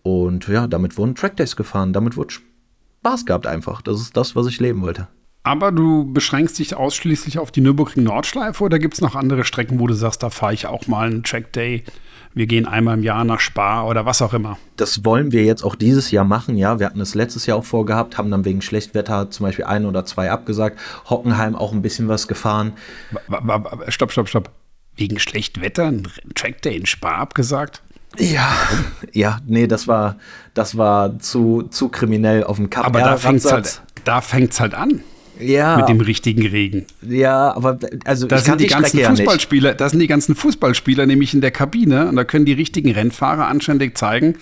Und 0.03 0.47
ja, 0.47 0.67
damit 0.67 0.97
wurden 0.97 1.15
Trackdays 1.15 1.55
gefahren. 1.55 1.93
Damit 1.93 2.17
wurde 2.17 2.33
Spaß 2.33 3.25
gehabt 3.25 3.47
einfach. 3.47 3.81
Das 3.81 3.99
ist 3.99 4.15
das, 4.15 4.35
was 4.35 4.47
ich 4.47 4.59
leben 4.59 4.81
wollte. 4.81 5.07
Aber 5.43 5.71
du 5.71 6.11
beschränkst 6.11 6.57
dich 6.59 6.75
ausschließlich 6.75 7.37
auf 7.37 7.51
die 7.51 7.61
Nürburgring 7.61 8.05
Nordschleife 8.05 8.63
oder 8.63 8.79
gibt 8.79 8.93
es 8.93 9.01
noch 9.01 9.15
andere 9.15 9.43
Strecken, 9.43 9.79
wo 9.79 9.87
du 9.87 9.93
sagst, 9.93 10.23
da 10.23 10.29
fahre 10.29 10.53
ich 10.53 10.67
auch 10.67 10.87
mal 10.87 11.07
einen 11.07 11.23
Trackday 11.23 11.83
wir 12.33 12.47
gehen 12.47 12.67
einmal 12.67 12.97
im 12.97 13.03
Jahr 13.03 13.23
nach 13.23 13.39
Spa 13.39 13.83
oder 13.83 14.05
was 14.05 14.21
auch 14.21 14.33
immer. 14.33 14.57
Das 14.75 15.05
wollen 15.05 15.31
wir 15.31 15.43
jetzt 15.43 15.63
auch 15.63 15.75
dieses 15.75 16.11
Jahr 16.11 16.25
machen, 16.25 16.57
ja. 16.57 16.79
Wir 16.79 16.87
hatten 16.87 17.01
es 17.01 17.15
letztes 17.15 17.45
Jahr 17.45 17.57
auch 17.57 17.65
vorgehabt, 17.65 18.17
haben 18.17 18.31
dann 18.31 18.45
wegen 18.45 18.61
Schlechtwetter 18.61 19.29
zum 19.29 19.45
Beispiel 19.45 19.65
ein 19.65 19.85
oder 19.85 20.05
zwei 20.05 20.31
abgesagt. 20.31 20.79
Hockenheim 21.09 21.55
auch 21.55 21.73
ein 21.73 21.81
bisschen 21.81 22.07
was 22.07 22.27
gefahren. 22.27 22.73
Stopp, 23.87 24.11
stopp, 24.11 24.29
stopp. 24.29 24.51
Wegen 24.95 25.19
Schlechtwetter 25.19 25.85
ein 25.85 26.07
Trackday 26.35 26.75
in 26.75 26.85
Spa 26.85 27.15
abgesagt? 27.15 27.81
Ja, 28.19 28.55
ja, 29.11 29.39
nee, 29.47 29.65
das 29.65 29.87
war, 29.87 30.17
das 30.53 30.77
war 30.77 31.17
zu, 31.19 31.63
zu 31.63 31.89
kriminell 31.89 32.43
auf 32.43 32.57
dem 32.57 32.69
Cup. 32.69 32.85
Aber 32.85 32.99
da 32.99 33.17
fängt 33.17 33.43
es 33.43 33.51
halt, 33.51 33.81
halt 34.59 34.73
an. 34.75 35.01
Ja. 35.39 35.77
Mit 35.77 35.89
dem 35.89 36.01
richtigen 36.01 36.45
Regen. 36.45 36.85
Ja, 37.01 37.55
aber 37.55 37.79
also 38.05 38.27
da 38.27 38.37
sind 38.37 38.59
die, 38.59 38.65
die 38.65 38.73
ganzen 38.73 38.99
Fußballspieler, 38.99 39.69
ja 39.69 39.75
da 39.75 39.89
sind 39.89 39.99
die 39.99 40.07
ganzen 40.07 40.35
Fußballspieler 40.35 41.05
nämlich 41.05 41.33
in 41.33 41.41
der 41.41 41.51
Kabine 41.51 42.07
und 42.07 42.15
da 42.15 42.23
können 42.23 42.45
die 42.45 42.53
richtigen 42.53 42.91
Rennfahrer 42.91 43.47
anständig 43.47 43.97
zeigen, 43.97 44.35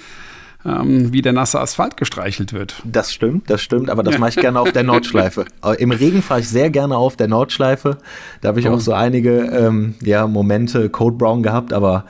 ähm, 0.65 1.11
wie 1.13 1.21
der 1.21 1.33
nasse 1.33 1.59
Asphalt 1.59 1.97
gestreichelt 1.97 2.53
wird. 2.53 2.81
Das 2.83 3.13
stimmt, 3.13 3.49
das 3.49 3.61
stimmt, 3.61 3.89
aber 3.89 4.03
das 4.03 4.17
mache 4.17 4.31
ich 4.31 4.35
gerne 4.35 4.59
auf 4.59 4.71
der 4.71 4.83
Nordschleife. 4.83 5.45
Im 5.77 5.91
Regen 5.91 6.21
fahre 6.21 6.41
ich 6.41 6.49
sehr 6.49 6.69
gerne 6.69 6.97
auf 6.97 7.15
der 7.15 7.27
Nordschleife. 7.27 7.97
Da 8.41 8.49
habe 8.49 8.59
ich 8.59 8.67
oh. 8.67 8.73
auch 8.73 8.79
so 8.79 8.93
einige 8.93 9.39
ähm, 9.39 9.95
ja, 10.01 10.27
Momente 10.27 10.89
Code 10.89 11.15
Brown 11.17 11.41
gehabt, 11.41 11.73
aber 11.73 12.05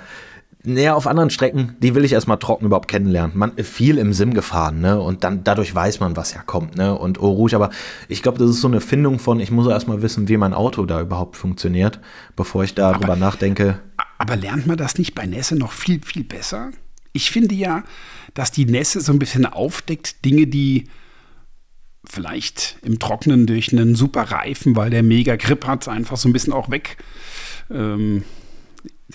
naja, 0.63 0.93
auf 0.93 1.07
anderen 1.07 1.31
Strecken, 1.31 1.75
die 1.79 1.95
will 1.95 2.05
ich 2.05 2.13
erstmal 2.13 2.37
trocken 2.37 2.65
überhaupt 2.65 2.87
kennenlernen. 2.87 3.35
Man 3.35 3.57
viel 3.57 3.97
im 3.97 4.13
Sim 4.13 4.33
gefahren, 4.33 4.79
ne? 4.79 4.99
Und 5.01 5.23
dann 5.23 5.43
dadurch 5.43 5.73
weiß 5.73 5.99
man, 5.99 6.15
was 6.15 6.33
ja 6.33 6.43
kommt, 6.43 6.75
ne? 6.75 6.95
Und 6.95 7.19
Eau 7.19 7.31
Rouge, 7.31 7.55
aber 7.55 7.71
ich 8.07 8.21
glaube, 8.21 8.37
das 8.37 8.49
ist 8.49 8.61
so 8.61 8.67
eine 8.67 8.81
Findung 8.81 9.17
von, 9.17 9.39
ich 9.39 9.49
muss 9.49 9.67
erstmal 9.67 10.01
wissen, 10.01 10.27
wie 10.27 10.37
mein 10.37 10.53
Auto 10.53 10.85
da 10.85 11.01
überhaupt 11.01 11.35
funktioniert, 11.35 11.99
bevor 12.35 12.63
ich 12.63 12.75
darüber 12.75 13.15
nachdenke. 13.15 13.79
Aber 14.19 14.35
lernt 14.35 14.67
man 14.67 14.77
das 14.77 14.99
nicht 14.99 15.15
bei 15.15 15.25
Nässe 15.25 15.55
noch 15.55 15.71
viel, 15.71 15.99
viel 16.03 16.23
besser? 16.23 16.69
Ich 17.11 17.31
finde 17.31 17.55
ja, 17.55 17.83
dass 18.35 18.51
die 18.51 18.65
Nässe 18.65 19.01
so 19.01 19.11
ein 19.11 19.19
bisschen 19.19 19.47
aufdeckt, 19.47 20.23
Dinge, 20.23 20.45
die 20.45 20.87
vielleicht 22.05 22.77
im 22.83 22.99
Trocknen 22.99 23.47
durch 23.47 23.71
einen 23.71 23.95
super 23.95 24.23
Reifen, 24.23 24.75
weil 24.75 24.91
der 24.91 25.03
mega 25.03 25.35
Grip 25.37 25.65
hat, 25.65 25.87
einfach 25.87 26.17
so 26.17 26.29
ein 26.29 26.33
bisschen 26.33 26.53
auch 26.53 26.69
weg. 26.69 26.97
Ähm, 27.71 28.23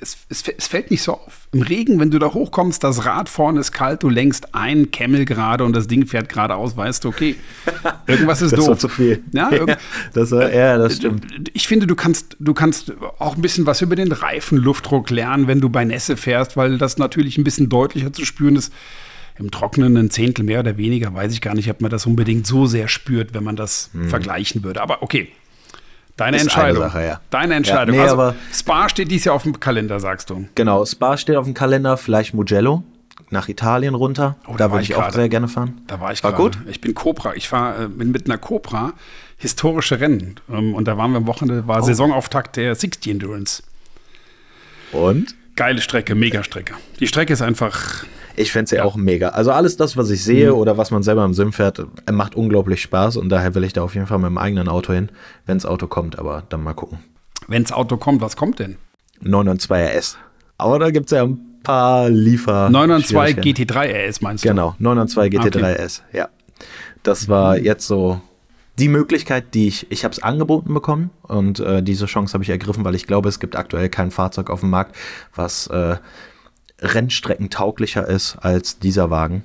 es, 0.01 0.17
es, 0.29 0.45
es, 0.47 0.67
fällt 0.67 0.91
nicht 0.91 1.03
so 1.03 1.15
auf. 1.15 1.49
Im 1.53 1.63
Regen, 1.63 1.99
wenn 1.99 2.11
du 2.11 2.19
da 2.19 2.33
hochkommst, 2.33 2.83
das 2.83 3.05
Rad 3.05 3.29
vorne 3.29 3.61
ist 3.61 3.73
kalt, 3.73 4.03
du 4.03 4.09
lenkst 4.09 4.55
ein 4.55 4.91
Camel 4.91 5.25
gerade 5.25 5.65
und 5.65 5.75
das 5.75 5.87
Ding 5.87 6.07
fährt 6.07 6.29
geradeaus, 6.29 6.77
weißt 6.77 7.05
du, 7.05 7.09
okay, 7.09 7.37
irgendwas 8.07 8.43
ist 8.43 8.53
das 8.53 8.61
doof. 8.61 8.69
War 8.69 8.79
zu 8.79 8.89
viel. 8.89 9.23
Ja, 9.33 9.53
ja, 9.67 9.77
das, 10.13 10.31
war, 10.31 10.53
ja, 10.53 10.79
das 10.79 10.97
stimmt. 10.97 11.27
Ich 11.53 11.69
finde, 11.69 11.87
du 11.87 11.95
kannst, 11.95 12.37
du 12.41 12.55
kannst 12.55 12.93
auch 13.19 13.37
ein 13.37 13.43
bisschen 13.43 13.67
was 13.67 13.83
über 13.83 13.97
den 13.97 14.13
Reifenluftdruck 14.13 15.11
lernen, 15.11 15.47
wenn 15.47 15.61
du 15.61 15.69
bei 15.69 15.85
Nässe 15.85 16.17
fährst, 16.17 16.57
weil 16.57 16.79
das 16.79 16.99
natürlich 16.99 17.39
ein 17.39 17.45
bisschen 17.45 17.69
deutlicher 17.69 18.13
zu 18.13 18.25
spüren 18.25 18.57
ist. 18.57 18.73
Im 19.39 19.51
Trockenen 19.51 19.99
ein 19.99 20.09
Zehntel 20.09 20.47
mehr 20.47 20.61
oder 20.61 20.79
weniger, 20.79 21.13
weiß 21.13 21.33
ich 21.33 21.43
gar 21.43 21.55
nicht, 21.55 21.69
ob 21.69 21.83
man 21.83 21.91
das 21.91 22.07
unbedingt 22.07 22.47
so 22.47 22.65
sehr 22.65 22.89
spürt, 22.89 23.35
wenn 23.35 23.45
man 23.45 23.55
das 23.55 23.91
hm. 23.93 24.09
vergleichen 24.09 24.65
würde. 24.65 24.81
Aber 24.81 25.03
okay, 25.03 25.29
Deine 26.17 26.39
Entscheidung. 26.39 26.83
Sache, 26.85 27.05
ja. 27.05 27.21
Deine 27.31 27.55
Entscheidung. 27.55 27.95
Ja, 27.95 28.01
nee, 28.03 28.09
also, 28.09 28.15
aber- 28.23 28.35
Spa 28.53 28.89
steht 28.89 29.11
dies 29.11 29.25
Jahr 29.25 29.35
auf 29.35 29.43
dem 29.43 29.61
Kalender, 29.61 30.01
sagst 30.01 30.31
du. 30.31 30.49
Genau, 30.55 30.85
Spa 30.87 31.17
steht 31.17 31.37
auf 31.37 31.45
dem 31.45 31.55
Kalender, 31.55 31.97
vielleicht 31.97 32.33
Mugello 32.35 32.83
nach 33.31 33.49
Italien 33.49 33.95
runter. 33.95 34.37
Oh, 34.47 34.53
da 34.53 34.57
da 34.57 34.65
war 34.67 34.71
würde 34.73 34.85
ich 34.85 34.91
ich 34.91 34.97
auch 34.97 35.11
sehr 35.11 35.29
gerne 35.29 35.49
fahren. 35.49 35.81
Da 35.89 36.01
war 36.01 36.13
ich 36.13 36.23
War 36.25 36.33
gut? 36.33 36.59
Ich 36.69 36.81
bin 36.81 36.95
Cobra. 36.95 37.35
Ich 37.35 37.51
war 37.53 37.79
äh, 37.81 37.89
mit 37.89 38.27
einer 38.27 38.39
Cobra 38.39 38.93
historische 39.37 40.01
Rennen. 40.01 40.37
Ähm, 40.51 40.75
und 40.75 40.87
da 40.89 40.97
waren 40.97 41.11
wir 41.11 41.19
am 41.19 41.27
Wochenende, 41.27 41.65
Oh. 41.65 41.69
war 41.69 41.83
Saisonauftakt 41.83 42.57
der 42.57 42.75
60 42.75 43.13
Endurance. 43.13 43.63
Und? 44.93 45.35
Geile 45.57 45.81
Strecke, 45.81 46.15
Megastrecke. 46.15 46.75
Die 47.01 47.07
Strecke 47.07 47.33
ist 47.33 47.43
einfach. 47.43 48.05
Ich 48.37 48.53
fände 48.53 48.69
sie 48.69 48.77
ja. 48.77 48.85
auch 48.85 48.97
mega. 48.97 49.31
Also 49.31 49.51
alles 49.51 49.77
das, 49.77 49.97
was 49.97 50.11
ich 50.11 50.23
sehe 50.23 50.53
Mhm. 50.53 50.59
oder 50.59 50.77
was 50.79 50.91
man 50.91 51.03
selber 51.03 51.25
im 51.25 51.35
Sim 51.35 51.53
fährt, 51.53 51.79
äh, 51.79 52.13
macht 52.13 52.35
unglaublich 52.35 52.83
Spaß 52.83 53.17
und 53.17 53.29
daher 53.31 53.55
will 53.55 53.65
ich 53.65 53.73
da 53.73 53.83
auf 53.83 53.95
jeden 53.95 54.07
Fall 54.07 54.19
mit 54.19 54.27
dem 54.29 54.39
eigenen 54.39 54.69
Auto 54.69 54.93
hin, 54.93 55.11
wenn 55.47 55.59
das 55.59 55.67
Auto 55.67 55.87
kommt, 55.87 56.19
aber 56.19 56.43
dann 56.49 56.63
mal 56.63 56.75
gucken. 56.75 56.99
Wenn's 57.49 57.73
Auto 57.73 57.97
kommt, 57.97 58.21
was 58.21 58.37
kommt 58.37 58.59
denn? 58.59 58.77
992 59.21 59.97
RS. 59.99 60.19
Aber 60.59 60.79
da 60.79 60.91
gibt 60.91 61.07
es 61.07 61.13
ja 61.17 61.23
ein 61.25 61.39
paar 61.63 62.09
Liefer. 62.11 62.69
992 62.71 63.09
Schwierigkeiten. 63.43 63.73
GT3 63.73 64.09
RS 64.09 64.21
meinst 64.21 64.45
du? 64.45 64.49
Genau, 64.49 64.75
992 64.79 65.63
GT3S, 65.63 66.03
ja. 66.13 66.29
Das 67.03 67.29
war 67.29 67.59
jetzt 67.59 67.87
so 67.87 68.21
die 68.79 68.89
Möglichkeit, 68.89 69.55
die 69.55 69.69
ich, 69.69 69.91
ich 69.91 70.05
habe 70.05 70.13
es 70.13 70.23
angeboten 70.23 70.75
bekommen 70.75 71.11
und 71.23 71.61
äh, 71.61 71.83
diese 71.83 72.07
Chance 72.07 72.35
habe 72.35 72.45
ich 72.45 72.51
ergriffen, 72.51 72.85
weil 72.85 72.95
ich 72.95 73.07
glaube, 73.07 73.29
es 73.29 73.41
gibt 73.41 73.57
aktuell 73.57 73.89
kein 73.89 74.11
Fahrzeug 74.11 74.51
auf 74.51 74.61
dem 74.61 74.71
Markt, 74.71 74.95
was 75.35 75.67
äh, 75.69 75.97
rennstreckentauglicher 76.81 78.07
ist 78.07 78.37
als 78.37 78.79
dieser 78.79 79.11
Wagen. 79.11 79.45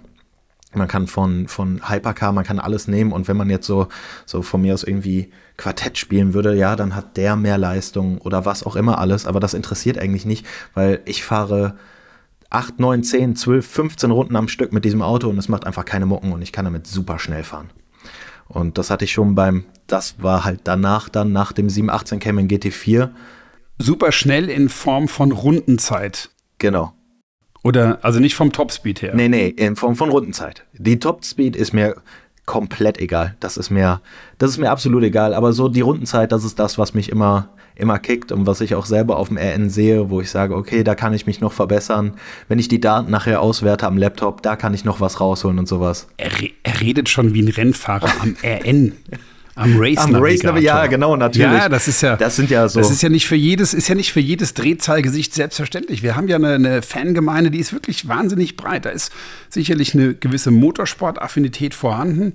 Man 0.73 0.87
kann 0.87 1.07
von, 1.07 1.49
von 1.49 1.89
Hypercar, 1.89 2.31
man 2.31 2.45
kann 2.45 2.59
alles 2.59 2.87
nehmen 2.87 3.11
und 3.11 3.27
wenn 3.27 3.35
man 3.35 3.49
jetzt 3.49 3.67
so, 3.67 3.87
so 4.25 4.41
von 4.41 4.61
mir 4.61 4.73
aus 4.73 4.83
irgendwie 4.83 5.29
Quartett 5.57 5.97
spielen 5.97 6.33
würde, 6.33 6.55
ja, 6.55 6.77
dann 6.77 6.95
hat 6.95 7.17
der 7.17 7.35
mehr 7.35 7.57
Leistung 7.57 8.19
oder 8.19 8.45
was 8.45 8.63
auch 8.63 8.77
immer 8.77 8.97
alles, 8.97 9.25
aber 9.25 9.41
das 9.41 9.53
interessiert 9.53 9.97
eigentlich 9.97 10.25
nicht, 10.25 10.45
weil 10.73 11.01
ich 11.05 11.25
fahre 11.25 11.75
8, 12.49 12.79
9, 12.79 13.03
10, 13.03 13.35
12, 13.35 13.67
15 13.67 14.11
Runden 14.11 14.35
am 14.37 14.47
Stück 14.47 14.71
mit 14.71 14.85
diesem 14.85 15.01
Auto 15.01 15.29
und 15.29 15.37
es 15.37 15.49
macht 15.49 15.65
einfach 15.65 15.83
keine 15.83 16.05
Mucken 16.05 16.31
und 16.31 16.41
ich 16.41 16.53
kann 16.53 16.65
damit 16.65 16.87
super 16.87 17.19
schnell 17.19 17.43
fahren. 17.43 17.69
Und 18.47 18.77
das 18.77 18.89
hatte 18.89 19.05
ich 19.05 19.13
schon 19.13 19.35
beim, 19.35 19.65
das 19.87 20.21
war 20.21 20.43
halt 20.43 20.61
danach, 20.65 21.07
dann 21.09 21.31
nach 21.31 21.53
dem 21.53 21.69
718 21.69 22.19
Cayman 22.19 22.47
GT4. 22.47 23.09
Super 23.77 24.11
schnell 24.11 24.49
in 24.49 24.67
Form 24.67 25.07
von 25.07 25.31
Rundenzeit. 25.31 26.29
Genau. 26.57 26.93
Oder, 27.63 27.99
also 28.01 28.19
nicht 28.19 28.35
vom 28.35 28.51
Topspeed 28.51 29.01
her. 29.01 29.13
Nee, 29.15 29.29
nee, 29.29 29.47
in 29.47 29.75
Form 29.75 29.95
von 29.95 30.09
Rundenzeit. 30.09 30.65
Die 30.73 30.99
Topspeed 30.99 31.55
ist 31.55 31.73
mir 31.73 31.95
komplett 32.45 32.99
egal. 32.99 33.35
Das 33.39 33.55
ist 33.55 33.69
mir, 33.69 34.01
das 34.37 34.51
ist 34.51 34.57
mir 34.57 34.71
absolut 34.71 35.03
egal. 35.03 35.33
Aber 35.33 35.53
so 35.53 35.69
die 35.69 35.81
Rundenzeit, 35.81 36.31
das 36.31 36.43
ist 36.43 36.57
das, 36.59 36.77
was 36.77 36.93
mich 36.93 37.09
immer, 37.09 37.49
immer 37.75 37.99
kickt 37.99 38.31
und 38.31 38.47
was 38.47 38.61
ich 38.61 38.73
auch 38.75 38.85
selber 38.85 39.17
auf 39.17 39.27
dem 39.27 39.37
RN 39.37 39.69
sehe, 39.69 40.09
wo 40.09 40.21
ich 40.21 40.31
sage, 40.31 40.55
okay, 40.55 40.83
da 40.83 40.95
kann 40.95 41.13
ich 41.13 41.27
mich 41.27 41.39
noch 41.39 41.53
verbessern. 41.53 42.13
Wenn 42.47 42.57
ich 42.59 42.67
die 42.67 42.81
Daten 42.81 43.11
nachher 43.11 43.41
auswerte 43.41 43.85
am 43.85 43.97
Laptop, 43.97 44.41
da 44.41 44.55
kann 44.55 44.73
ich 44.73 44.83
noch 44.83 44.99
was 44.99 45.19
rausholen 45.19 45.59
und 45.59 45.67
sowas. 45.67 46.07
Er, 46.17 46.31
er 46.63 46.81
redet 46.81 47.09
schon 47.09 47.33
wie 47.33 47.43
ein 47.43 47.49
Rennfahrer 47.49 48.09
am 48.21 48.35
RN. 48.43 48.93
Am 49.55 49.75
Race 49.77 49.97
Am 49.97 50.15
Race 50.15 50.43
Navigator. 50.43 50.83
ja, 50.83 50.87
genau, 50.87 51.15
natürlich. 51.15 51.51
Ja, 51.51 51.67
das 51.67 51.87
ist 51.87 52.01
ja. 52.01 52.15
Das 52.15 52.35
sind 52.35 52.49
ja 52.49 52.67
so. 52.69 52.79
Das 52.79 52.89
ist 52.89 53.01
ja 53.01 53.09
nicht 53.09 53.27
für 53.27 53.35
jedes, 53.35 53.73
ist 53.73 53.87
ja 53.89 53.95
nicht 53.95 54.13
für 54.13 54.21
jedes 54.21 54.53
Drehzahlgesicht 54.53 55.33
selbstverständlich. 55.33 56.03
Wir 56.03 56.15
haben 56.15 56.27
ja 56.27 56.37
eine, 56.37 56.55
eine 56.55 56.81
Fangemeinde, 56.81 57.51
die 57.51 57.59
ist 57.59 57.73
wirklich 57.73 58.07
wahnsinnig 58.07 58.55
breit. 58.55 58.85
Da 58.85 58.89
ist 58.89 59.11
sicherlich 59.49 59.93
eine 59.93 60.13
gewisse 60.13 60.51
Motorsportaffinität 60.51 61.73
vorhanden. 61.73 62.33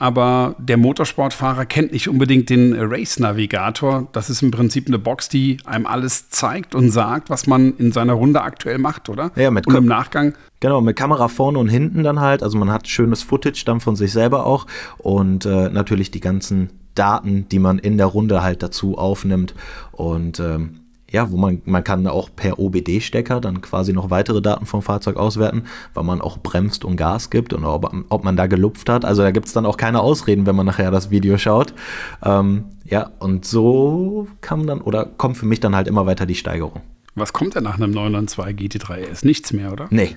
Aber 0.00 0.56
der 0.58 0.78
Motorsportfahrer 0.78 1.66
kennt 1.66 1.92
nicht 1.92 2.08
unbedingt 2.08 2.48
den 2.48 2.74
Race 2.74 3.18
Navigator. 3.18 4.08
Das 4.12 4.30
ist 4.30 4.42
im 4.42 4.50
Prinzip 4.50 4.88
eine 4.88 4.98
Box, 4.98 5.28
die 5.28 5.58
einem 5.66 5.86
alles 5.86 6.30
zeigt 6.30 6.74
und 6.74 6.90
sagt, 6.90 7.30
was 7.30 7.46
man 7.46 7.76
in 7.76 7.92
seiner 7.92 8.14
Runde 8.14 8.42
aktuell 8.42 8.78
macht, 8.78 9.10
oder? 9.10 9.30
Ja, 9.36 9.50
mit 9.50 9.66
und 9.66 9.76
im 9.76 9.86
Nachgang 9.86 10.34
Genau, 10.60 10.82
mit 10.82 10.96
Kamera 10.96 11.28
vorne 11.28 11.58
und 11.58 11.68
hinten 11.68 12.02
dann 12.02 12.20
halt. 12.20 12.42
Also 12.42 12.58
man 12.58 12.70
hat 12.70 12.86
schönes 12.86 13.22
Footage 13.22 13.64
dann 13.64 13.80
von 13.80 13.96
sich 13.96 14.12
selber 14.12 14.44
auch 14.44 14.66
und 14.98 15.46
äh, 15.46 15.70
natürlich 15.70 16.10
die 16.10 16.20
ganzen 16.20 16.70
Daten, 16.94 17.46
die 17.48 17.58
man 17.58 17.78
in 17.78 17.96
der 17.96 18.06
Runde 18.06 18.42
halt 18.42 18.62
dazu 18.62 18.98
aufnimmt. 18.98 19.54
Und 19.92 20.38
ähm, 20.38 20.80
ja, 21.10 21.30
wo 21.30 21.36
man, 21.36 21.60
man 21.64 21.84
kann 21.84 22.06
auch 22.06 22.30
per 22.34 22.58
OBD-Stecker 22.58 23.40
dann 23.40 23.60
quasi 23.60 23.92
noch 23.92 24.10
weitere 24.10 24.40
Daten 24.40 24.66
vom 24.66 24.80
Fahrzeug 24.80 25.16
auswerten, 25.16 25.64
weil 25.92 26.04
man 26.04 26.20
auch 26.20 26.38
bremst 26.38 26.84
und 26.84 26.96
Gas 26.96 27.30
gibt 27.30 27.52
und 27.52 27.64
ob, 27.64 27.92
ob 28.08 28.24
man 28.24 28.36
da 28.36 28.46
gelupft 28.46 28.88
hat. 28.88 29.04
Also 29.04 29.22
da 29.22 29.30
gibt 29.30 29.46
es 29.46 29.52
dann 29.52 29.66
auch 29.66 29.76
keine 29.76 30.00
Ausreden, 30.00 30.46
wenn 30.46 30.56
man 30.56 30.66
nachher 30.66 30.90
das 30.90 31.10
Video 31.10 31.36
schaut. 31.36 31.74
Ähm, 32.22 32.64
ja, 32.84 33.10
und 33.18 33.44
so 33.44 34.28
kam 34.40 34.66
dann 34.66 34.80
oder 34.80 35.04
kommt 35.04 35.36
für 35.36 35.46
mich 35.46 35.60
dann 35.60 35.74
halt 35.74 35.88
immer 35.88 36.06
weiter 36.06 36.26
die 36.26 36.34
Steigerung. 36.34 36.80
Was 37.14 37.32
kommt 37.32 37.56
denn 37.56 37.64
nach 37.64 37.76
einem 37.76 37.90
992 37.90 38.82
GT3 38.82 39.10
RS? 39.10 39.24
Nichts 39.24 39.52
mehr, 39.52 39.72
oder? 39.72 39.88
Nee. 39.90 40.16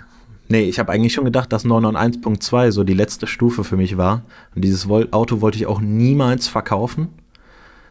Nee, 0.49 0.63
ich 0.63 0.77
habe 0.77 0.91
eigentlich 0.91 1.13
schon 1.13 1.25
gedacht, 1.25 1.51
dass 1.53 1.65
991.2 1.65 2.71
so 2.71 2.83
die 2.83 2.93
letzte 2.93 3.27
Stufe 3.27 3.63
für 3.63 3.77
mich 3.77 3.97
war. 3.97 4.23
Und 4.53 4.63
dieses 4.63 4.87
Auto 4.89 5.41
wollte 5.41 5.57
ich 5.57 5.65
auch 5.65 5.81
niemals 5.81 6.47
verkaufen. 6.47 7.09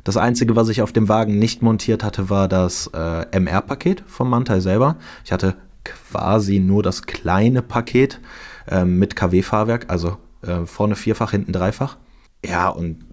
Das 0.05 0.17
Einzige, 0.17 0.57
was 0.57 0.69
ich 0.69 0.83
auf 0.83 0.93
dem 0.93 1.09
Wagen 1.09 1.39
nicht 1.39 1.63
montiert 1.63 2.03
hatte, 2.03 2.29
war 2.29 2.49
das 2.49 2.91
äh, 2.93 3.39
MR-Paket 3.39 4.03
vom 4.07 4.31
Mantai 4.31 4.61
selber. 4.61 4.97
Ich 5.25 5.33
hatte 5.33 5.55
quasi 5.85 6.59
nur 6.59 6.83
das 6.83 7.03
kleine 7.03 7.63
Paket 7.63 8.21
ähm, 8.69 8.99
mit 8.99 9.15
KW-Fahrwerk, 9.15 9.87
also 9.89 10.17
äh, 10.43 10.67
vorne 10.67 10.97
vierfach, 10.97 11.31
hinten 11.31 11.53
dreifach. 11.53 11.99
Ja, 12.45 12.69
und 12.69 13.05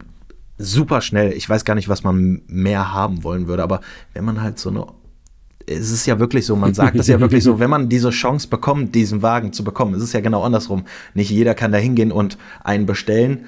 super 0.58 1.02
schnell. 1.02 1.34
Ich 1.34 1.48
weiß 1.48 1.64
gar 1.64 1.76
nicht, 1.76 1.90
was 1.90 2.04
man 2.04 2.42
mehr 2.48 2.92
haben 2.92 3.24
wollen 3.24 3.48
würde, 3.48 3.64
aber 3.64 3.82
wenn 4.14 4.26
man 4.26 4.42
halt 4.42 4.60
so 4.60 4.70
eine 4.70 4.88
es 5.72 5.92
ist 5.92 6.08
ja 6.08 6.18
wirklich 6.18 6.48
so, 6.48 6.56
man 6.56 6.74
sagt 6.74 6.96
es 6.96 7.06
ja 7.06 7.20
wirklich 7.20 7.44
so, 7.44 7.60
wenn 7.60 7.70
man 7.70 7.90
diese 7.90 8.10
Chance 8.10 8.48
bekommt, 8.48 8.96
diesen 8.96 9.22
Wagen 9.22 9.54
zu 9.54 9.64
bekommen, 9.64 9.94
es 9.94 10.02
ist 10.02 10.14
ja 10.14 10.20
genau 10.20 10.44
andersrum. 10.44 10.86
Nicht 11.14 11.30
jeder 11.30 11.54
kann 11.54 11.72
da 11.72 11.78
hingehen 11.78 12.12
und 12.12 12.40
einen 12.64 12.88
bestellen. 12.88 13.46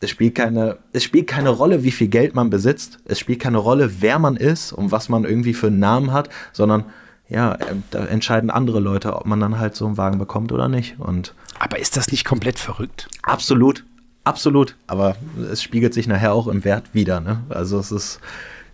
Es 0.00 0.10
spielt, 0.10 0.36
keine, 0.36 0.78
es 0.92 1.02
spielt 1.02 1.26
keine 1.26 1.50
Rolle, 1.50 1.82
wie 1.82 1.90
viel 1.90 2.08
Geld 2.08 2.34
man 2.34 2.50
besitzt. 2.50 2.98
Es 3.04 3.18
spielt 3.18 3.40
keine 3.40 3.58
Rolle, 3.58 4.00
wer 4.00 4.18
man 4.18 4.36
ist 4.36 4.72
und 4.72 4.92
was 4.92 5.08
man 5.08 5.24
irgendwie 5.24 5.54
für 5.54 5.66
einen 5.66 5.80
Namen 5.80 6.12
hat, 6.12 6.28
sondern 6.52 6.84
ja, 7.28 7.54
äh, 7.54 7.74
da 7.90 8.04
entscheiden 8.06 8.50
andere 8.50 8.80
Leute, 8.80 9.14
ob 9.16 9.26
man 9.26 9.40
dann 9.40 9.58
halt 9.58 9.74
so 9.74 9.86
einen 9.86 9.96
Wagen 9.96 10.18
bekommt 10.18 10.52
oder 10.52 10.68
nicht. 10.68 10.98
Und 10.98 11.34
Aber 11.58 11.78
ist 11.78 11.96
das 11.96 12.10
nicht 12.10 12.24
komplett 12.24 12.58
verrückt? 12.58 13.08
absolut, 13.22 13.84
absolut. 14.24 14.76
Aber 14.86 15.16
es 15.50 15.62
spiegelt 15.62 15.94
sich 15.94 16.06
nachher 16.06 16.32
auch 16.32 16.46
im 16.46 16.64
Wert 16.64 16.94
wieder. 16.94 17.20
Ne? 17.20 17.42
Also 17.48 17.78
es 17.78 17.92
ist, 17.92 18.20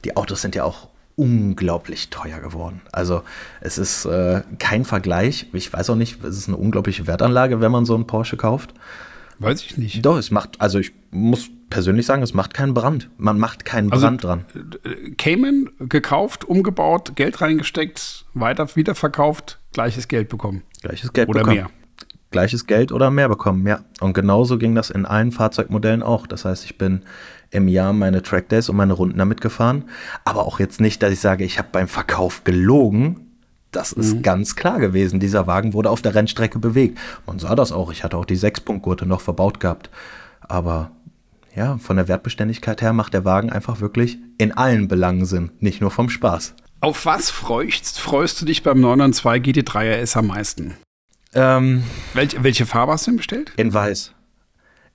die 0.05 0.17
Autos 0.17 0.43
sind 0.43 0.55
ja 0.55 0.65
auch 0.65 0.89
unglaublich 1.17 2.11
teuer 2.11 2.41
geworden. 2.41 2.81
Also 2.93 3.23
es 3.61 3.79
ist 3.79 4.05
äh, 4.05 4.43
kein 4.59 4.85
Vergleich. 4.85 5.47
Ich 5.53 5.73
weiß 5.73 5.91
auch 5.91 5.97
nicht, 5.97 6.23
es 6.25 6.37
ist 6.37 6.49
eine 6.49 6.57
unglaubliche 6.57 7.07
Wertanlage, 7.07 7.61
wenn 7.61 7.73
man 7.73 7.87
so 7.87 7.95
einen 7.95 8.07
Porsche 8.07 8.37
kauft. 8.37 8.75
Weiß 9.39 9.63
ich 9.63 9.77
nicht. 9.77 10.05
Doch, 10.05 10.17
es 10.17 10.31
macht, 10.31 10.61
also 10.61 10.79
ich 10.79 10.93
muss 11.11 11.49
persönlich 11.71 12.07
sagen, 12.07 12.23
es 12.23 12.35
macht 12.35 12.55
keinen 12.55 12.75
Brand. 12.75 13.11
Man 13.19 13.39
macht 13.39 13.65
keinen 13.65 13.91
Also, 13.93 14.07
Brand 14.07 14.23
dran. 14.25 14.45
Cayman 15.19 15.71
gekauft, 15.81 16.45
umgebaut, 16.45 17.17
Geld 17.17 17.41
reingesteckt, 17.41 18.27
weiter 18.35 18.69
wiederverkauft, 18.77 19.59
gleiches 19.73 20.09
Geld 20.09 20.29
bekommen. 20.29 20.63
Gleiches 20.83 21.13
Geld 21.13 21.29
Oder 21.29 21.41
bekommen. 21.41 21.57
mehr. 21.57 21.71
Gleiches 22.31 22.67
Geld 22.67 22.91
oder 22.91 23.11
mehr 23.13 23.29
bekommen, 23.29 23.65
ja. 23.67 23.85
Und 24.01 24.13
genauso 24.13 24.59
ging 24.59 24.75
das 24.75 24.91
in 24.91 25.07
allen 25.07 25.31
Fahrzeugmodellen 25.31 26.03
auch. 26.03 26.27
Das 26.27 26.45
heißt, 26.45 26.65
ich 26.65 26.79
bin 26.79 27.03
im 27.51 27.69
Jahr 27.69 27.93
meine 27.93 28.23
Trackdays 28.23 28.69
und 28.69 28.75
meine 28.77 28.93
Runden 28.95 29.19
damit 29.19 29.41
gefahren. 29.41 29.85
Aber 30.25 30.45
auch 30.45 30.59
jetzt 30.59 30.81
nicht, 30.81 31.01
dass 31.05 31.13
ich 31.13 31.21
sage, 31.21 31.45
ich 31.45 31.59
habe 31.59 31.69
beim 31.71 31.87
Verkauf 31.87 32.43
gelogen. 32.43 33.24
Das 33.75 33.93
ist 33.93 34.23
ganz 34.23 34.57
klar 34.57 34.79
gewesen. 34.79 35.19
Dieser 35.21 35.47
Wagen 35.47 35.73
wurde 35.73 35.91
auf 35.91 36.01
der 36.01 36.15
Rennstrecke 36.15 36.59
bewegt. 36.59 36.99
Man 37.27 37.39
sah 37.39 37.55
das 37.55 37.73
auch. 37.73 37.91
Ich 37.91 38.05
hatte 38.05 38.17
auch 38.17 38.25
die 38.25 38.37
Sechspunktgurte 38.37 39.05
noch 39.05 39.21
verbaut 39.21 39.59
gehabt. 39.59 39.91
Aber 40.41 40.93
ja, 41.57 41.79
von 41.79 41.97
der 41.97 42.09
Wertbeständigkeit 42.09 42.83
her 42.83 42.93
macht 42.93 43.15
der 43.15 43.25
Wagen 43.25 43.51
einfach 43.51 43.81
wirklich 43.81 44.19
in 44.39 44.53
allen 44.53 44.89
Belangen 44.89 45.25
Sinn. 45.25 45.51
Nicht 45.59 45.81
nur 45.81 45.91
vom 45.91 46.09
Spaß. 46.09 46.55
Auf 46.81 47.07
was 47.07 47.31
freust, 47.31 47.99
freust 47.99 48.41
du 48.41 48.45
dich 48.45 48.63
beim 48.63 48.81
992 48.81 49.65
GT3 49.65 50.03
RS 50.03 50.17
am 50.17 50.27
meisten? 50.29 50.75
Ähm, 51.35 51.83
Welche, 52.13 52.43
welche 52.45 52.67
Farbe 52.67 52.93
hast 52.93 53.07
du 53.07 53.11
denn 53.11 53.17
bestellt? 53.17 53.53
In 53.57 53.73
weiß. 53.73 54.13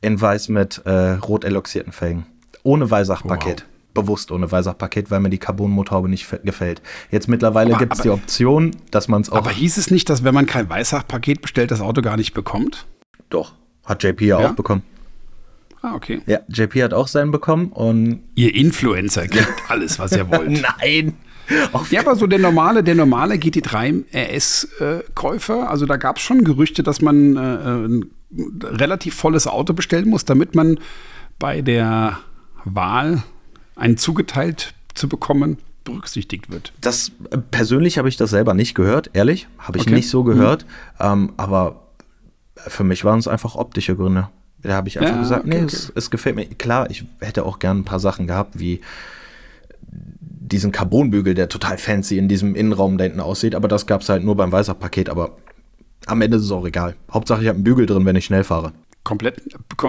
In 0.02 0.20
weiß 0.20 0.50
mit 0.50 0.82
äh, 0.86 1.12
rot 1.14 1.44
eloxierten 1.44 1.92
Felgen. 1.92 2.26
Ohne 2.64 2.90
Weisachpaket. 2.90 3.66
Bewusst 4.02 4.32
ohne 4.32 4.52
Weisachpaket, 4.52 5.12
weil 5.12 5.20
mir 5.20 5.30
die 5.30 5.38
Carbon-Motorhaube 5.38 6.10
nicht 6.10 6.28
gefällt. 6.44 6.82
Jetzt 7.12 7.28
mittlerweile 7.28 7.76
gibt 7.78 7.94
es 7.94 8.02
die 8.02 8.10
Option, 8.10 8.72
dass 8.92 9.08
man 9.08 9.22
es 9.22 9.30
auch. 9.30 9.38
Aber 9.38 9.52
hieß 9.52 9.78
es 9.78 9.92
nicht, 9.92 10.10
dass 10.10 10.24
wenn 10.24 10.34
man 10.34 10.46
kein 10.46 10.70
Weißach-Paket 10.70 11.42
bestellt, 11.42 11.72
das 11.72 11.82
Auto 11.82 12.02
gar 12.02 12.18
nicht 12.18 12.34
bekommt? 12.34 12.86
doch. 13.30 13.54
Hat 13.86 14.04
JP 14.04 14.26
ja, 14.26 14.40
Ja? 14.40 14.50
auch 14.50 14.56
bekommen. 14.56 14.84
Ah, 15.82 15.96
okay. 15.96 16.22
Ja, 16.26 16.40
JP 16.50 16.84
hat 16.84 16.94
auch 16.94 17.08
seinen 17.08 17.32
bekommen 17.32 17.68
und. 17.72 18.22
Ihr 18.36 18.54
Influencer 18.54 19.28
kriegt 19.28 19.70
alles, 19.70 19.98
was 19.98 20.12
ihr 20.12 20.30
wollt. 20.30 20.62
Nein! 20.80 21.14
Auf 21.72 21.92
Ja, 21.92 22.02
aber 22.02 22.16
so 22.16 22.28
der 22.28 22.40
normale, 22.40 22.84
der 22.84 22.96
normale 22.96 23.36
GT3 23.36 24.04
RS-Käufer, 24.14 25.70
also 25.70 25.86
da 25.86 25.98
gab 25.98 26.18
es 26.18 26.24
schon 26.24 26.44
Gerüchte, 26.44 26.84
dass 26.84 27.02
man 27.02 27.36
äh, 27.36 27.40
ein 27.40 28.06
relativ 28.64 29.16
volles 29.16 29.48
Auto 29.48 29.74
bestellen 29.74 30.10
muss, 30.10 30.26
damit 30.26 30.54
man 30.54 30.80
bei 31.40 31.62
der 31.62 32.20
Wahl 32.66 33.24
einen 33.80 33.98
zugeteilt 33.98 34.74
zu 34.94 35.08
bekommen, 35.10 35.58
berücksichtigt 35.84 36.52
wird. 36.52 36.74
Das 36.82 37.12
äh, 37.32 37.38
persönlich 37.38 37.98
habe 37.98 38.10
ich 38.10 38.18
das 38.18 38.30
selber 38.30 38.54
nicht 38.54 38.76
gehört, 38.76 39.10
ehrlich, 39.14 39.48
habe 39.58 39.78
ich 39.78 39.84
Okay. 39.86 39.94
nicht 39.96 40.10
so 40.10 40.24
gehört. 40.24 40.66
Ähm, 41.00 41.34
aber 41.38 41.88
für 42.58 42.84
mich 42.84 43.06
waren 43.06 43.20
es 43.20 43.28
einfach 43.28 43.56
optische 43.56 43.96
Gründe. 43.96 44.30
Da 44.62 44.74
habe 44.74 44.90
ich 44.90 45.00
einfach 45.00 45.14
Ja, 45.16 45.20
gesagt, 45.22 45.46
okay, 45.46 45.50
nee, 45.58 45.64
okay. 45.64 45.76
Es, 45.76 45.92
es 45.96 46.12
gefällt 46.12 46.36
mir. 46.36 46.46
Klar, 46.46 46.90
ich 46.92 47.06
hätte 47.22 47.46
auch 47.46 47.60
gern 47.60 47.80
ein 47.80 47.86
paar 47.86 48.00
Sachen 48.02 48.28
gehabt, 48.28 48.60
wie 48.60 48.82
diesen 49.82 50.72
Carbonbügel, 50.72 51.34
der 51.34 51.48
total 51.48 51.78
fancy 51.78 52.18
in 52.18 52.28
diesem 52.28 52.56
Innenraum 52.56 52.98
da 52.98 53.04
hinten 53.06 53.20
aussieht, 53.20 53.56
aber 53.56 53.68
das 53.68 53.86
gab 53.88 54.02
es 54.02 54.10
halt 54.10 54.24
nur 54.24 54.36
beim 54.36 54.52
Weißer-Paket, 54.52 55.10
aber 55.10 55.38
am 56.08 56.22
Ende 56.22 56.38
ist 56.38 56.44
es 56.44 56.52
auch 56.52 56.66
egal. 56.66 56.96
Hauptsache, 57.12 57.42
ich 57.42 57.48
habe 57.48 57.56
einen 57.56 57.64
Bügel 57.64 57.86
drin, 57.86 58.06
wenn 58.06 58.16
ich 58.16 58.26
schnell 58.26 58.44
fahre. 58.44 58.74
Komplett, 59.10 59.42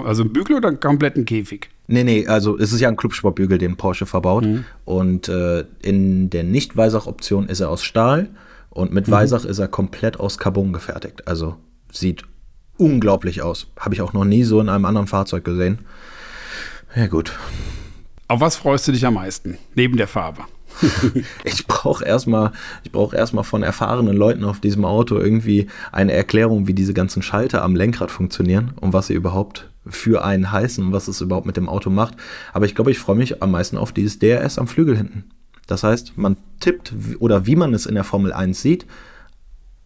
also 0.03 0.23
ein 0.23 0.33
Bügel 0.33 0.55
oder 0.55 0.69
einen 0.69 0.79
kompletten 0.79 1.25
Käfig? 1.25 1.69
Nee, 1.85 2.03
nee, 2.03 2.25
also 2.25 2.57
es 2.57 2.73
ist 2.73 2.79
ja 2.79 2.87
ein 2.87 2.97
Clubsportbügel, 2.97 3.59
den 3.59 3.77
Porsche 3.77 4.07
verbaut. 4.07 4.47
Und 4.83 5.29
äh, 5.29 5.63
in 5.83 6.31
der 6.31 6.43
Nicht-Weisach-Option 6.43 7.47
ist 7.47 7.59
er 7.59 7.69
aus 7.69 7.83
Stahl 7.83 8.29
und 8.71 8.91
mit 8.91 9.11
Weisach 9.11 9.45
ist 9.45 9.59
er 9.59 9.67
komplett 9.67 10.19
aus 10.19 10.39
Carbon 10.39 10.73
gefertigt. 10.73 11.27
Also 11.27 11.57
sieht 11.91 12.23
unglaublich 12.77 13.43
aus. 13.43 13.67
Habe 13.79 13.93
ich 13.93 14.01
auch 14.01 14.13
noch 14.13 14.25
nie 14.25 14.43
so 14.43 14.59
in 14.59 14.69
einem 14.69 14.85
anderen 14.85 15.05
Fahrzeug 15.05 15.43
gesehen. 15.43 15.85
Ja 16.95 17.05
gut. 17.05 17.31
Auf 18.27 18.39
was 18.39 18.55
freust 18.55 18.87
du 18.87 18.91
dich 18.91 19.05
am 19.05 19.13
meisten? 19.13 19.59
Neben 19.75 19.97
der 19.97 20.07
Farbe. 20.07 20.45
Ich 21.43 21.67
brauche 21.67 22.05
erstmal, 22.05 22.51
ich 22.83 22.91
brauche 22.91 23.17
von 23.43 23.63
erfahrenen 23.63 24.15
Leuten 24.15 24.43
auf 24.43 24.59
diesem 24.59 24.85
Auto 24.85 25.17
irgendwie 25.17 25.67
eine 25.91 26.13
Erklärung, 26.13 26.67
wie 26.67 26.73
diese 26.73 26.93
ganzen 26.93 27.21
Schalter 27.21 27.63
am 27.63 27.75
Lenkrad 27.75 28.11
funktionieren 28.11 28.73
und 28.79 28.93
was 28.93 29.07
sie 29.07 29.13
überhaupt 29.13 29.69
für 29.87 30.23
einen 30.23 30.51
heißen 30.51 30.85
und 30.85 30.93
was 30.93 31.07
es 31.07 31.21
überhaupt 31.21 31.47
mit 31.47 31.57
dem 31.57 31.69
Auto 31.69 31.89
macht. 31.89 32.15
Aber 32.53 32.65
ich 32.65 32.75
glaube, 32.75 32.91
ich 32.91 32.99
freue 32.99 33.15
mich 33.15 33.41
am 33.41 33.51
meisten 33.51 33.77
auf 33.77 33.91
dieses 33.91 34.19
DRS 34.19 34.59
am 34.59 34.67
Flügel 34.67 34.95
hinten. 34.95 35.25
Das 35.67 35.83
heißt, 35.83 36.17
man 36.17 36.37
tippt 36.59 36.93
oder 37.19 37.45
wie 37.45 37.55
man 37.55 37.73
es 37.73 37.85
in 37.85 37.95
der 37.95 38.03
Formel 38.03 38.33
1 38.33 38.61
sieht, 38.61 38.85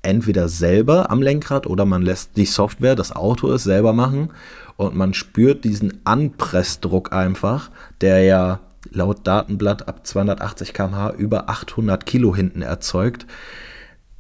entweder 0.02 0.50
selber 0.50 1.10
am 1.10 1.22
Lenkrad 1.22 1.68
oder 1.68 1.86
man 1.86 2.02
lässt 2.02 2.38
die 2.38 2.46
Software, 2.46 2.96
das 2.96 3.16
Auto 3.16 3.52
es 3.52 3.64
selber 3.64 3.94
machen 3.94 4.30
und 4.78 4.96
man 4.96 5.14
spürt 5.14 5.64
diesen 5.64 6.02
Anpressdruck 6.04 7.14
einfach, 7.14 7.72
der 8.02 8.24
ja 8.24 8.60
laut 8.92 9.26
Datenblatt 9.26 9.88
ab 9.88 10.06
280 10.06 10.74
km/h 10.74 11.12
über 11.12 11.50
800 11.50 12.06
Kilo 12.06 12.36
hinten 12.36 12.62
erzeugt. 12.62 13.26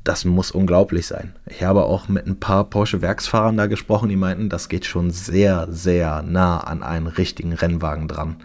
Das 0.03 0.23
muss 0.23 0.51
unglaublich 0.51 1.07
sein. 1.07 1.35
Ich 1.47 1.63
habe 1.63 1.83
auch 1.85 2.07
mit 2.09 2.27
ein 2.27 2.39
paar 2.39 2.65
Porsche-Werksfahrern 2.65 3.57
da 3.57 3.65
gesprochen, 3.65 4.09
die 4.09 4.15
meinten, 4.15 4.49
das 4.49 4.69
geht 4.69 4.85
schon 4.85 5.09
sehr, 5.09 5.67
sehr 5.71 6.21
nah 6.21 6.59
an 6.59 6.83
einen 6.83 7.07
richtigen 7.07 7.53
Rennwagen 7.53 8.07
dran. 8.07 8.37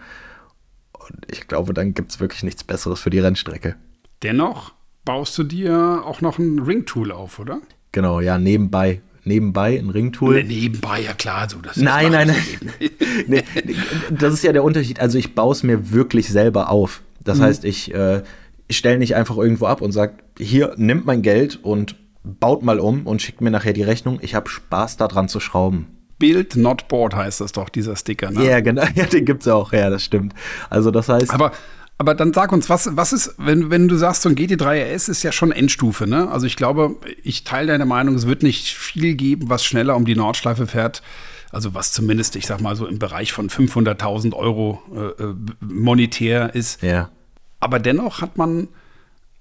Und 0.93 1.25
ich 1.31 1.47
glaube, 1.47 1.73
dann 1.73 1.93
gibt 1.93 2.11
es 2.11 2.19
wirklich 2.19 2.43
nichts 2.43 2.63
Besseres 2.63 2.99
für 2.99 3.11
die 3.11 3.19
Rennstrecke. 3.19 3.75
Dennoch 4.23 4.73
baust 5.05 5.37
du 5.37 5.43
dir 5.43 6.03
auch 6.05 6.21
noch 6.21 6.39
ein 6.39 6.59
Ringtool 6.59 7.11
auf, 7.11 7.37
oder? 7.39 7.59
Genau, 7.91 8.21
ja, 8.21 8.37
nebenbei. 8.37 9.01
Nebenbei 9.23 9.77
ein 9.77 9.89
Ringtool. 9.89 10.43
Nebenbei, 10.43 11.01
ja 11.01 11.13
klar, 11.13 11.47
so 11.49 11.59
das 11.59 11.77
Nein, 11.77 12.11
nein, 12.11 12.27
nein. 12.27 12.89
nee, 13.27 13.43
das 14.09 14.33
ist 14.33 14.43
ja 14.43 14.51
der 14.51 14.63
Unterschied. 14.63 14.99
Also 14.99 15.17
ich 15.17 15.35
baue 15.35 15.51
es 15.51 15.63
mir 15.63 15.91
wirklich 15.91 16.29
selber 16.29 16.69
auf. 16.69 17.01
Das 17.23 17.39
heißt, 17.39 17.65
ich, 17.65 17.93
äh, 17.93 18.23
ich 18.67 18.77
stelle 18.77 18.97
nicht 18.97 19.15
einfach 19.15 19.37
irgendwo 19.37 19.67
ab 19.67 19.81
und 19.81 19.91
sage, 19.91 20.13
hier, 20.39 20.73
nimmt 20.77 21.05
mein 21.05 21.21
Geld 21.21 21.59
und 21.61 21.95
baut 22.23 22.63
mal 22.63 22.79
um 22.79 23.05
und 23.05 23.21
schickt 23.21 23.41
mir 23.41 23.51
nachher 23.51 23.73
die 23.73 23.83
Rechnung. 23.83 24.19
Ich 24.21 24.33
habe 24.33 24.49
Spaß 24.49 24.97
daran 24.97 25.27
zu 25.27 25.39
schrauben. 25.39 25.87
Build 26.17 26.55
not 26.55 26.87
board 26.87 27.15
heißt 27.15 27.41
das 27.41 27.51
doch, 27.51 27.69
dieser 27.69 27.95
Sticker. 27.95 28.31
Ne? 28.31 28.47
Ja, 28.47 28.59
genau. 28.59 28.83
Ja, 28.95 29.05
den 29.05 29.25
gibt's 29.25 29.47
auch. 29.47 29.73
Ja, 29.73 29.89
das 29.89 30.03
stimmt. 30.03 30.33
Also 30.69 30.91
das 30.91 31.09
heißt, 31.09 31.31
Aber, 31.31 31.51
aber 32.01 32.15
dann 32.15 32.33
sag 32.33 32.51
uns, 32.51 32.67
was, 32.67 32.89
was 32.97 33.13
ist, 33.13 33.35
wenn, 33.37 33.69
wenn 33.69 33.87
du 33.87 33.95
sagst, 33.95 34.23
so 34.23 34.29
ein 34.29 34.35
GT3 34.35 34.93
RS 34.95 35.07
ist 35.07 35.21
ja 35.21 35.31
schon 35.31 35.51
Endstufe, 35.51 36.07
ne? 36.07 36.29
Also 36.31 36.47
ich 36.47 36.55
glaube, 36.55 36.95
ich 37.21 37.43
teile 37.43 37.67
deine 37.67 37.85
Meinung, 37.85 38.15
es 38.15 38.25
wird 38.25 38.41
nicht 38.41 38.73
viel 38.73 39.13
geben, 39.13 39.49
was 39.49 39.63
schneller 39.63 39.95
um 39.95 40.05
die 40.05 40.15
Nordschleife 40.15 40.65
fährt. 40.65 41.03
Also 41.51 41.75
was 41.75 41.91
zumindest, 41.91 42.35
ich 42.35 42.47
sag 42.47 42.59
mal 42.59 42.75
so 42.75 42.87
im 42.87 42.97
Bereich 42.97 43.31
von 43.33 43.49
500.000 43.51 44.33
Euro 44.33 44.81
äh, 44.95 45.23
äh, 45.23 45.35
monetär 45.59 46.55
ist. 46.55 46.81
ja. 46.81 47.09
Aber 47.59 47.77
dennoch 47.77 48.21
hat 48.21 48.35
man 48.37 48.67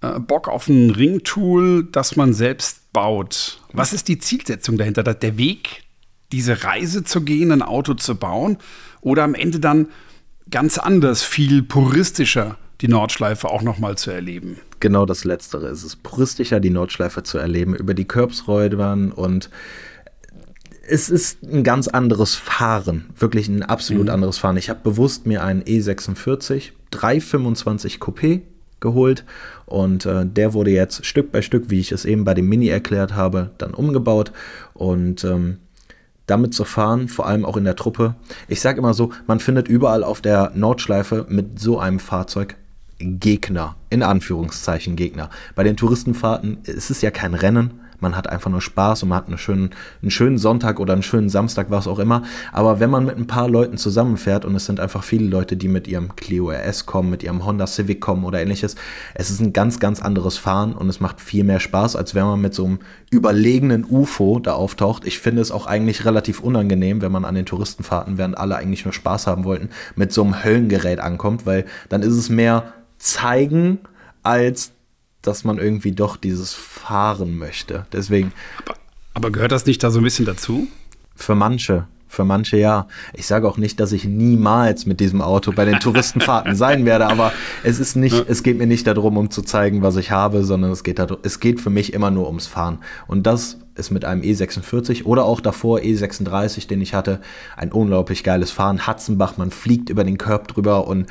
äh, 0.03 0.19
Bock 0.21 0.47
auf 0.49 0.69
ein 0.69 0.91
Ringtool, 0.91 1.89
das 1.91 2.17
man 2.17 2.35
selbst 2.35 2.93
baut. 2.93 3.59
Was 3.73 3.95
ist 3.95 4.09
die 4.09 4.19
Zielsetzung 4.19 4.77
dahinter? 4.77 5.03
Da- 5.03 5.15
Der 5.15 5.39
Weg, 5.39 5.85
diese 6.31 6.63
Reise 6.63 7.05
zu 7.05 7.23
gehen, 7.23 7.51
ein 7.53 7.63
Auto 7.63 7.95
zu 7.95 8.17
bauen? 8.17 8.59
Oder 9.01 9.23
am 9.25 9.35
Ende 9.35 9.59
dann 9.61 9.89
ganz 10.51 10.78
anders, 10.78 11.22
viel 11.22 11.62
puristischer 11.62 12.57
die 12.80 12.88
Nordschleife 12.88 13.48
auch 13.48 13.62
noch 13.62 13.78
mal 13.78 13.96
zu 13.96 14.11
erleben? 14.11 14.59
Genau 14.80 15.07
das 15.07 15.24
Letztere. 15.24 15.66
Es 15.68 15.84
ist 15.84 16.03
puristischer, 16.03 16.61
die 16.61 16.70
Nordschleife 16.70 17.22
zu 17.22 17.38
erleben, 17.38 17.74
über 17.74 17.94
die 17.94 18.07
Curbsrädern 18.07 19.12
und 19.12 19.51
es 20.88 21.09
ist 21.09 21.42
ein 21.42 21.62
ganz 21.62 21.86
anderes 21.86 22.34
Fahren, 22.34 23.11
wirklich 23.16 23.48
ein 23.48 23.62
absolut 23.62 24.11
anderes 24.11 24.38
Fahren. 24.38 24.57
Ich 24.57 24.70
habe 24.70 24.80
bewusst 24.82 25.24
mir 25.24 25.44
einen 25.44 25.62
E46 25.62 26.72
325 26.90 27.98
Coupé 27.98 28.40
geholt 28.80 29.24
und 29.66 30.07
äh, 30.07 30.26
der 30.26 30.53
wurde 30.53 30.72
jetzt 30.72 31.07
Stück 31.07 31.30
bei 31.30 31.42
Stück, 31.42 31.70
wie 31.70 31.78
ich 31.78 31.92
es 31.92 32.05
eben 32.05 32.24
bei 32.24 32.34
dem 32.34 32.48
Mini 32.48 32.68
erklärt 32.68 33.14
habe, 33.14 33.51
dann 33.59 33.72
umgebaut 33.72 34.32
und 34.74 35.22
ähm, 35.22 35.59
damit 36.31 36.55
zu 36.55 36.64
fahren, 36.64 37.09
vor 37.09 37.26
allem 37.26 37.45
auch 37.45 37.57
in 37.57 37.64
der 37.64 37.76
Truppe. 37.76 38.14
Ich 38.49 38.61
sage 38.61 38.78
immer 38.78 38.95
so, 38.95 39.12
man 39.26 39.41
findet 39.41 39.68
überall 39.68 40.05
auf 40.05 40.20
der 40.20 40.53
Nordschleife 40.55 41.26
mit 41.28 41.59
so 41.59 41.78
einem 41.78 41.99
Fahrzeug 41.99 42.57
Gegner, 42.99 43.76
in 43.89 44.03
Anführungszeichen 44.03 44.95
Gegner. 44.95 45.31
Bei 45.55 45.64
den 45.64 45.76
Touristenfahrten 45.76 46.59
ist 46.64 46.91
es 46.91 47.01
ja 47.03 47.11
kein 47.11 47.35
Rennen, 47.35 47.81
man 48.03 48.16
hat 48.16 48.28
einfach 48.28 48.51
nur 48.51 48.61
Spaß 48.61 49.03
und 49.03 49.11
man 49.11 49.18
hat 49.18 49.28
einen 49.28 49.38
schönen, 49.38 49.70
einen 50.03 50.11
schönen 50.11 50.38
Sonntag 50.38 50.80
oder 50.80 50.92
einen 50.92 51.03
schönen 51.03 51.28
Samstag, 51.28 51.70
was 51.70 51.86
auch 51.86 51.98
immer. 51.98 52.22
Aber 52.53 52.80
wenn 52.80 52.90
man 52.90 53.05
mit 53.05 53.16
ein 53.16 53.26
paar 53.26 53.48
Leuten 53.48 53.76
zusammenfährt 53.76 54.44
und 54.44 54.55
es 54.55 54.66
sind 54.66 54.80
einfach 54.80 55.03
viele 55.03 55.26
Leute, 55.26 55.57
die 55.57 55.68
mit 55.68 55.88
ihrem 55.88 56.16
Clio 56.16 56.51
RS 56.51 56.86
kommen, 56.86 57.11
mit 57.11 57.22
ihrem 57.22 57.44
Honda 57.44 57.66
Civic 57.66 58.01
kommen 58.01 58.24
oder 58.24 58.40
ähnliches, 58.40 58.76
es 59.14 59.30
ist 59.30 59.40
ein 59.40 59.53
ganz, 59.53 59.80
ganz 59.80 60.01
anderes 60.01 60.38
Fahren 60.38 60.72
und 60.72 60.88
es 60.88 61.01
macht 61.01 61.20
viel 61.20 61.44
mehr 61.44 61.61
Spaß, 61.61 61.96
als 61.96 62.14
wenn 62.14 62.24
man 62.24 62.40
mit 62.40 62.55
so 62.55 62.64
einem 62.64 62.78
überlegenen 63.11 63.84
UFO 63.88 64.38
da 64.38 64.53
auftaucht. 64.53 65.07
Ich 65.07 65.18
finde 65.18 65.42
es 65.42 65.51
auch 65.51 65.66
eigentlich 65.66 66.05
relativ 66.05 66.40
unangenehm, 66.40 67.03
wenn 67.03 67.12
man 67.12 67.24
an 67.24 67.34
den 67.34 67.46
Touristenfahrten, 67.46 68.18
während 68.18 68.38
alle 68.38 68.57
eigentlich 68.57 68.84
nur 68.84 68.94
Spaß 68.94 69.26
haben 69.26 69.44
wollten, 69.44 69.70
mit 69.96 70.12
so 70.12 70.22
einem 70.22 70.44
Höllengerät 70.44 71.01
ankommt, 71.01 71.46
weil 71.46 71.64
dann 71.88 72.03
ist 72.03 72.14
es 72.14 72.28
mehr 72.28 72.72
zeigen, 72.98 73.78
als 74.22 74.72
dass 75.23 75.45
man 75.45 75.59
irgendwie 75.59 75.93
doch 75.93 76.16
dieses 76.16 76.55
Fahren 76.55 77.37
möchte. 77.37 77.87
Deswegen, 77.93 78.33
Aber, 78.64 78.79
aber 79.14 79.31
gehört 79.31 79.53
das 79.53 79.66
nicht 79.66 79.83
da 79.83 79.91
so 79.91 80.01
ein 80.01 80.05
bisschen 80.05 80.27
dazu? 80.27 80.68
für 81.21 81.35
manche, 81.35 81.87
für 82.09 82.25
manche 82.25 82.57
ja. 82.57 82.89
Ich 83.14 83.27
sage 83.27 83.47
auch 83.49 83.57
nicht, 83.59 83.79
dass 83.79 83.93
ich 83.93 84.05
niemals 84.05 84.87
mit 84.87 85.01
diesem 85.01 85.23
Auto 85.23 85.53
bei 85.53 85.64
den 85.64 85.79
Touristenfahrten 85.79 86.57
sein 86.57 86.85
werde, 86.85 87.07
aber 87.07 87.33
es 87.62 87.79
ist 87.79 87.95
nicht, 87.97 88.25
es 88.29 88.43
geht 88.43 88.59
mir 88.59 88.66
nicht 88.66 88.87
darum, 88.87 89.16
um 89.16 89.31
zu 89.31 89.43
zeigen, 89.43 89.83
was 89.83 89.97
ich 89.97 90.11
habe, 90.11 90.45
sondern 90.45 90.71
es 90.71 90.83
geht 90.83 90.99
darum, 90.99 91.18
es 91.23 91.41
geht 91.41 91.61
für 91.61 91.71
mich 91.71 91.93
immer 91.93 92.11
nur 92.11 92.27
ums 92.27 92.47
Fahren. 92.47 92.79
Und 93.07 93.27
das 93.27 93.59
ist 93.81 93.91
mit 93.91 94.05
einem 94.05 94.22
E46 94.22 95.05
oder 95.05 95.24
auch 95.24 95.41
davor 95.41 95.81
E36, 95.81 96.68
den 96.68 96.81
ich 96.81 96.95
hatte, 96.95 97.20
ein 97.57 97.72
unglaublich 97.72 98.22
geiles 98.22 98.53
Fahren. 98.53 98.87
Hatzenbach, 98.87 99.37
man 99.37 99.51
fliegt 99.51 99.91
über 99.91 100.05
den 100.05 100.18
Körb 100.18 100.47
drüber 100.47 100.87
und 100.87 101.07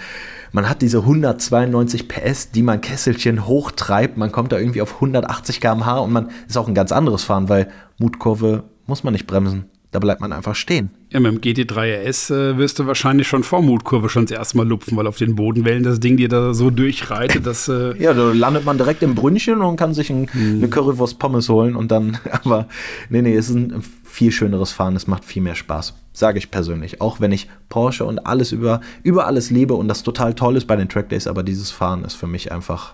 man 0.51 0.69
hat 0.69 0.81
diese 0.81 0.99
192 0.99 2.07
PS, 2.07 2.51
die 2.51 2.63
man 2.63 2.79
Kesselchen 2.79 3.45
hochtreibt. 3.45 4.17
Man 4.17 4.31
kommt 4.31 4.51
da 4.51 4.57
irgendwie 4.57 4.81
auf 4.81 4.95
180 4.95 5.59
km/h 5.59 5.99
und 5.99 6.13
man 6.13 6.29
ist 6.47 6.57
auch 6.57 6.67
ein 6.67 6.75
ganz 6.75 6.91
anderes 6.91 7.23
Fahren, 7.23 7.49
weil 7.49 7.69
Mutkurve 7.97 8.63
muss 8.85 9.03
man 9.03 9.13
nicht 9.13 9.27
bremsen. 9.27 9.65
Da 9.91 9.97
bleibt 9.97 10.21
man 10.21 10.31
einfach 10.31 10.53
stehen. 10.53 10.91
Ja, 11.09 11.19
mit 11.19 11.31
dem 11.31 11.41
GT3 11.41 12.07
RS 12.07 12.29
äh, 12.29 12.57
wirst 12.57 12.77
du 12.77 12.85
wahrscheinlich 12.85 13.27
schon 13.27 13.43
vor 13.43 13.63
Mutkurve 13.63 14.07
schon 14.07 14.27
das 14.27 14.37
erste 14.37 14.57
Mal 14.57 14.67
lupfen, 14.67 14.95
weil 14.95 15.07
auf 15.07 15.17
den 15.17 15.35
Bodenwellen 15.35 15.81
das 15.81 15.99
Ding 15.99 16.17
dir 16.17 16.29
da 16.29 16.53
so 16.53 16.69
durchreitet, 16.69 17.47
dass 17.47 17.67
äh, 17.67 17.97
Ja, 17.99 18.13
da 18.13 18.31
landet 18.31 18.65
man 18.65 18.77
direkt 18.77 19.01
im 19.01 19.15
Brünnchen 19.15 19.61
und 19.61 19.77
kann 19.77 19.95
sich 19.95 20.11
ein, 20.11 20.29
eine 20.33 20.67
Currywurst 20.67 21.17
Pommes 21.17 21.49
holen 21.49 21.75
und 21.75 21.89
dann, 21.89 22.19
aber 22.43 22.67
nee, 23.09 23.23
nee, 23.23 23.35
es 23.35 23.49
ist 23.49 23.55
ein 23.55 23.83
viel 24.03 24.31
schöneres 24.31 24.71
Fahren, 24.71 24.95
es 24.95 25.07
macht 25.07 25.25
viel 25.25 25.41
mehr 25.41 25.55
Spaß, 25.55 25.95
sage 26.13 26.37
ich 26.37 26.51
persönlich. 26.51 27.01
Auch 27.01 27.19
wenn 27.19 27.31
ich 27.31 27.49
Porsche 27.69 28.05
und 28.05 28.19
alles 28.27 28.51
über, 28.51 28.81
über 29.01 29.25
alles 29.25 29.49
liebe 29.49 29.73
und 29.73 29.87
das 29.87 30.03
total 30.03 30.35
toll 30.35 30.55
ist 30.55 30.67
bei 30.67 30.75
den 30.75 30.89
Trackdays, 30.89 31.25
aber 31.25 31.41
dieses 31.41 31.71
Fahren 31.71 32.03
ist 32.03 32.13
für 32.13 32.27
mich 32.27 32.51
einfach, 32.51 32.93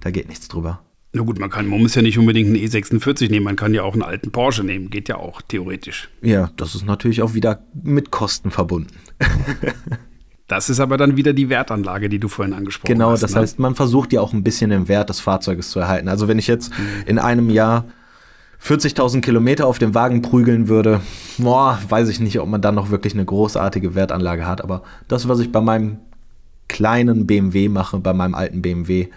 da 0.00 0.12
geht 0.12 0.28
nichts 0.28 0.46
drüber. 0.46 0.80
Na 1.12 1.22
gut, 1.22 1.38
man 1.38 1.48
kann, 1.48 1.66
man 1.66 1.80
muss 1.80 1.94
ja 1.94 2.02
nicht 2.02 2.18
unbedingt 2.18 2.48
einen 2.48 2.56
E46 2.56 3.30
nehmen, 3.30 3.44
man 3.44 3.56
kann 3.56 3.72
ja 3.72 3.82
auch 3.82 3.94
einen 3.94 4.02
alten 4.02 4.30
Porsche 4.30 4.62
nehmen, 4.62 4.90
geht 4.90 5.08
ja 5.08 5.16
auch 5.16 5.40
theoretisch. 5.40 6.10
Ja, 6.20 6.50
das 6.56 6.74
ist 6.74 6.84
natürlich 6.84 7.22
auch 7.22 7.32
wieder 7.34 7.62
mit 7.82 8.10
Kosten 8.10 8.50
verbunden. 8.50 8.94
Das 10.48 10.70
ist 10.70 10.80
aber 10.80 10.96
dann 10.96 11.18
wieder 11.18 11.34
die 11.34 11.50
Wertanlage, 11.50 12.08
die 12.08 12.18
du 12.18 12.28
vorhin 12.28 12.54
angesprochen 12.54 12.94
Genau, 12.94 13.10
hast. 13.10 13.22
das 13.22 13.34
ne? 13.34 13.40
heißt, 13.42 13.58
man 13.58 13.74
versucht 13.74 14.14
ja 14.14 14.22
auch 14.22 14.32
ein 14.32 14.42
bisschen 14.42 14.70
den 14.70 14.88
Wert 14.88 15.10
des 15.10 15.20
Fahrzeuges 15.20 15.68
zu 15.70 15.78
erhalten. 15.78 16.08
Also 16.08 16.26
wenn 16.26 16.38
ich 16.38 16.46
jetzt 16.46 16.72
in 17.04 17.18
einem 17.18 17.50
Jahr 17.50 17.84
40.000 18.64 19.20
Kilometer 19.20 19.66
auf 19.66 19.78
dem 19.78 19.94
Wagen 19.94 20.22
prügeln 20.22 20.66
würde, 20.68 21.02
boah, 21.36 21.78
weiß 21.86 22.08
ich 22.08 22.18
nicht, 22.18 22.40
ob 22.40 22.48
man 22.48 22.62
dann 22.62 22.74
noch 22.76 22.88
wirklich 22.90 23.12
eine 23.12 23.26
großartige 23.26 23.94
Wertanlage 23.94 24.46
hat. 24.46 24.62
Aber 24.64 24.84
das, 25.06 25.28
was 25.28 25.38
ich 25.40 25.52
bei 25.52 25.60
meinem 25.60 25.98
kleinen 26.66 27.26
BMW 27.26 27.68
mache, 27.68 27.98
bei 27.98 28.14
meinem 28.14 28.34
alten 28.34 28.62
BMW. 28.62 29.08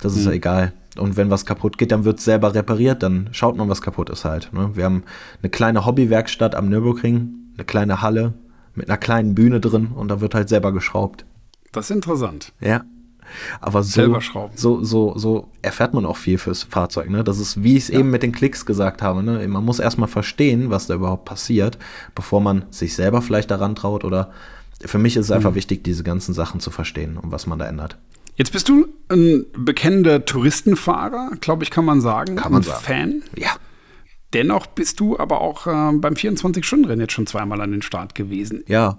Das 0.00 0.16
ist 0.16 0.26
ja 0.26 0.32
egal. 0.32 0.74
Und 0.98 1.16
wenn 1.16 1.30
was 1.30 1.46
kaputt 1.46 1.78
geht, 1.78 1.92
dann 1.92 2.04
wird 2.04 2.18
es 2.18 2.24
selber 2.24 2.54
repariert, 2.54 3.02
dann 3.02 3.28
schaut 3.32 3.56
man, 3.56 3.68
was 3.68 3.82
kaputt 3.82 4.10
ist 4.10 4.24
halt. 4.24 4.50
Ne? 4.52 4.70
Wir 4.74 4.84
haben 4.84 5.02
eine 5.42 5.50
kleine 5.50 5.84
Hobbywerkstatt 5.86 6.54
am 6.54 6.68
Nürburgring, 6.68 7.30
eine 7.56 7.64
kleine 7.64 8.02
Halle 8.02 8.34
mit 8.74 8.88
einer 8.88 8.98
kleinen 8.98 9.34
Bühne 9.34 9.60
drin 9.60 9.88
und 9.94 10.08
da 10.08 10.20
wird 10.20 10.34
halt 10.34 10.48
selber 10.48 10.72
geschraubt. 10.72 11.24
Das 11.72 11.90
ist 11.90 11.96
interessant. 11.96 12.52
Ja. 12.60 12.82
Aber 13.60 13.82
so, 13.82 13.90
Selber 13.90 14.22
schrauben. 14.22 14.52
so, 14.56 14.82
so, 14.82 15.12
so 15.18 15.48
erfährt 15.60 15.92
man 15.92 16.06
auch 16.06 16.16
viel 16.16 16.38
fürs 16.38 16.62
Fahrzeug. 16.62 17.10
Ne? 17.10 17.22
Das 17.24 17.38
ist, 17.38 17.62
wie 17.62 17.76
ich 17.76 17.84
es 17.84 17.90
eben 17.90 18.10
mit 18.10 18.22
den 18.22 18.32
Klicks 18.32 18.64
gesagt 18.64 19.02
habe. 19.02 19.22
Ne? 19.22 19.46
Man 19.48 19.64
muss 19.66 19.80
erstmal 19.80 20.08
verstehen, 20.08 20.70
was 20.70 20.86
da 20.86 20.94
überhaupt 20.94 21.26
passiert, 21.26 21.76
bevor 22.14 22.40
man 22.40 22.64
sich 22.70 22.94
selber 22.94 23.20
vielleicht 23.20 23.50
daran 23.50 23.74
traut. 23.74 24.02
Oder 24.04 24.30
für 24.80 24.96
mich 24.98 25.16
ist 25.16 25.26
es 25.26 25.30
Mhm. 25.30 25.36
einfach 25.36 25.54
wichtig, 25.56 25.84
diese 25.84 26.04
ganzen 26.04 26.32
Sachen 26.32 26.60
zu 26.60 26.70
verstehen 26.70 27.18
und 27.18 27.30
was 27.30 27.46
man 27.46 27.58
da 27.58 27.66
ändert. 27.66 27.98
Jetzt 28.38 28.52
bist 28.52 28.68
du 28.68 28.86
ein 29.08 29.46
bekennender 29.52 30.24
Touristenfahrer, 30.24 31.32
glaube 31.40 31.64
ich, 31.64 31.72
kann 31.72 31.84
man 31.84 32.00
sagen. 32.00 32.36
Kann 32.36 32.52
man 32.52 32.62
ein 32.62 32.64
sagen. 32.64 32.84
Fan. 32.84 33.22
Ja. 33.36 33.50
Dennoch 34.32 34.66
bist 34.66 35.00
du 35.00 35.18
aber 35.18 35.40
auch 35.40 35.66
äh, 35.66 35.92
beim 35.96 36.14
24-Stunden-Rennen 36.14 37.00
jetzt 37.00 37.14
schon 37.14 37.26
zweimal 37.26 37.60
an 37.60 37.72
den 37.72 37.82
Start 37.82 38.14
gewesen. 38.14 38.62
Ja. 38.68 38.98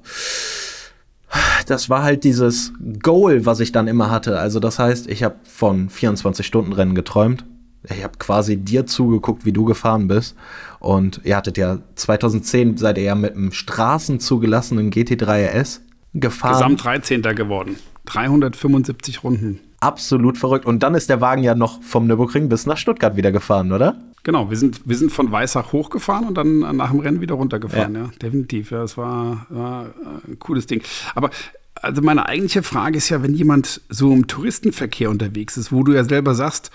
Das 1.68 1.90
war 1.90 2.04
halt 2.04 2.26
dieses 2.26 2.74
Goal, 3.02 3.46
was 3.46 3.62
ich 3.62 3.72
dann 3.72 3.88
immer 3.88 4.12
hatte. 4.12 4.40
Also 4.40 4.60
das 4.60 4.78
heißt, 4.78 5.08
ich 5.10 5.24
habe 5.24 5.36
von 5.44 5.90
24-Stunden-Rennen 5.90 6.94
geträumt. 6.94 7.46
Ich 7.90 8.04
habe 8.04 8.18
quasi 8.18 8.58
dir 8.58 8.88
zugeguckt, 8.88 9.46
wie 9.46 9.54
du 9.54 9.64
gefahren 9.64 10.10
bist. 10.10 10.36
Und 10.80 11.22
ihr 11.24 11.38
hattet 11.38 11.58
ja 11.58 11.80
2010 11.96 12.76
seid 12.76 12.98
ihr 12.98 13.06
ja 13.06 13.16
mit 13.16 13.36
einem 13.36 13.54
straßenzugelassenen 13.54 14.92
GT3 14.92 15.62
RS 15.62 15.82
gefahren. 16.14 16.76
Gesamt 16.76 16.84
13. 16.84 17.22
geworden. 17.22 17.78
375 18.10 19.24
Runden. 19.24 19.60
Absolut 19.80 20.38
verrückt. 20.38 20.66
Und 20.66 20.84
dann 20.84 20.96
ist 20.96 21.10
der 21.10 21.22
Wagen 21.22 21.44
ja 21.44 21.56
noch 21.56 21.82
vom 21.82 22.08
Nürburgring 22.08 22.50
bis 22.50 22.66
nach 22.66 22.78
Stuttgart 22.78 23.16
wieder 23.16 23.32
gefahren, 23.32 23.72
oder? 23.72 23.96
Genau, 24.24 24.50
wir 24.50 24.58
sind, 24.58 24.82
wir 24.86 24.98
sind 24.98 25.12
von 25.12 25.32
Weissach 25.32 25.72
hochgefahren 25.72 26.28
und 26.28 26.36
dann 26.36 26.60
nach 26.76 26.92
dem 26.92 27.00
Rennen 27.00 27.22
wieder 27.22 27.36
runtergefahren, 27.36 27.96
ja, 27.96 28.10
definitiv. 28.22 28.72
Ja, 28.72 28.84
es 28.84 28.98
war, 28.98 29.46
war 29.50 29.86
äh, 29.86 30.32
ein 30.32 30.40
cooles 30.40 30.68
Ding. 30.68 30.84
Aber 31.16 31.30
also 31.76 32.02
meine 32.02 32.28
eigentliche 32.28 32.64
Frage 32.64 32.98
ist 32.98 33.08
ja, 33.10 33.24
wenn 33.24 33.34
jemand 33.34 33.82
so 33.88 34.12
im 34.12 34.28
Touristenverkehr 34.28 35.10
unterwegs 35.10 35.56
ist, 35.56 35.72
wo 35.72 35.84
du 35.84 35.94
ja 35.94 36.04
selber 36.04 36.36
sagst, 36.36 36.72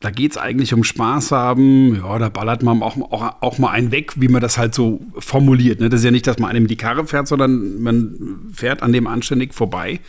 da 0.00 0.10
geht 0.10 0.30
es 0.30 0.38
eigentlich 0.38 0.72
um 0.72 0.82
Spaß 0.82 1.30
haben, 1.32 1.96
ja, 1.96 2.18
da 2.18 2.30
ballert 2.30 2.62
man 2.62 2.82
auch, 2.82 2.96
auch, 2.96 3.42
auch 3.42 3.58
mal 3.58 3.70
einen 3.70 3.92
weg, 3.92 4.14
wie 4.16 4.28
man 4.28 4.40
das 4.40 4.56
halt 4.56 4.74
so 4.74 5.00
formuliert. 5.18 5.80
Ne? 5.80 5.90
Das 5.90 6.00
ist 6.00 6.04
ja 6.04 6.10
nicht, 6.10 6.26
dass 6.26 6.38
man 6.38 6.50
einem 6.50 6.66
die 6.66 6.76
Karre 6.76 7.06
fährt, 7.06 7.28
sondern 7.28 7.82
man 7.82 8.48
fährt 8.54 8.82
an 8.82 8.92
dem 8.92 9.06
anständig 9.06 9.52
vorbei. 9.52 10.00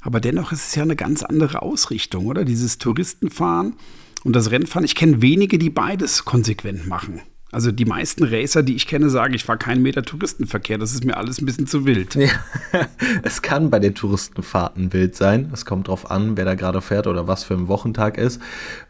Aber 0.00 0.20
dennoch 0.20 0.52
ist 0.52 0.68
es 0.68 0.74
ja 0.74 0.82
eine 0.82 0.96
ganz 0.96 1.22
andere 1.22 1.62
Ausrichtung, 1.62 2.26
oder? 2.26 2.44
Dieses 2.44 2.78
Touristenfahren 2.78 3.76
und 4.24 4.34
das 4.34 4.50
Rennfahren. 4.50 4.84
Ich 4.84 4.94
kenne 4.94 5.22
wenige, 5.22 5.58
die 5.58 5.70
beides 5.70 6.24
konsequent 6.24 6.86
machen. 6.86 7.20
Also 7.50 7.72
die 7.72 7.86
meisten 7.86 8.24
Racer, 8.24 8.62
die 8.62 8.76
ich 8.76 8.86
kenne, 8.86 9.08
sagen, 9.08 9.32
ich 9.32 9.44
fahre 9.44 9.58
keinen 9.58 9.80
Meter 9.80 10.02
Touristenverkehr. 10.02 10.76
Das 10.76 10.92
ist 10.92 11.04
mir 11.04 11.16
alles 11.16 11.40
ein 11.40 11.46
bisschen 11.46 11.66
zu 11.66 11.86
wild. 11.86 12.14
Ja, 12.14 12.28
es 13.22 13.40
kann 13.40 13.70
bei 13.70 13.78
den 13.78 13.94
Touristenfahrten 13.94 14.92
wild 14.92 15.14
sein. 15.16 15.50
Es 15.54 15.64
kommt 15.64 15.88
drauf 15.88 16.10
an, 16.10 16.36
wer 16.36 16.44
da 16.44 16.54
gerade 16.54 16.82
fährt 16.82 17.06
oder 17.06 17.26
was 17.26 17.44
für 17.44 17.54
ein 17.54 17.66
Wochentag 17.68 18.18
ist, 18.18 18.40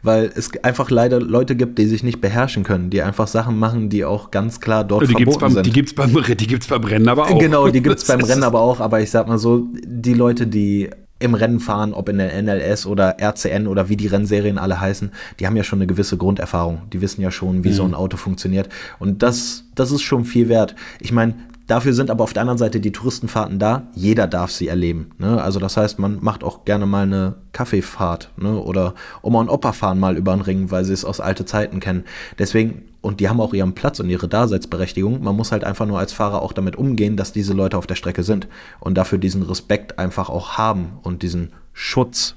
weil 0.03 0.29
es 0.35 0.51
einfach 0.61 0.89
leider 0.89 1.21
Leute 1.21 1.55
gibt, 1.55 1.77
die 1.77 1.85
sich 1.85 2.03
nicht 2.03 2.19
beherrschen 2.19 2.63
können, 2.63 2.89
die 2.89 3.01
einfach 3.01 3.27
Sachen 3.27 3.57
machen, 3.57 3.89
die 3.89 4.03
auch 4.03 4.29
ganz 4.29 4.59
klar 4.59 4.83
dort 4.83 5.03
Die 5.03 5.13
gibt 5.13 5.31
es 5.31 5.37
verboten 5.37 5.55
beim, 5.55 5.63
die 5.63 5.69
sind. 5.69 5.73
gibt's 5.73 5.93
beim, 5.93 6.11
die 6.37 6.47
gibt's 6.47 6.67
beim 6.67 6.83
Rennen 6.83 7.07
aber 7.07 7.29
auch. 7.29 7.39
Genau, 7.39 7.69
die 7.69 7.81
gibt 7.81 7.97
es 7.97 8.05
beim 8.05 8.19
Rennen 8.25 8.43
aber 8.43 8.59
auch, 8.59 8.81
aber 8.81 8.99
ich 8.99 9.09
sag 9.09 9.27
mal 9.29 9.37
so, 9.37 9.69
die 9.73 10.13
Leute, 10.13 10.47
die 10.47 10.89
im 11.19 11.33
Rennen 11.33 11.59
fahren, 11.59 11.93
ob 11.93 12.09
in 12.09 12.17
der 12.17 12.41
NLS 12.41 12.85
oder 12.85 13.17
RCN 13.21 13.67
oder 13.67 13.89
wie 13.89 13.97
die 13.97 14.07
Rennserien 14.07 14.57
alle 14.57 14.79
heißen, 14.79 15.11
die 15.39 15.45
haben 15.45 15.55
ja 15.55 15.63
schon 15.63 15.79
eine 15.79 15.87
gewisse 15.87 16.17
Grunderfahrung. 16.17 16.81
Die 16.93 17.01
wissen 17.01 17.21
ja 17.21 17.29
schon, 17.29 17.63
wie 17.63 17.73
so 17.73 17.83
ein 17.83 17.93
Auto 17.93 18.17
funktioniert. 18.17 18.69
Und 18.99 19.21
das, 19.21 19.65
das 19.75 19.91
ist 19.91 20.01
schon 20.01 20.25
viel 20.25 20.49
wert. 20.49 20.75
Ich 20.99 21.11
meine, 21.11 21.33
dafür 21.69 21.93
sind 21.93 22.09
aber 22.09 22.23
auf 22.23 22.33
der 22.33 22.41
anderen 22.41 22.57
Seite 22.57 22.79
die 22.79 22.91
Touristenfahrten 22.91 23.59
da. 23.59 23.83
Jeder 23.93 24.27
darf 24.27 24.51
sie 24.51 24.67
erleben. 24.67 25.11
Ne? 25.17 25.41
Also 25.41 25.59
das 25.59 25.77
heißt, 25.77 25.99
man 25.99 26.17
macht 26.21 26.43
auch 26.43 26.65
gerne 26.65 26.85
mal 26.85 27.03
eine 27.03 27.35
Kaffeefahrt 27.53 28.31
ne? 28.37 28.59
oder 28.59 28.95
Oma 29.21 29.39
und 29.39 29.49
Opa 29.49 29.71
fahren 29.71 29.99
mal 29.99 30.17
über 30.17 30.33
den 30.33 30.41
Ring, 30.41 30.71
weil 30.71 30.83
sie 30.83 30.93
es 30.93 31.05
aus 31.05 31.19
alte 31.19 31.45
Zeiten 31.45 31.79
kennen. 31.79 32.03
Deswegen, 32.37 32.83
und 33.01 33.19
die 33.19 33.29
haben 33.29 33.39
auch 33.39 33.53
ihren 33.53 33.75
Platz 33.75 33.99
und 33.99 34.09
ihre 34.09 34.27
Daseinsberechtigung. 34.27 35.23
Man 35.23 35.35
muss 35.35 35.51
halt 35.51 35.63
einfach 35.63 35.85
nur 35.85 35.99
als 35.99 36.11
Fahrer 36.11 36.41
auch 36.41 36.53
damit 36.53 36.75
umgehen, 36.75 37.15
dass 37.15 37.31
diese 37.31 37.53
Leute 37.53 37.77
auf 37.77 37.87
der 37.87 37.95
Strecke 37.95 38.23
sind 38.23 38.47
und 38.79 38.95
dafür 38.97 39.19
diesen 39.19 39.43
Respekt 39.43 39.99
einfach 39.99 40.29
auch 40.29 40.57
haben 40.57 40.99
und 41.03 41.23
diesen 41.23 41.53
Schutz 41.73 42.35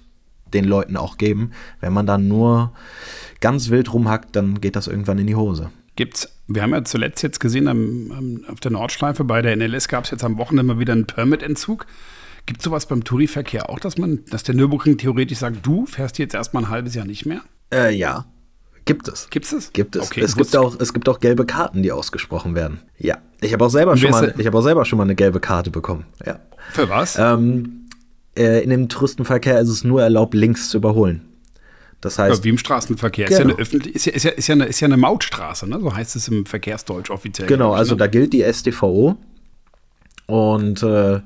den 0.52 0.64
Leuten 0.64 0.96
auch 0.96 1.16
geben. 1.16 1.52
Wenn 1.80 1.92
man 1.92 2.06
dann 2.06 2.28
nur 2.28 2.72
ganz 3.40 3.70
wild 3.70 3.92
rumhackt, 3.92 4.36
dann 4.36 4.60
geht 4.60 4.76
das 4.76 4.86
irgendwann 4.86 5.18
in 5.18 5.26
die 5.26 5.36
Hose. 5.36 5.70
Gibt's, 5.96 6.28
wir 6.46 6.62
haben 6.62 6.72
ja 6.72 6.84
zuletzt 6.84 7.22
jetzt 7.22 7.38
gesehen, 7.40 7.68
am, 7.68 8.10
am, 8.16 8.44
auf 8.50 8.60
der 8.60 8.70
Nordschleife 8.70 9.24
bei 9.24 9.42
der 9.42 9.54
NLS 9.56 9.88
gab 9.88 10.04
es 10.04 10.10
jetzt 10.10 10.24
am 10.24 10.38
Wochenende 10.38 10.74
mal 10.74 10.80
wieder 10.80 10.92
einen 10.94 11.06
Permit-Entzug. 11.06 11.86
Gibt 12.46 12.60
es 12.60 12.64
sowas 12.64 12.86
beim 12.86 13.04
Touriverkehr 13.04 13.68
auch, 13.68 13.78
dass 13.78 13.98
man, 13.98 14.24
dass 14.30 14.42
der 14.42 14.54
Nürburgring 14.54 14.96
theoretisch 14.96 15.38
sagt, 15.38 15.64
du 15.64 15.86
fährst 15.86 16.18
jetzt 16.18 16.34
erstmal 16.34 16.64
ein 16.64 16.70
halbes 16.70 16.94
Jahr 16.94 17.04
nicht 17.04 17.26
mehr? 17.26 17.42
Äh, 17.72 17.94
ja. 17.94 18.24
Gibt 18.84 19.06
es. 19.06 19.28
Gibt's 19.30 19.50
das? 19.50 19.72
Gibt 19.72 19.94
es. 19.94 20.06
Okay, 20.06 20.22
es, 20.22 20.34
gibt 20.34 20.56
auch, 20.56 20.74
es 20.80 20.92
gibt 20.92 21.08
auch 21.08 21.20
gelbe 21.20 21.46
Karten, 21.46 21.82
die 21.84 21.92
ausgesprochen 21.92 22.56
werden. 22.56 22.80
Ja. 22.98 23.18
Ich 23.40 23.52
habe 23.52 23.64
auch, 23.64 23.70
selber 23.70 23.96
schon 23.96 24.10
mal- 24.10 24.34
ich 24.36 24.46
hab 24.46 24.54
auch 24.54 24.62
selber 24.62 24.84
schon 24.84 24.96
mal 24.96 25.04
eine 25.04 25.14
gelbe 25.14 25.38
Karte 25.38 25.70
bekommen. 25.70 26.04
Ja. 26.26 26.40
Für 26.72 26.88
was? 26.88 27.16
Ähm, 27.16 27.86
äh, 28.36 28.64
in 28.64 28.70
dem 28.70 28.88
Touristenverkehr 28.88 29.60
ist 29.60 29.68
es 29.68 29.84
nur 29.84 30.02
erlaubt, 30.02 30.34
links 30.34 30.68
zu 30.70 30.78
überholen. 30.78 31.20
Das 32.02 32.18
heißt, 32.18 32.38
Ja, 32.38 32.44
wie 32.44 32.48
im 32.50 32.58
Straßenverkehr. 32.58 33.28
Ist, 33.28 33.38
ja 33.38 33.44
Genau. 33.44 33.54
eine 33.56 33.62
ist, 33.62 34.06
ja, 34.06 34.12
ist, 34.12 34.24
ja, 34.24 34.30
ist, 34.32 34.46
ja 34.48 34.54
eine, 34.54 34.64
ist 34.66 34.80
ja 34.80 34.86
eine 34.86 34.98
Mautstraße, 34.98 35.66
ne? 35.66 35.80
so 35.80 35.94
heißt 35.94 36.16
es 36.16 36.28
im 36.28 36.44
Verkehrsdeutsch 36.44 37.10
offiziell. 37.10 37.48
Genau, 37.48 37.72
also 37.72 37.94
ne? 37.94 37.98
da 37.98 38.06
gilt 38.08 38.34
die 38.34 38.42
StVO. 38.42 39.16
Und 40.26 40.82
äh, 40.82 41.20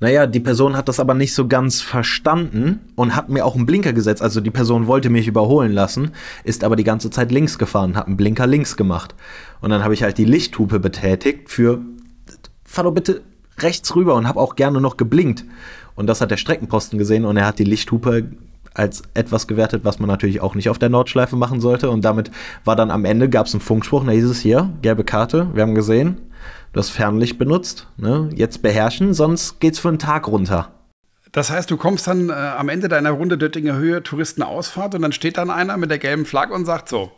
naja, 0.00 0.26
die 0.26 0.40
Person 0.40 0.76
hat 0.76 0.88
das 0.88 1.00
aber 1.00 1.14
nicht 1.14 1.34
so 1.34 1.46
ganz 1.48 1.80
verstanden 1.80 2.80
und 2.96 3.14
hat 3.14 3.28
mir 3.28 3.44
auch 3.44 3.54
einen 3.56 3.66
Blinker 3.66 3.92
gesetzt. 3.92 4.22
Also 4.22 4.40
die 4.40 4.50
Person 4.50 4.86
wollte 4.86 5.10
mich 5.10 5.26
überholen 5.26 5.72
lassen, 5.72 6.12
ist 6.44 6.64
aber 6.64 6.76
die 6.76 6.84
ganze 6.84 7.10
Zeit 7.10 7.30
links 7.30 7.58
gefahren, 7.58 7.96
hat 7.96 8.06
einen 8.06 8.16
Blinker 8.16 8.46
links 8.46 8.76
gemacht. 8.76 9.14
Und 9.60 9.70
dann 9.70 9.84
habe 9.84 9.94
ich 9.94 10.02
halt 10.02 10.18
die 10.18 10.24
Lichthupe 10.24 10.80
betätigt 10.80 11.50
für 11.50 11.80
fahr 12.64 12.84
doch 12.84 12.92
bitte 12.92 13.22
rechts 13.58 13.94
rüber 13.94 14.14
und 14.14 14.28
habe 14.28 14.40
auch 14.40 14.56
gerne 14.56 14.80
noch 14.80 14.96
geblinkt. 14.96 15.44
Und 15.94 16.06
das 16.08 16.20
hat 16.20 16.30
der 16.30 16.36
Streckenposten 16.36 16.98
gesehen 16.98 17.24
und 17.24 17.36
er 17.38 17.46
hat 17.46 17.58
die 17.58 17.64
Lichthupe 17.64 18.30
als 18.76 19.02
etwas 19.14 19.46
gewertet, 19.46 19.84
was 19.84 19.98
man 19.98 20.08
natürlich 20.08 20.40
auch 20.40 20.54
nicht 20.54 20.68
auf 20.68 20.78
der 20.78 20.88
Nordschleife 20.88 21.36
machen 21.36 21.60
sollte. 21.60 21.90
Und 21.90 22.04
damit 22.04 22.30
war 22.64 22.76
dann 22.76 22.90
am 22.90 23.04
Ende, 23.04 23.28
gab 23.28 23.46
es 23.46 23.54
einen 23.54 23.60
Funkspruch, 23.60 24.04
da 24.04 24.12
hieß 24.12 24.24
es 24.24 24.40
hier, 24.40 24.70
gelbe 24.82 25.04
Karte, 25.04 25.48
wir 25.54 25.62
haben 25.62 25.74
gesehen, 25.74 26.20
du 26.72 26.80
hast 26.80 26.90
Fernlicht 26.90 27.38
benutzt, 27.38 27.88
ne? 27.96 28.28
jetzt 28.34 28.62
beherrschen, 28.62 29.14
sonst 29.14 29.60
geht's 29.60 29.78
für 29.78 29.88
einen 29.88 29.98
Tag 29.98 30.28
runter. 30.28 30.72
Das 31.32 31.50
heißt, 31.50 31.70
du 31.70 31.76
kommst 31.76 32.06
dann 32.06 32.30
äh, 32.30 32.32
am 32.32 32.68
Ende 32.68 32.88
deiner 32.88 33.10
Runde 33.10 33.36
Döttinger 33.36 33.76
Höhe 33.76 34.02
Touristenausfahrt 34.02 34.94
und 34.94 35.02
dann 35.02 35.12
steht 35.12 35.36
dann 35.38 35.50
einer 35.50 35.76
mit 35.76 35.90
der 35.90 35.98
gelben 35.98 36.24
Flagge 36.24 36.54
und 36.54 36.64
sagt 36.64 36.88
so, 36.88 37.10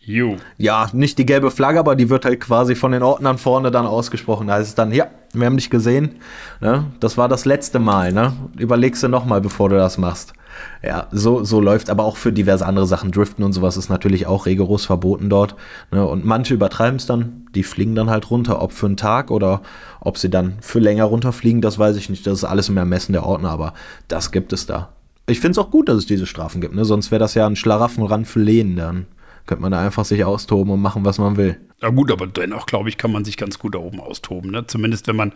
you. 0.00 0.36
Ja, 0.56 0.88
nicht 0.92 1.18
die 1.18 1.26
gelbe 1.26 1.50
Flagge, 1.50 1.78
aber 1.78 1.96
die 1.96 2.08
wird 2.08 2.24
halt 2.24 2.40
quasi 2.40 2.74
von 2.74 2.92
den 2.92 3.02
Ordnern 3.02 3.38
vorne 3.38 3.70
dann 3.70 3.86
ausgesprochen. 3.86 4.46
Da 4.46 4.54
heißt 4.54 4.68
es 4.68 4.74
dann, 4.74 4.92
ja, 4.92 5.08
wir 5.32 5.46
haben 5.46 5.56
dich 5.56 5.70
gesehen, 5.70 6.16
ne? 6.60 6.84
das 7.00 7.18
war 7.18 7.28
das 7.28 7.44
letzte 7.44 7.78
Mal, 7.78 8.12
ne? 8.12 8.32
überlegst 8.58 9.02
du 9.02 9.08
nochmal, 9.08 9.40
bevor 9.40 9.68
du 9.68 9.76
das 9.76 9.98
machst. 9.98 10.34
Ja, 10.82 11.08
so, 11.10 11.44
so 11.44 11.60
läuft 11.60 11.90
aber 11.90 12.04
auch 12.04 12.16
für 12.16 12.32
diverse 12.32 12.64
andere 12.64 12.86
Sachen. 12.86 13.10
Driften 13.10 13.44
und 13.44 13.52
sowas 13.52 13.76
ist 13.76 13.88
natürlich 13.88 14.26
auch 14.26 14.46
rigoros 14.46 14.84
verboten 14.84 15.28
dort. 15.28 15.56
Ne? 15.90 16.06
Und 16.06 16.24
manche 16.24 16.54
übertreiben 16.54 16.96
es 16.96 17.06
dann, 17.06 17.46
die 17.54 17.62
fliegen 17.62 17.94
dann 17.94 18.10
halt 18.10 18.30
runter. 18.30 18.62
Ob 18.62 18.72
für 18.72 18.86
einen 18.86 18.96
Tag 18.96 19.30
oder 19.30 19.62
ob 20.00 20.18
sie 20.18 20.30
dann 20.30 20.58
für 20.60 20.78
länger 20.78 21.04
runterfliegen, 21.04 21.60
das 21.60 21.78
weiß 21.78 21.96
ich 21.96 22.08
nicht. 22.08 22.26
Das 22.26 22.38
ist 22.38 22.44
alles 22.44 22.68
im 22.68 22.76
Ermessen 22.76 23.12
der 23.12 23.24
Ordner, 23.24 23.50
aber 23.50 23.74
das 24.08 24.30
gibt 24.32 24.52
es 24.52 24.66
da. 24.66 24.90
Ich 25.26 25.40
finde 25.40 25.52
es 25.52 25.58
auch 25.58 25.70
gut, 25.70 25.88
dass 25.88 25.98
es 25.98 26.06
diese 26.06 26.26
Strafen 26.26 26.60
gibt, 26.60 26.74
ne? 26.74 26.84
sonst 26.84 27.10
wäre 27.10 27.18
das 27.18 27.34
ja 27.34 27.46
ein 27.46 27.56
Schlaraffenrand 27.56 28.26
für 28.26 28.40
Lehen. 28.40 28.76
Dann 28.76 29.06
könnte 29.46 29.62
man 29.62 29.72
da 29.72 29.80
einfach 29.80 30.04
sich 30.04 30.24
austoben 30.24 30.72
und 30.72 30.80
machen, 30.80 31.04
was 31.04 31.18
man 31.18 31.36
will. 31.36 31.58
Ja 31.82 31.90
gut, 31.90 32.10
aber 32.10 32.26
dennoch, 32.26 32.66
glaube 32.66 32.88
ich, 32.88 32.96
kann 32.96 33.12
man 33.12 33.24
sich 33.24 33.36
ganz 33.36 33.58
gut 33.58 33.74
da 33.74 33.78
oben 33.78 34.00
austoben. 34.00 34.50
Ne? 34.50 34.66
Zumindest 34.66 35.06
wenn 35.06 35.16
man 35.16 35.32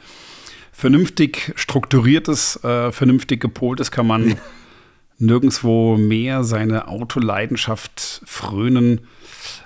vernünftig 0.73 1.53
strukturiertes, 1.57 2.63
äh, 2.65 2.93
vernünftig 2.93 3.41
gepoltes, 3.41 3.91
kann 3.91 4.07
man 4.07 4.37
nirgendwo 5.23 5.97
mehr 5.97 6.45
seine 6.45 6.89
Autoleidenschaft 6.89 8.23
frönen 8.27 9.01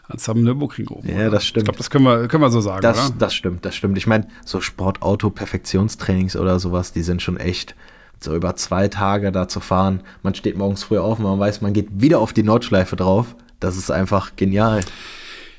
als 0.08 0.28
am 0.28 0.42
Nürburgring 0.42 0.88
oben. 0.88 1.08
Ja, 1.08 1.30
das 1.30 1.44
stimmt. 1.46 1.62
Ich 1.62 1.64
glaube, 1.64 1.78
das 1.78 1.90
können 1.90 2.04
wir, 2.04 2.28
können 2.28 2.42
wir 2.42 2.50
so 2.50 2.60
sagen, 2.60 2.82
Das, 2.82 3.08
oder? 3.08 3.16
das 3.18 3.34
stimmt, 3.34 3.64
das 3.64 3.74
stimmt. 3.74 3.98
Ich 3.98 4.06
meine, 4.06 4.28
so 4.44 4.60
Sportauto-Perfektionstrainings 4.60 6.36
oder 6.36 6.58
sowas, 6.60 6.92
die 6.92 7.02
sind 7.02 7.22
schon 7.22 7.36
echt 7.36 7.74
so 8.20 8.34
über 8.34 8.56
zwei 8.56 8.88
Tage 8.88 9.32
da 9.32 9.48
zu 9.48 9.60
fahren. 9.60 10.00
Man 10.22 10.34
steht 10.34 10.56
morgens 10.56 10.84
früh 10.84 10.98
auf 10.98 11.18
und 11.18 11.24
man 11.24 11.38
weiß, 11.38 11.60
man 11.60 11.72
geht 11.72 11.88
wieder 12.00 12.20
auf 12.20 12.32
die 12.32 12.42
Nordschleife 12.44 12.96
drauf. 12.96 13.34
Das 13.60 13.76
ist 13.76 13.90
einfach 13.90 14.36
genial. 14.36 14.80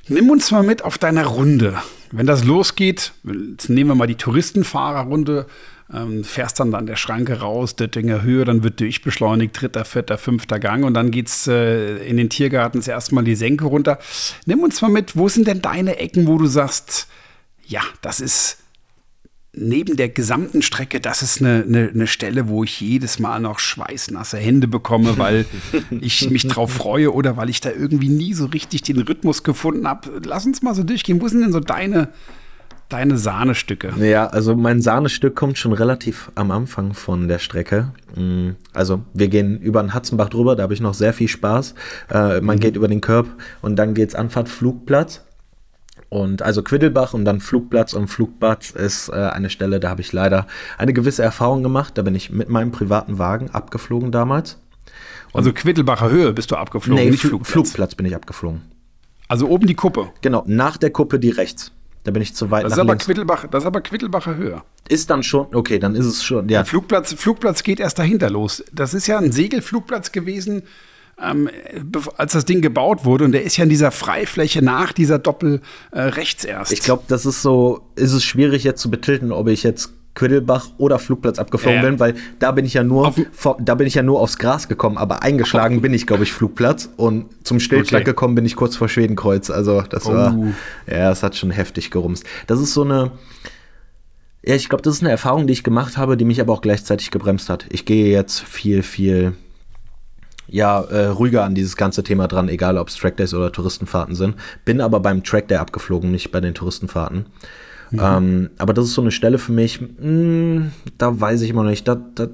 Nimm 0.07 0.29
uns 0.29 0.51
mal 0.51 0.63
mit 0.63 0.83
auf 0.83 0.97
deiner 0.97 1.25
Runde. 1.25 1.75
Wenn 2.11 2.25
das 2.25 2.45
losgeht, 2.45 3.11
jetzt 3.51 3.69
nehmen 3.69 3.89
wir 3.89 3.95
mal 3.95 4.07
die 4.07 4.15
Touristenfahrerrunde. 4.15 5.45
Ähm, 5.93 6.23
fährst 6.23 6.59
dann 6.59 6.73
an 6.75 6.85
der 6.85 6.95
Schranke 6.95 7.39
raus, 7.39 7.75
Döttinger 7.75 8.21
Höhe, 8.21 8.45
dann 8.45 8.63
wird 8.63 8.79
durchbeschleunigt, 8.79 9.59
dritter, 9.59 9.85
vierter, 9.85 10.17
fünfter 10.17 10.59
Gang 10.59 10.83
und 10.83 10.93
dann 10.93 11.11
geht's 11.11 11.47
äh, 11.47 11.97
in 12.07 12.17
den 12.17 12.29
Tiergarten 12.29 12.81
erstmal 12.81 13.23
die 13.23 13.35
Senke 13.35 13.65
runter. 13.65 13.99
Nimm 14.45 14.59
uns 14.63 14.81
mal 14.81 14.91
mit, 14.91 15.15
wo 15.15 15.29
sind 15.29 15.47
denn 15.47 15.61
deine 15.61 15.97
Ecken, 15.97 16.27
wo 16.27 16.37
du 16.37 16.47
sagst, 16.47 17.07
ja, 17.65 17.81
das 18.01 18.19
ist 18.19 18.57
neben 19.53 19.97
der 19.97 20.09
gesamten 20.09 20.61
Strecke, 20.61 20.99
das 20.99 21.21
ist 21.21 21.41
eine, 21.41 21.63
eine, 21.67 21.89
eine, 21.89 22.07
Stelle, 22.07 22.47
wo 22.47 22.63
ich 22.63 22.79
jedes 22.79 23.19
Mal 23.19 23.39
noch 23.39 23.59
schweißnasse 23.59 24.37
Hände 24.37 24.67
bekomme, 24.67 25.17
weil 25.17 25.45
ich 26.01 26.29
mich 26.29 26.47
drauf 26.47 26.71
freue 26.71 27.11
oder 27.11 27.37
weil 27.37 27.49
ich 27.49 27.61
da 27.61 27.71
irgendwie 27.71 28.09
nie 28.09 28.33
so 28.33 28.45
richtig 28.45 28.83
den 28.83 28.99
Rhythmus 28.99 29.43
gefunden 29.43 29.87
habe. 29.87 30.21
Lass 30.23 30.45
uns 30.45 30.61
mal 30.61 30.75
so 30.75 30.83
durchgehen. 30.83 31.21
Wo 31.21 31.27
sind 31.27 31.41
denn 31.41 31.51
so 31.51 31.59
deine, 31.59 32.09
deine 32.89 33.17
Sahnestücke? 33.17 33.93
Ja, 33.99 34.27
also 34.27 34.55
mein 34.55 34.81
Sahnestück 34.81 35.35
kommt 35.35 35.57
schon 35.57 35.73
relativ 35.73 36.31
am 36.35 36.51
Anfang 36.51 36.93
von 36.93 37.27
der 37.27 37.39
Strecke. 37.39 37.91
Mm, 38.15 38.51
also 38.73 39.01
wir 39.13 39.27
gehen 39.27 39.59
über 39.59 39.81
den 39.81 39.93
Hatzenbach 39.93 40.29
drüber, 40.29 40.55
da 40.55 40.63
habe 40.63 40.73
ich 40.73 40.81
noch 40.81 40.93
sehr 40.93 41.13
viel 41.13 41.27
Spaß. 41.27 41.75
Äh, 42.11 42.41
man 42.41 42.57
mhm. 42.57 42.59
geht 42.59 42.75
über 42.75 42.87
den 42.87 43.01
Körb 43.01 43.27
und 43.61 43.75
dann 43.75 43.93
geht 43.93 44.09
es 44.09 44.15
Anfahrt 44.15 44.49
Flugplatz. 44.49 45.23
Und 46.09 46.41
also 46.41 46.63
Quiddelbach 46.63 47.13
und 47.13 47.25
dann 47.25 47.41
Flugplatz 47.41 47.93
und 47.93 48.07
Flugplatz 48.07 48.69
ist 48.69 49.09
äh, 49.09 49.13
eine 49.13 49.49
Stelle, 49.49 49.79
da 49.81 49.89
habe 49.89 50.01
ich 50.01 50.13
leider 50.13 50.47
eine 50.77 50.93
gewisse 50.93 51.21
Erfahrung 51.21 51.63
gemacht. 51.63 51.97
Da 51.97 52.01
bin 52.01 52.15
ich 52.15 52.29
mit 52.29 52.47
meinem 52.47 52.71
privaten 52.71 53.19
Wagen 53.19 53.49
abgeflogen 53.51 54.11
damals. 54.11 54.57
Und 55.33 55.39
also 55.39 55.51
Quiddelbacher 55.51 56.09
Höhe 56.09 56.31
bist 56.31 56.51
du 56.51 56.55
abgeflogen, 56.55 57.03
nee, 57.03 57.11
nicht 57.11 57.21
Flugplatz. 57.21 57.51
Flugplatz 57.51 57.95
bin 57.95 58.05
ich 58.05 58.15
abgeflogen. 58.15 58.61
Also 59.27 59.49
oben 59.49 59.67
die 59.67 59.75
Kuppe. 59.75 60.09
Genau, 60.21 60.43
nach 60.47 60.77
der 60.77 60.91
Kuppe 60.91 61.19
die 61.19 61.31
rechts. 61.31 61.73
Da 62.07 62.11
bin 62.11 62.21
ich 62.21 62.33
zu 62.33 62.49
weit 62.51 62.63
das 62.63 62.69
nach 62.69 62.77
ist 62.77 62.79
aber 62.79 62.93
links. 62.93 63.05
Quittelbach, 63.05 63.47
das 63.51 63.63
ist 63.63 63.67
aber 63.67 63.81
Quittelbacher 63.81 64.37
Höhe. 64.37 64.61
Ist 64.87 65.09
dann 65.09 65.23
schon, 65.23 65.53
okay, 65.53 65.77
dann 65.77 65.93
ist 65.93 66.05
es 66.05 66.23
schon, 66.23 66.47
ja. 66.47 66.59
Der 66.59 66.65
Flugplatz, 66.65 67.11
Flugplatz 67.11 67.63
geht 67.63 67.81
erst 67.81 67.99
dahinter 67.99 68.29
los. 68.29 68.63
Das 68.71 68.93
ist 68.93 69.07
ja 69.07 69.17
ein 69.17 69.33
Segelflugplatz 69.33 70.13
gewesen, 70.13 70.63
ähm, 71.21 71.49
als 72.15 72.31
das 72.31 72.45
Ding 72.45 72.61
gebaut 72.61 73.03
wurde. 73.03 73.25
Und 73.25 73.33
der 73.33 73.43
ist 73.43 73.57
ja 73.57 73.65
in 73.65 73.69
dieser 73.69 73.91
Freifläche 73.91 74.61
nach 74.61 74.93
dieser 74.93 75.19
Doppel 75.19 75.59
äh, 75.91 75.99
rechts 75.99 76.45
erst. 76.45 76.71
Ich 76.71 76.79
glaube, 76.79 77.03
das 77.09 77.25
ist 77.25 77.41
so, 77.41 77.81
ist 77.97 78.13
es 78.13 78.23
schwierig 78.23 78.63
jetzt 78.63 78.81
zu 78.81 78.89
betilten, 78.89 79.33
ob 79.33 79.49
ich 79.49 79.63
jetzt 79.63 79.91
Quiddelbach 80.17 80.69
oder 80.79 80.97
Flugplatz 80.97 81.37
abgeflogen 81.37 81.83
ja. 81.83 81.89
bin, 81.89 81.99
weil 81.99 82.15
da 82.39 82.51
bin 82.51 82.65
ich 82.65 82.73
ja 82.73 82.83
nur, 82.83 83.13
vor, 83.31 83.57
da 83.61 83.75
bin 83.75 83.85
ich 83.85 83.93
ja 83.93 84.01
nur 84.01 84.19
aufs 84.19 84.39
Gras 84.39 84.67
gekommen, 84.67 84.97
aber 84.97 85.21
eingeschlagen 85.21 85.79
bin 85.81 85.93
ich, 85.93 86.07
glaube 86.07 86.23
ich, 86.23 86.33
Flugplatz 86.33 86.89
und 86.97 87.27
zum 87.45 87.59
Stillschlag 87.59 88.01
okay. 88.01 88.11
gekommen 88.11 88.33
bin 88.33 88.43
ich 88.43 88.55
kurz 88.55 88.75
vor 88.75 88.89
Schwedenkreuz. 88.89 89.51
Also 89.51 89.83
das 89.83 90.07
oh. 90.07 90.13
war, 90.13 90.35
ja, 90.87 91.11
es 91.11 91.21
hat 91.21 91.35
schon 91.35 91.51
heftig 91.51 91.91
gerumst. 91.91 92.25
Das 92.47 92.59
ist 92.59 92.73
so 92.73 92.81
eine, 92.81 93.11
ja, 94.43 94.55
ich 94.55 94.69
glaube, 94.69 94.81
das 94.81 94.95
ist 94.95 95.01
eine 95.01 95.11
Erfahrung, 95.11 95.45
die 95.45 95.53
ich 95.53 95.63
gemacht 95.63 95.97
habe, 95.97 96.17
die 96.17 96.25
mich 96.25 96.41
aber 96.41 96.51
auch 96.51 96.61
gleichzeitig 96.61 97.11
gebremst 97.11 97.49
hat. 97.49 97.67
Ich 97.69 97.85
gehe 97.85 98.11
jetzt 98.11 98.39
viel, 98.39 98.81
viel 98.81 99.33
ja, 100.47 100.81
äh, 100.81 101.07
ruhiger 101.07 101.43
an 101.43 101.53
dieses 101.53 101.77
ganze 101.77 102.01
Thema 102.01 102.27
dran, 102.27 102.49
egal 102.49 102.79
ob 102.79 102.87
es 102.87 102.95
Trackdays 102.95 103.35
oder 103.35 103.51
Touristenfahrten 103.51 104.15
sind. 104.15 104.35
Bin 104.65 104.81
aber 104.81 104.99
beim 104.99 105.23
Trackday 105.23 105.57
abgeflogen, 105.57 106.11
nicht 106.11 106.31
bei 106.31 106.41
den 106.41 106.55
Touristenfahrten. 106.55 107.27
Mhm. 107.91 107.99
Ähm, 108.01 108.49
aber 108.57 108.73
das 108.73 108.85
ist 108.85 108.93
so 108.93 109.01
eine 109.01 109.11
Stelle 109.11 109.37
für 109.37 109.51
mich, 109.51 109.81
mh, 109.81 109.87
hm, 109.99 110.71
da 110.97 111.19
weiß 111.19 111.41
ich 111.41 111.49
immer 111.49 111.63
noch 111.63 111.69
nicht, 111.69 111.87
da, 111.87 111.95
da, 111.95 112.27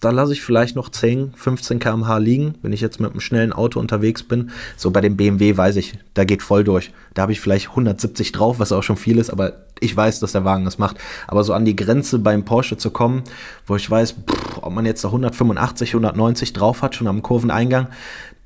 da 0.00 0.10
lasse 0.10 0.32
ich 0.32 0.42
vielleicht 0.42 0.76
noch 0.76 0.90
10, 0.90 1.32
15 1.34 1.78
km/h 1.78 2.18
liegen, 2.18 2.54
wenn 2.62 2.72
ich 2.72 2.80
jetzt 2.80 3.00
mit 3.00 3.10
einem 3.10 3.20
schnellen 3.20 3.52
Auto 3.52 3.80
unterwegs 3.80 4.22
bin. 4.22 4.50
So 4.76 4.90
bei 4.90 5.00
dem 5.00 5.16
BMW 5.16 5.56
weiß 5.56 5.76
ich, 5.76 5.98
da 6.14 6.24
geht 6.24 6.42
voll 6.42 6.64
durch. 6.64 6.92
Da 7.14 7.22
habe 7.22 7.32
ich 7.32 7.40
vielleicht 7.40 7.70
170 7.70 8.32
drauf, 8.32 8.58
was 8.58 8.72
auch 8.72 8.82
schon 8.82 8.96
viel 8.96 9.18
ist, 9.18 9.30
aber 9.30 9.66
ich 9.80 9.96
weiß, 9.96 10.20
dass 10.20 10.32
der 10.32 10.44
Wagen 10.44 10.64
das 10.64 10.78
macht. 10.78 10.98
Aber 11.26 11.44
so 11.44 11.54
an 11.54 11.64
die 11.64 11.76
Grenze 11.76 12.18
beim 12.18 12.44
Porsche 12.44 12.76
zu 12.76 12.90
kommen, 12.90 13.22
wo 13.66 13.76
ich 13.76 13.90
weiß, 13.90 14.12
pff, 14.12 14.58
ob 14.62 14.72
man 14.72 14.86
jetzt 14.86 15.04
da 15.04 15.08
185, 15.08 15.90
190 15.90 16.52
drauf 16.52 16.82
hat, 16.82 16.94
schon 16.94 17.06
am 17.06 17.22
Kurveneingang, 17.22 17.88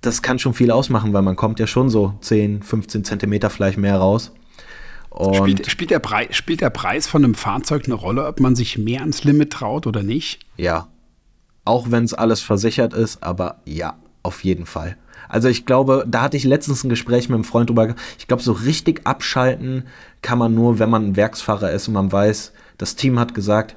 das 0.01 0.23
kann 0.23 0.39
schon 0.39 0.55
viel 0.55 0.71
ausmachen, 0.71 1.13
weil 1.13 1.23
man 1.23 1.37
kommt 1.37 1.61
ja 1.61 1.67
schon 1.67 1.91
so 1.91 2.15
10, 2.21 2.63
15 2.63 3.05
Zentimeter 3.05 3.51
vielleicht 3.51 3.79
mehr 3.79 3.97
raus. 3.97 4.33
Spielt, 5.13 5.71
spielt, 5.71 5.91
der 5.91 5.99
Preis, 5.99 6.37
spielt 6.37 6.61
der 6.61 6.71
Preis 6.71 7.07
von 7.07 7.25
einem 7.25 7.35
Fahrzeug 7.35 7.85
eine 7.87 7.95
Rolle, 7.95 8.27
ob 8.27 8.41
man 8.41 8.55
sich 8.55 8.79
mehr 8.79 9.01
ans 9.01 9.25
Limit 9.25 9.53
traut 9.53 9.87
oder 9.87 10.03
nicht? 10.03 10.41
Ja. 10.57 10.89
Auch 11.65 11.91
wenn 11.91 12.05
es 12.05 12.15
alles 12.15 12.41
versichert 12.41 12.95
ist, 12.95 13.23
aber 13.23 13.61
ja, 13.65 13.97
auf 14.23 14.45
jeden 14.45 14.67
Fall. 14.67 14.97
Also 15.29 15.49
ich 15.49 15.67
glaube, 15.67 16.05
da 16.09 16.23
hatte 16.23 16.37
ich 16.37 16.45
letztens 16.45 16.85
ein 16.85 16.89
Gespräch 16.89 17.29
mit 17.29 17.35
einem 17.35 17.45
Freund 17.45 17.69
drüber. 17.69 17.95
Ich 18.19 18.27
glaube, 18.27 18.43
so 18.43 18.53
richtig 18.53 19.03
abschalten 19.05 19.85
kann 20.23 20.39
man 20.39 20.55
nur, 20.55 20.79
wenn 20.79 20.91
man 20.91 21.07
ein 21.07 21.17
Werksfahrer 21.17 21.71
ist 21.73 21.89
und 21.89 21.95
man 21.95 22.11
weiß, 22.11 22.53
das 22.79 22.97
Team 22.97 23.19
hat 23.19 23.35
gesagt, 23.35 23.77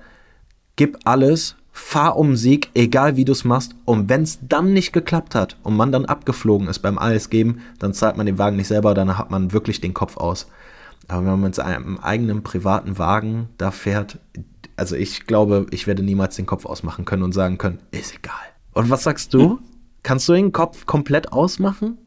gib 0.76 0.98
alles, 1.04 1.56
fahr 1.72 2.18
um 2.18 2.36
Sieg, 2.36 2.70
egal 2.74 3.18
wie 3.18 3.26
du 3.26 3.34
es 3.34 3.44
machst. 3.44 3.76
Und 3.86 4.10
wenn 4.10 4.24
es 4.24 4.40
dann 4.42 4.74
nicht 4.74 4.94
geklappt 4.94 5.36
hat 5.36 5.58
und 5.64 5.76
man 5.76 5.92
dann 5.92 6.06
abgeflogen 6.06 6.68
ist 6.68 6.80
beim 6.80 6.98
Alles 6.98 7.30
geben, 7.30 7.62
dann 7.80 7.94
zahlt 7.94 8.18
man 8.18 8.26
den 8.26 8.38
Wagen 8.38 8.56
nicht 8.56 8.68
selber, 8.68 8.94
dann 8.94 9.18
hat 9.18 9.32
man 9.32 9.52
wirklich 9.52 9.82
den 9.82 9.94
Kopf 9.94 10.18
aus. 10.18 10.48
Aber 11.08 11.22
wenn 11.22 11.32
man 11.32 11.42
mit 11.42 11.56
seinem 11.56 11.98
eigenen 11.98 12.44
privaten 12.44 12.98
Wagen 12.98 13.50
da 13.58 13.72
fährt, 13.72 14.20
also 14.76 14.96
ich 14.96 15.26
glaube, 15.28 15.68
ich 15.72 15.88
werde 15.88 16.04
niemals 16.04 16.36
den 16.36 16.46
Kopf 16.46 16.66
ausmachen 16.66 17.06
können 17.06 17.24
und 17.24 17.34
sagen 17.34 17.58
können, 17.58 17.80
ist 17.92 18.16
egal. 18.16 18.34
Und 18.74 18.90
was 18.90 19.04
sagst 19.04 19.34
du? 19.34 19.52
Hm? 19.52 19.60
Kannst 20.02 20.28
du 20.28 20.34
den 20.34 20.52
Kopf 20.52 20.86
komplett 20.86 21.32
ausmachen? 21.32 21.98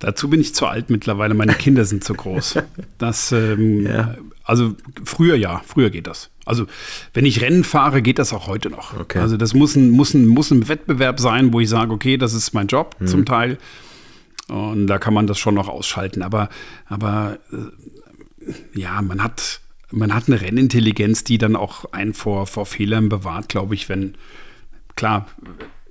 Dazu 0.00 0.30
bin 0.30 0.40
ich 0.40 0.54
zu 0.54 0.66
alt 0.66 0.90
mittlerweile. 0.90 1.34
Meine 1.34 1.54
Kinder 1.54 1.84
sind 1.84 2.04
zu 2.04 2.14
groß. 2.14 2.58
Das, 2.98 3.30
ähm, 3.30 3.86
ja. 3.86 4.16
also 4.42 4.74
früher 5.04 5.36
ja, 5.36 5.62
früher 5.64 5.90
geht 5.90 6.08
das. 6.08 6.30
Also 6.44 6.66
wenn 7.14 7.24
ich 7.24 7.40
Rennen 7.40 7.62
fahre, 7.62 8.02
geht 8.02 8.18
das 8.18 8.32
auch 8.32 8.48
heute 8.48 8.70
noch. 8.70 8.98
Okay. 8.98 9.20
Also 9.20 9.36
das 9.36 9.54
muss 9.54 9.76
ein, 9.76 9.90
muss, 9.90 10.14
ein, 10.14 10.26
muss 10.26 10.50
ein 10.50 10.66
Wettbewerb 10.66 11.20
sein, 11.20 11.52
wo 11.52 11.60
ich 11.60 11.68
sage, 11.68 11.92
okay, 11.92 12.16
das 12.16 12.34
ist 12.34 12.54
mein 12.54 12.66
Job 12.66 12.96
hm. 12.98 13.06
zum 13.06 13.24
Teil. 13.24 13.58
Und 14.48 14.86
da 14.86 14.98
kann 14.98 15.14
man 15.14 15.26
das 15.26 15.38
schon 15.38 15.54
noch 15.54 15.68
ausschalten. 15.68 16.22
Aber, 16.22 16.48
aber 16.86 17.38
äh, 17.52 18.48
ja, 18.78 19.02
man 19.02 19.22
hat, 19.22 19.60
man 19.90 20.14
hat 20.14 20.24
eine 20.28 20.40
Rennintelligenz, 20.40 21.24
die 21.24 21.38
dann 21.38 21.56
auch 21.56 21.92
einen 21.92 22.14
vor, 22.14 22.46
vor 22.46 22.66
Fehlern 22.66 23.08
bewahrt, 23.08 23.48
glaube 23.48 23.74
ich, 23.74 23.88
wenn, 23.88 24.14
klar, 24.96 25.26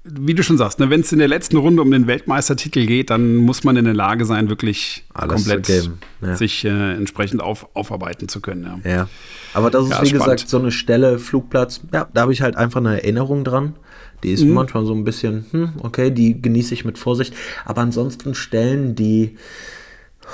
wie 0.09 0.33
du 0.33 0.43
schon 0.43 0.57
sagst, 0.57 0.79
ne, 0.79 0.89
wenn 0.89 1.01
es 1.01 1.11
in 1.11 1.19
der 1.19 1.27
letzten 1.27 1.57
Runde 1.57 1.81
um 1.81 1.91
den 1.91 2.07
Weltmeistertitel 2.07 2.85
geht, 2.85 3.09
dann 3.09 3.35
muss 3.35 3.63
man 3.63 3.75
in 3.75 3.85
der 3.85 3.93
Lage 3.93 4.25
sein, 4.25 4.49
wirklich 4.49 5.05
Alles 5.13 5.45
komplett 5.45 5.89
ja. 6.21 6.35
sich 6.35 6.63
äh, 6.65 6.93
entsprechend 6.93 7.41
auf, 7.41 7.67
aufarbeiten 7.75 8.29
zu 8.29 8.39
können. 8.39 8.81
Ja, 8.83 8.89
ja. 8.89 9.09
aber 9.53 9.69
das 9.69 9.85
ist 9.85 9.91
ja, 9.91 10.01
wie 10.01 10.07
spannend. 10.07 10.23
gesagt 10.23 10.49
so 10.49 10.59
eine 10.59 10.71
Stelle, 10.71 11.19
Flugplatz, 11.19 11.81
ja, 11.93 12.07
da 12.13 12.21
habe 12.21 12.33
ich 12.33 12.41
halt 12.41 12.55
einfach 12.55 12.79
eine 12.79 13.01
Erinnerung 13.01 13.43
dran. 13.43 13.75
Die 14.23 14.31
ist 14.31 14.43
mhm. 14.43 14.53
manchmal 14.53 14.85
so 14.85 14.93
ein 14.93 15.03
bisschen, 15.03 15.45
hm, 15.51 15.73
okay, 15.83 16.11
die 16.11 16.41
genieße 16.41 16.73
ich 16.73 16.85
mit 16.85 16.97
Vorsicht. 16.97 17.33
Aber 17.65 17.81
ansonsten 17.81 18.35
Stellen, 18.35 18.95
die. 18.95 19.37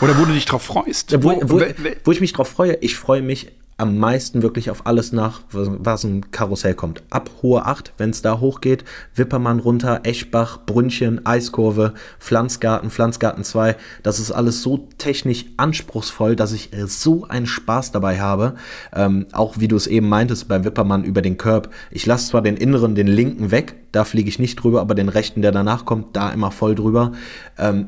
Oder 0.01 0.17
wo 0.17 0.25
du 0.25 0.33
dich 0.33 0.45
drauf 0.45 0.63
freust. 0.63 1.23
Wo, 1.23 1.39
wo, 1.43 1.61
wo 2.03 2.11
ich 2.11 2.21
mich 2.21 2.33
drauf 2.33 2.47
freue, 2.47 2.77
ich 2.81 2.95
freue 2.95 3.21
mich 3.21 3.51
am 3.77 3.97
meisten 3.97 4.43
wirklich 4.43 4.69
auf 4.69 4.85
alles 4.85 5.11
nach, 5.11 5.41
was 5.51 6.03
ein 6.03 6.31
Karussell 6.31 6.75
kommt. 6.75 7.03
Ab 7.09 7.29
hohe 7.41 7.65
8, 7.65 7.93
wenn 7.97 8.11
es 8.11 8.21
da 8.21 8.39
hochgeht, 8.39 8.83
Wippermann 9.15 9.59
runter, 9.59 10.01
Eschbach, 10.03 10.59
Brünnchen, 10.65 11.25
Eiskurve, 11.25 11.93
Pflanzgarten, 12.19 12.91
Pflanzgarten 12.91 13.43
2. 13.43 13.75
Das 14.03 14.19
ist 14.19 14.31
alles 14.31 14.61
so 14.61 14.87
technisch 14.97 15.45
anspruchsvoll, 15.57 16.35
dass 16.35 16.53
ich 16.53 16.69
so 16.85 17.25
einen 17.27 17.47
Spaß 17.47 17.91
dabei 17.91 18.19
habe. 18.19 18.55
Ähm, 18.93 19.25
auch 19.31 19.59
wie 19.59 19.67
du 19.67 19.75
es 19.75 19.87
eben 19.87 20.07
meintest 20.07 20.47
beim 20.47 20.65
Wippermann 20.65 21.03
über 21.03 21.21
den 21.21 21.37
Curb. 21.37 21.69
Ich 21.91 22.05
lasse 22.05 22.29
zwar 22.29 22.41
den 22.41 22.57
inneren, 22.57 22.95
den 22.95 23.07
linken 23.07 23.51
weg, 23.51 23.75
da 23.91 24.05
fliege 24.05 24.29
ich 24.29 24.39
nicht 24.39 24.55
drüber, 24.55 24.81
aber 24.81 24.95
den 24.95 25.09
rechten, 25.09 25.41
der 25.41 25.51
danach 25.51 25.85
kommt, 25.85 26.15
da 26.15 26.31
immer 26.31 26.51
voll 26.51 26.75
drüber. 26.75 27.13
Ähm, 27.57 27.87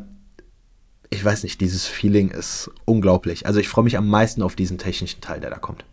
ich 1.15 1.25
weiß 1.25 1.43
nicht, 1.43 1.61
dieses 1.61 1.85
Feeling 1.85 2.29
ist 2.29 2.69
unglaublich. 2.85 3.45
Also 3.45 3.59
ich 3.59 3.67
freue 3.67 3.83
mich 3.83 3.97
am 3.97 4.07
meisten 4.07 4.41
auf 4.41 4.55
diesen 4.55 4.77
technischen 4.77 5.21
Teil, 5.21 5.39
der 5.39 5.49
da 5.49 5.57
kommt. 5.57 5.85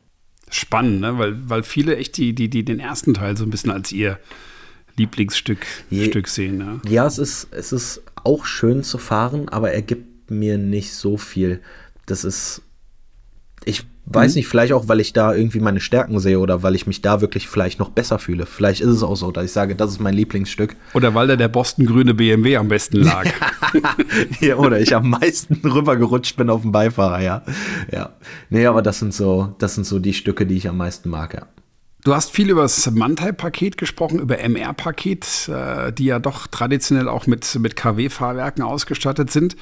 Spannend, 0.50 1.00
ne? 1.00 1.18
weil, 1.18 1.48
weil 1.48 1.62
viele 1.62 1.96
echt 1.96 2.16
die, 2.16 2.34
die, 2.34 2.50
die 2.50 2.64
den 2.64 2.80
ersten 2.80 3.14
Teil 3.14 3.36
so 3.36 3.44
ein 3.44 3.50
bisschen 3.50 3.70
als 3.70 3.90
ihr 3.92 4.18
Lieblingsstück 4.96 5.66
Je, 5.88 6.06
Stück 6.06 6.28
sehen. 6.28 6.58
Ne? 6.58 6.80
Ja, 6.88 7.06
es 7.06 7.18
ist, 7.18 7.48
es 7.52 7.72
ist 7.72 8.02
auch 8.24 8.44
schön 8.44 8.82
zu 8.82 8.98
fahren, 8.98 9.48
aber 9.48 9.72
er 9.72 9.82
gibt 9.82 10.30
mir 10.30 10.58
nicht 10.58 10.92
so 10.92 11.16
viel. 11.16 11.62
Das 12.04 12.24
ist, 12.24 12.62
ich 13.64 13.84
Weiß 14.06 14.32
mhm. 14.32 14.38
nicht, 14.38 14.48
vielleicht 14.48 14.72
auch, 14.72 14.88
weil 14.88 14.98
ich 14.98 15.12
da 15.12 15.32
irgendwie 15.32 15.60
meine 15.60 15.80
Stärken 15.80 16.18
sehe 16.18 16.40
oder 16.40 16.62
weil 16.64 16.74
ich 16.74 16.88
mich 16.88 17.02
da 17.02 17.20
wirklich 17.20 17.48
vielleicht 17.48 17.78
noch 17.78 17.90
besser 17.90 18.18
fühle. 18.18 18.46
Vielleicht 18.46 18.80
ist 18.80 18.88
es 18.88 19.02
auch 19.04 19.14
so, 19.14 19.30
dass 19.30 19.44
ich 19.44 19.52
sage, 19.52 19.76
das 19.76 19.92
ist 19.92 20.00
mein 20.00 20.14
Lieblingsstück. 20.14 20.74
Oder 20.92 21.14
weil 21.14 21.28
da 21.28 21.36
der 21.36 21.48
Boston-grüne 21.48 22.12
BMW 22.14 22.56
am 22.56 22.66
besten 22.66 22.98
lag. 22.98 23.26
ja, 24.40 24.56
oder 24.56 24.80
ich 24.80 24.94
am 24.96 25.08
meisten 25.08 25.54
rübergerutscht 25.64 26.36
bin 26.36 26.50
auf 26.50 26.62
dem 26.62 26.72
Beifahrer, 26.72 27.20
ja. 27.20 27.42
Ja. 27.92 28.10
Nee, 28.50 28.66
aber 28.66 28.82
das 28.82 28.98
sind 28.98 29.14
so, 29.14 29.54
das 29.58 29.76
sind 29.76 29.84
so 29.84 30.00
die 30.00 30.14
Stücke, 30.14 30.46
die 30.46 30.56
ich 30.56 30.68
am 30.68 30.78
meisten 30.78 31.08
mag, 31.08 31.34
ja. 31.34 31.46
Du 32.04 32.12
hast 32.16 32.32
viel 32.32 32.50
über 32.50 32.62
das 32.62 32.90
Mantai-Paket 32.90 33.78
gesprochen, 33.78 34.18
über 34.18 34.38
MR-Paket, 34.40 35.48
äh, 35.48 35.92
die 35.92 36.06
ja 36.06 36.18
doch 36.18 36.48
traditionell 36.48 37.08
auch 37.08 37.28
mit, 37.28 37.56
mit 37.60 37.76
KW-Fahrwerken 37.76 38.64
ausgestattet 38.64 39.30
sind. 39.30 39.54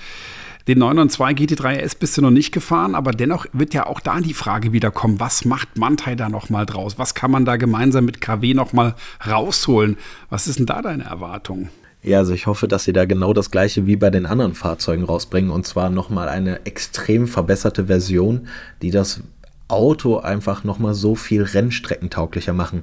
Den 0.68 0.78
992 0.78 1.58
GT3S 1.58 1.96
bist 1.98 2.16
du 2.16 2.22
noch 2.22 2.30
nicht 2.30 2.52
gefahren, 2.52 2.94
aber 2.94 3.12
dennoch 3.12 3.46
wird 3.52 3.74
ja 3.74 3.86
auch 3.86 4.00
da 4.00 4.20
die 4.20 4.34
Frage 4.34 4.72
wieder 4.72 4.90
kommen, 4.90 5.20
was 5.20 5.44
macht 5.44 5.78
Mantai 5.78 6.14
da 6.14 6.28
nochmal 6.28 6.66
draus? 6.66 6.98
Was 6.98 7.14
kann 7.14 7.30
man 7.30 7.44
da 7.44 7.56
gemeinsam 7.56 8.04
mit 8.04 8.20
KW 8.20 8.54
nochmal 8.54 8.94
rausholen? 9.26 9.96
Was 10.28 10.46
ist 10.46 10.58
denn 10.58 10.66
da 10.66 10.82
deine 10.82 11.04
Erwartung? 11.04 11.70
Ja, 12.02 12.18
also 12.18 12.32
ich 12.32 12.46
hoffe, 12.46 12.66
dass 12.66 12.84
sie 12.84 12.92
da 12.92 13.04
genau 13.04 13.34
das 13.34 13.50
gleiche 13.50 13.86
wie 13.86 13.96
bei 13.96 14.10
den 14.10 14.26
anderen 14.26 14.54
Fahrzeugen 14.54 15.04
rausbringen 15.04 15.50
und 15.50 15.66
zwar 15.66 15.90
nochmal 15.90 16.28
eine 16.28 16.64
extrem 16.64 17.26
verbesserte 17.26 17.86
Version, 17.86 18.48
die 18.80 18.90
das 18.90 19.20
Auto 19.68 20.18
einfach 20.18 20.64
nochmal 20.64 20.94
so 20.94 21.14
viel 21.14 21.42
rennstreckentauglicher 21.42 22.52
machen. 22.52 22.82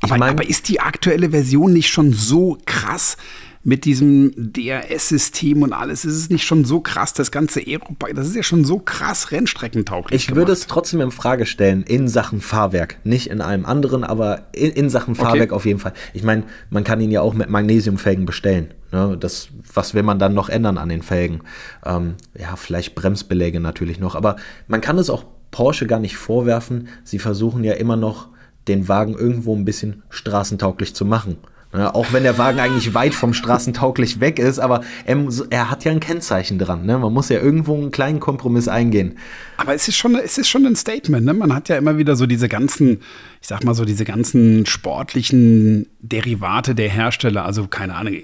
Aber, 0.00 0.18
mein, 0.18 0.30
aber, 0.30 0.48
ist 0.48 0.68
die 0.68 0.80
aktuelle 0.80 1.30
Version 1.30 1.72
nicht 1.72 1.88
schon 1.88 2.12
so 2.12 2.58
krass 2.66 3.16
mit 3.64 3.84
diesem 3.84 4.32
DRS-System 4.36 5.62
und 5.62 5.72
alles? 5.72 6.04
Ist 6.04 6.16
es 6.16 6.30
nicht 6.30 6.44
schon 6.44 6.64
so 6.64 6.80
krass, 6.80 7.12
das 7.12 7.30
ganze 7.30 7.60
Aerobike, 7.60 8.14
das 8.14 8.28
ist 8.28 8.36
ja 8.36 8.42
schon 8.42 8.64
so 8.64 8.78
krass 8.78 9.30
rennstreckentauglich. 9.30 10.20
Ich 10.20 10.26
gemacht. 10.28 10.38
würde 10.38 10.52
es 10.52 10.66
trotzdem 10.66 11.00
in 11.00 11.10
Frage 11.10 11.46
stellen, 11.46 11.82
in 11.82 12.08
Sachen 12.08 12.40
Fahrwerk. 12.40 12.98
Nicht 13.04 13.28
in 13.28 13.40
allem 13.40 13.66
anderen, 13.66 14.04
aber 14.04 14.48
in, 14.52 14.70
in 14.72 14.90
Sachen 14.90 15.14
Fahrwerk 15.14 15.50
okay. 15.50 15.54
auf 15.54 15.66
jeden 15.66 15.78
Fall. 15.78 15.92
Ich 16.14 16.22
meine, 16.22 16.44
man 16.70 16.84
kann 16.84 17.00
ihn 17.00 17.10
ja 17.10 17.20
auch 17.20 17.34
mit 17.34 17.50
Magnesiumfelgen 17.50 18.26
bestellen. 18.26 18.74
Ne? 18.92 19.16
Das, 19.18 19.48
was 19.72 19.94
will 19.94 20.02
man 20.02 20.18
dann 20.18 20.34
noch 20.34 20.48
ändern 20.48 20.78
an 20.78 20.88
den 20.88 21.02
Felgen? 21.02 21.40
Ähm, 21.84 22.14
ja, 22.38 22.56
vielleicht 22.56 22.94
Bremsbeläge 22.94 23.60
natürlich 23.60 23.98
noch, 23.98 24.14
aber 24.14 24.36
man 24.66 24.80
kann 24.80 24.98
es 24.98 25.10
auch 25.10 25.24
Porsche 25.50 25.86
gar 25.86 26.00
nicht 26.00 26.16
vorwerfen. 26.16 26.88
Sie 27.04 27.18
versuchen 27.18 27.64
ja 27.64 27.74
immer 27.74 27.96
noch, 27.96 28.28
den 28.68 28.86
Wagen 28.86 29.14
irgendwo 29.14 29.56
ein 29.56 29.64
bisschen 29.64 30.02
straßentauglich 30.10 30.94
zu 30.94 31.04
machen. 31.04 31.38
Ja, 31.74 31.94
auch 31.94 32.14
wenn 32.14 32.22
der 32.22 32.38
Wagen 32.38 32.60
eigentlich 32.60 32.94
weit 32.94 33.12
vom 33.14 33.34
straßentauglich 33.34 34.20
weg 34.20 34.38
ist, 34.38 34.58
aber 34.58 34.80
er, 35.04 35.22
er 35.50 35.70
hat 35.70 35.84
ja 35.84 35.92
ein 35.92 36.00
Kennzeichen 36.00 36.58
dran. 36.58 36.86
Ne? 36.86 36.98
Man 36.98 37.12
muss 37.12 37.28
ja 37.28 37.40
irgendwo 37.40 37.74
einen 37.74 37.90
kleinen 37.90 38.20
Kompromiss 38.20 38.68
eingehen. 38.68 39.18
Aber 39.58 39.74
es 39.74 39.86
ist 39.86 39.96
schon, 39.96 40.14
es 40.14 40.38
ist 40.38 40.48
schon 40.48 40.64
ein 40.64 40.76
Statement. 40.76 41.26
Ne? 41.26 41.34
Man 41.34 41.54
hat 41.54 41.68
ja 41.68 41.76
immer 41.76 41.98
wieder 41.98 42.16
so 42.16 42.26
diese 42.26 42.48
ganzen, 42.48 43.00
ich 43.42 43.48
sag 43.48 43.64
mal 43.64 43.74
so, 43.74 43.84
diese 43.84 44.06
ganzen 44.06 44.64
sportlichen 44.64 45.86
Derivate 46.08 46.74
der 46.74 46.88
Hersteller, 46.88 47.44
also 47.44 47.66
keine 47.66 47.94
Ahnung, 47.94 48.14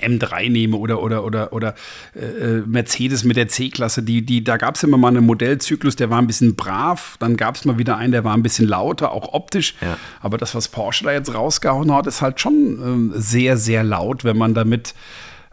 M3 0.00 0.50
nehme 0.50 0.76
oder, 0.76 1.02
oder, 1.02 1.24
oder, 1.24 1.52
oder 1.52 1.74
äh, 2.14 2.60
Mercedes 2.66 3.24
mit 3.24 3.36
der 3.36 3.48
C-Klasse, 3.48 4.02
die, 4.02 4.24
die, 4.24 4.44
da 4.44 4.56
gab 4.56 4.76
es 4.76 4.82
immer 4.82 4.96
mal 4.96 5.08
einen 5.08 5.24
Modellzyklus, 5.24 5.96
der 5.96 6.10
war 6.10 6.20
ein 6.20 6.26
bisschen 6.26 6.56
brav, 6.56 7.16
dann 7.18 7.36
gab 7.36 7.56
es 7.56 7.64
mal 7.64 7.78
wieder 7.78 7.96
einen, 7.96 8.12
der 8.12 8.24
war 8.24 8.34
ein 8.34 8.42
bisschen 8.42 8.68
lauter, 8.68 9.12
auch 9.12 9.32
optisch. 9.32 9.74
Ja. 9.80 9.96
Aber 10.20 10.38
das, 10.38 10.54
was 10.54 10.68
Porsche 10.68 11.04
da 11.04 11.12
jetzt 11.12 11.34
rausgehauen 11.34 11.92
hat, 11.92 12.06
ist 12.06 12.22
halt 12.22 12.40
schon 12.40 13.12
äh, 13.14 13.18
sehr, 13.18 13.56
sehr 13.56 13.84
laut, 13.84 14.24
wenn 14.24 14.36
man 14.36 14.54
damit 14.54 14.94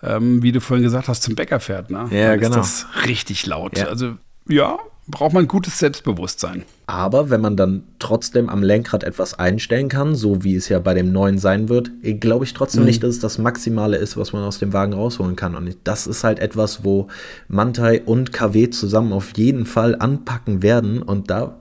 ähm, 0.03 0.43
wie 0.43 0.51
du 0.51 0.59
vorhin 0.59 0.83
gesagt 0.83 1.07
hast, 1.07 1.23
zum 1.23 1.35
Bäcker 1.35 1.59
fährt. 1.59 1.89
Ne? 1.89 2.07
Ja, 2.11 2.31
Dann 2.31 2.39
genau. 2.39 2.59
Ist 2.59 2.87
das 2.93 3.07
richtig 3.07 3.45
laut. 3.45 3.77
Ja. 3.77 3.85
Also 3.85 4.15
ja, 4.49 4.77
braucht 5.07 5.33
man 5.33 5.47
gutes 5.47 5.79
Selbstbewusstsein. 5.79 6.63
Aber 6.87 7.29
wenn 7.29 7.41
man 7.41 7.57
dann 7.57 7.83
trotzdem 7.99 8.49
am 8.49 8.63
Lenkrad 8.63 9.03
etwas 9.03 9.37
einstellen 9.37 9.89
kann, 9.89 10.15
so 10.15 10.43
wie 10.43 10.55
es 10.55 10.69
ja 10.69 10.79
bei 10.79 10.93
dem 10.93 11.11
neuen 11.11 11.37
sein 11.37 11.67
wird, 11.67 11.91
glaube 12.19 12.45
ich 12.45 12.53
trotzdem 12.53 12.81
mhm. 12.81 12.87
nicht, 12.87 13.03
dass 13.03 13.11
es 13.15 13.19
das 13.19 13.37
Maximale 13.37 13.97
ist, 13.97 14.15
was 14.15 14.31
man 14.31 14.43
aus 14.43 14.59
dem 14.59 14.71
Wagen 14.71 14.93
rausholen 14.93 15.35
kann. 15.35 15.55
Und 15.55 15.75
das 15.83 16.07
ist 16.07 16.23
halt 16.23 16.39
etwas, 16.39 16.85
wo 16.85 17.07
Mantai 17.47 18.01
und 18.01 18.31
KW 18.31 18.69
zusammen 18.69 19.11
auf 19.11 19.37
jeden 19.37 19.65
Fall 19.65 19.95
anpacken 19.99 20.61
werden. 20.61 21.01
Und 21.01 21.29
da, 21.29 21.59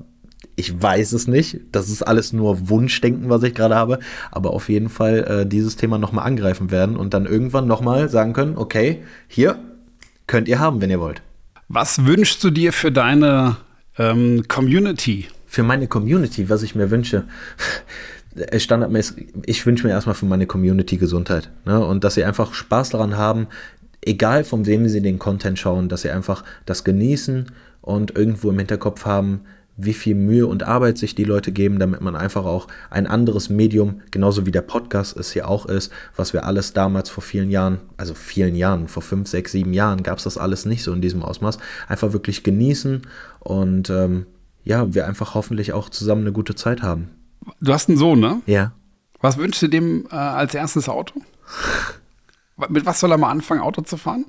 ich 0.54 0.80
weiß 0.80 1.12
es 1.12 1.26
nicht, 1.26 1.60
das 1.72 1.88
ist 1.88 2.02
alles 2.02 2.32
nur 2.32 2.68
Wunschdenken, 2.68 3.28
was 3.28 3.42
ich 3.42 3.54
gerade 3.54 3.74
habe, 3.74 3.98
aber 4.30 4.52
auf 4.52 4.68
jeden 4.68 4.88
Fall 4.88 5.24
äh, 5.24 5.46
dieses 5.46 5.76
Thema 5.76 5.98
nochmal 5.98 6.26
angreifen 6.26 6.70
werden 6.70 6.96
und 6.96 7.12
dann 7.12 7.26
irgendwann 7.26 7.66
nochmal 7.66 8.08
sagen 8.08 8.34
können, 8.34 8.56
okay, 8.56 9.02
hier 9.26 9.58
könnt 10.28 10.46
ihr 10.46 10.60
haben, 10.60 10.80
wenn 10.80 10.90
ihr 10.90 11.00
wollt. 11.00 11.22
Was 11.74 12.04
wünschst 12.04 12.44
du 12.44 12.50
dir 12.50 12.70
für 12.70 12.92
deine 12.92 13.56
ähm, 13.96 14.44
Community? 14.46 15.28
Für 15.46 15.62
meine 15.62 15.88
Community, 15.88 16.50
was 16.50 16.62
ich 16.62 16.74
mir 16.74 16.90
wünsche. 16.90 17.24
Standardmäßig, 18.54 19.28
ich 19.46 19.64
wünsche 19.64 19.86
mir 19.86 19.94
erstmal 19.94 20.14
für 20.14 20.26
meine 20.26 20.46
Community 20.46 20.98
Gesundheit. 20.98 21.50
Ne? 21.64 21.82
Und 21.82 22.04
dass 22.04 22.12
sie 22.12 22.24
einfach 22.24 22.52
Spaß 22.52 22.90
daran 22.90 23.16
haben, 23.16 23.46
egal 24.02 24.44
von 24.44 24.66
wem 24.66 24.86
sie 24.86 25.00
den 25.00 25.18
Content 25.18 25.58
schauen, 25.58 25.88
dass 25.88 26.02
sie 26.02 26.10
einfach 26.10 26.44
das 26.66 26.84
genießen 26.84 27.50
und 27.80 28.14
irgendwo 28.14 28.50
im 28.50 28.58
Hinterkopf 28.58 29.06
haben, 29.06 29.40
wie 29.76 29.94
viel 29.94 30.14
Mühe 30.14 30.46
und 30.46 30.62
Arbeit 30.62 30.98
sich 30.98 31.14
die 31.14 31.24
Leute 31.24 31.50
geben, 31.52 31.78
damit 31.78 32.00
man 32.00 32.14
einfach 32.14 32.44
auch 32.44 32.68
ein 32.90 33.06
anderes 33.06 33.48
Medium, 33.48 34.02
genauso 34.10 34.44
wie 34.44 34.50
der 34.50 34.62
Podcast 34.62 35.16
es 35.16 35.32
hier 35.32 35.48
auch 35.48 35.66
ist, 35.66 35.90
was 36.14 36.32
wir 36.32 36.44
alles 36.44 36.72
damals 36.72 37.08
vor 37.08 37.22
vielen 37.22 37.50
Jahren, 37.50 37.80
also 37.96 38.14
vielen 38.14 38.54
Jahren, 38.54 38.88
vor 38.88 39.02
fünf, 39.02 39.28
sechs, 39.28 39.52
sieben 39.52 39.72
Jahren 39.72 40.02
gab 40.02 40.18
es 40.18 40.24
das 40.24 40.38
alles 40.38 40.66
nicht 40.66 40.82
so 40.82 40.92
in 40.92 41.00
diesem 41.00 41.22
Ausmaß, 41.22 41.58
einfach 41.88 42.12
wirklich 42.12 42.42
genießen 42.42 43.02
und 43.40 43.90
ähm, 43.90 44.26
ja, 44.64 44.94
wir 44.94 45.06
einfach 45.06 45.34
hoffentlich 45.34 45.72
auch 45.72 45.88
zusammen 45.88 46.22
eine 46.22 46.32
gute 46.32 46.54
Zeit 46.54 46.82
haben. 46.82 47.10
Du 47.60 47.72
hast 47.72 47.88
einen 47.88 47.98
Sohn, 47.98 48.20
ne? 48.20 48.40
Ja. 48.46 48.72
Was 49.20 49.36
wünschst 49.36 49.62
du 49.62 49.68
dem 49.68 50.06
äh, 50.10 50.14
als 50.14 50.54
erstes 50.54 50.88
Auto? 50.88 51.20
Mit 52.68 52.86
was 52.86 53.00
soll 53.00 53.10
er 53.10 53.18
mal 53.18 53.30
anfangen, 53.30 53.60
Auto 53.60 53.82
zu 53.82 53.96
fahren? 53.96 54.26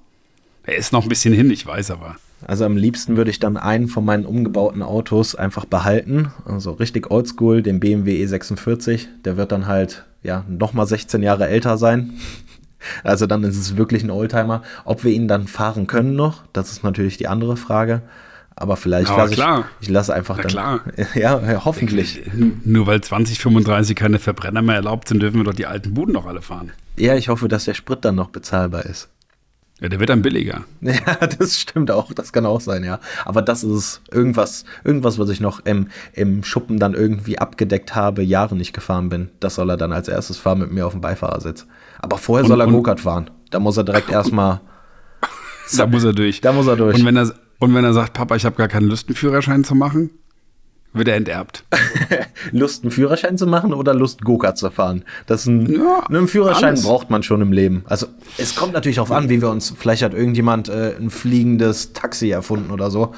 Er 0.64 0.78
ist 0.78 0.94
noch 0.94 1.04
ein 1.04 1.10
bisschen 1.10 1.34
hin, 1.34 1.52
ich 1.52 1.66
weiß 1.66 1.92
aber. 1.92 2.16
Also 2.48 2.66
am 2.66 2.78
liebsten 2.78 3.18
würde 3.18 3.32
ich 3.32 3.40
dann 3.40 3.58
einen 3.58 3.88
von 3.88 4.06
meinen 4.06 4.26
umgebauten 4.26 4.82
Autos 4.82 5.36
einfach 5.36 5.66
behalten. 5.66 6.32
Also 6.46 6.72
richtig 6.72 7.12
oldschool, 7.12 7.62
den 7.62 7.80
BMW 7.80 8.24
E46. 8.24 9.08
Der 9.26 9.38
wird 9.38 9.52
dann 9.52 9.68
halt 9.68 10.06
ja 10.22 10.44
nochmal 10.48 10.88
16 10.88 11.24
Jahre 11.24 11.48
älter 11.48 11.78
sein. 11.78 12.14
Also 13.06 13.28
dann 13.28 13.46
ist 13.46 13.56
es 13.56 13.78
wirklich 13.78 14.04
ein 14.04 14.12
Oldtimer. 14.12 14.62
Ob 14.84 15.06
wir 15.06 15.14
ihn 15.14 15.30
dann 15.30 15.48
fahren 15.48 15.88
können 15.88 16.18
noch, 16.18 16.44
das 16.52 16.70
ist 16.70 16.84
natürlich 16.84 17.16
die 17.16 17.30
andere 17.30 17.56
Frage. 17.56 18.02
Aber 18.56 18.76
vielleicht 18.76 19.10
ja, 19.10 19.16
lasse 19.16 19.34
ich, 19.80 19.88
ich 19.88 19.90
lasse 19.90 20.14
einfach 20.14 20.36
Na, 20.36 20.44
dann. 20.44 20.52
Klar. 20.52 20.82
Ja, 21.16 21.64
hoffentlich. 21.66 22.22
Nur 22.66 22.86
weil 22.86 23.02
2035 23.02 23.96
keine 23.96 24.20
Verbrenner 24.20 24.62
mehr 24.62 24.76
erlaubt 24.76 25.08
sind, 25.08 25.22
dürfen 25.22 25.38
wir 25.38 25.44
doch 25.46 25.54
die 25.54 25.66
alten 25.66 25.94
Buden 25.94 26.14
noch 26.14 26.26
alle 26.26 26.42
fahren. 26.42 26.72
Ja, 26.98 27.16
ich 27.16 27.30
hoffe, 27.30 27.48
dass 27.48 27.66
der 27.66 27.74
Sprit 27.74 28.06
dann 28.06 28.16
noch 28.16 28.30
bezahlbar 28.30 28.86
ist. 28.86 29.10
Ja, 29.84 29.90
der 29.90 30.00
wird 30.00 30.10
dann 30.10 30.22
billiger. 30.22 30.64
Ja, 30.82 31.28
das 31.28 31.60
stimmt 31.60 31.92
auch. 31.92 32.14
Das 32.14 32.32
kann 32.32 32.46
auch 32.46 32.62
sein, 32.62 32.86
ja. 32.86 33.00
Aber 33.26 33.42
das 33.42 33.66
ist 33.66 34.02
irgendwas, 34.10 34.64
irgendwas, 34.86 35.20
was 35.20 35.28
ich 35.28 35.42
noch 35.42 35.66
im, 35.66 35.90
im 36.14 36.46
Schuppen 36.46 36.80
dann 36.80 36.94
irgendwie 36.94 37.38
abgedeckt 37.38 37.94
habe, 37.94 38.24
Jahre 38.24 38.56
nicht 38.56 38.72
gefahren 38.72 39.10
bin. 39.10 39.30
Das 39.42 39.56
soll 39.56 39.70
er 39.70 39.76
dann 39.76 39.92
als 39.92 40.08
erstes 40.08 40.38
fahren 40.38 40.60
mit 40.60 40.72
mir 40.72 40.88
auf 40.88 40.94
dem 40.94 41.02
Beifahrersitz. 41.02 41.68
Aber 42.00 42.18
vorher 42.18 42.46
und, 42.46 42.48
soll 42.48 42.62
er 42.62 42.68
Go-Kart 42.68 43.02
fahren. 43.02 43.30
Da 43.52 43.60
muss 43.60 43.76
er 43.76 43.84
direkt 43.84 44.10
erstmal. 44.10 44.62
da 45.76 45.86
muss 45.86 46.06
er 46.06 46.14
durch. 46.14 46.40
Da 46.40 46.54
muss 46.54 46.68
er 46.68 46.78
durch. 46.78 46.98
Und 47.00 47.06
wenn 47.06 47.18
er, 47.18 47.34
und 47.60 47.76
wenn 47.76 47.84
er 47.84 47.94
sagt, 47.94 48.14
Papa, 48.14 48.38
ich 48.38 48.46
habe 48.46 48.56
gar 48.56 48.70
keinen 48.70 48.88
Lust, 48.88 49.10
einen 49.10 49.18
Führerschein 49.18 49.66
zu 49.66 49.76
machen, 49.76 50.12
wird 50.94 51.08
er 51.08 51.16
enterbt. 51.16 51.66
Lust, 52.52 52.84
einen 52.84 52.92
Führerschein 52.92 53.38
zu 53.38 53.48
machen 53.48 53.74
oder 53.74 53.94
Lust, 53.94 54.24
Go-Kart 54.24 54.58
zu 54.58 54.70
fahren? 54.70 55.04
Das 55.26 55.42
ist 55.42 55.48
ein, 55.48 55.72
ja, 55.74 56.04
einen 56.08 56.28
Führerschein 56.28 56.70
alles. 56.70 56.84
braucht 56.84 57.10
man 57.10 57.24
schon 57.24 57.42
im 57.42 57.52
Leben. 57.52 57.84
Also 57.88 58.08
es 58.38 58.56
kommt 58.56 58.74
natürlich 58.74 58.96
darauf 58.98 59.12
an, 59.12 59.30
wie 59.30 59.42
wir 59.42 59.50
uns, 59.50 59.74
vielleicht 59.78 60.04
hat 60.04 60.14
irgendjemand 60.14 60.70
äh, 60.70 60.96
ein 60.96 61.10
fliegendes 61.10 61.94
Taxi 61.94 62.30
erfunden 62.30 62.72
oder 62.72 62.92
so. 62.92 63.14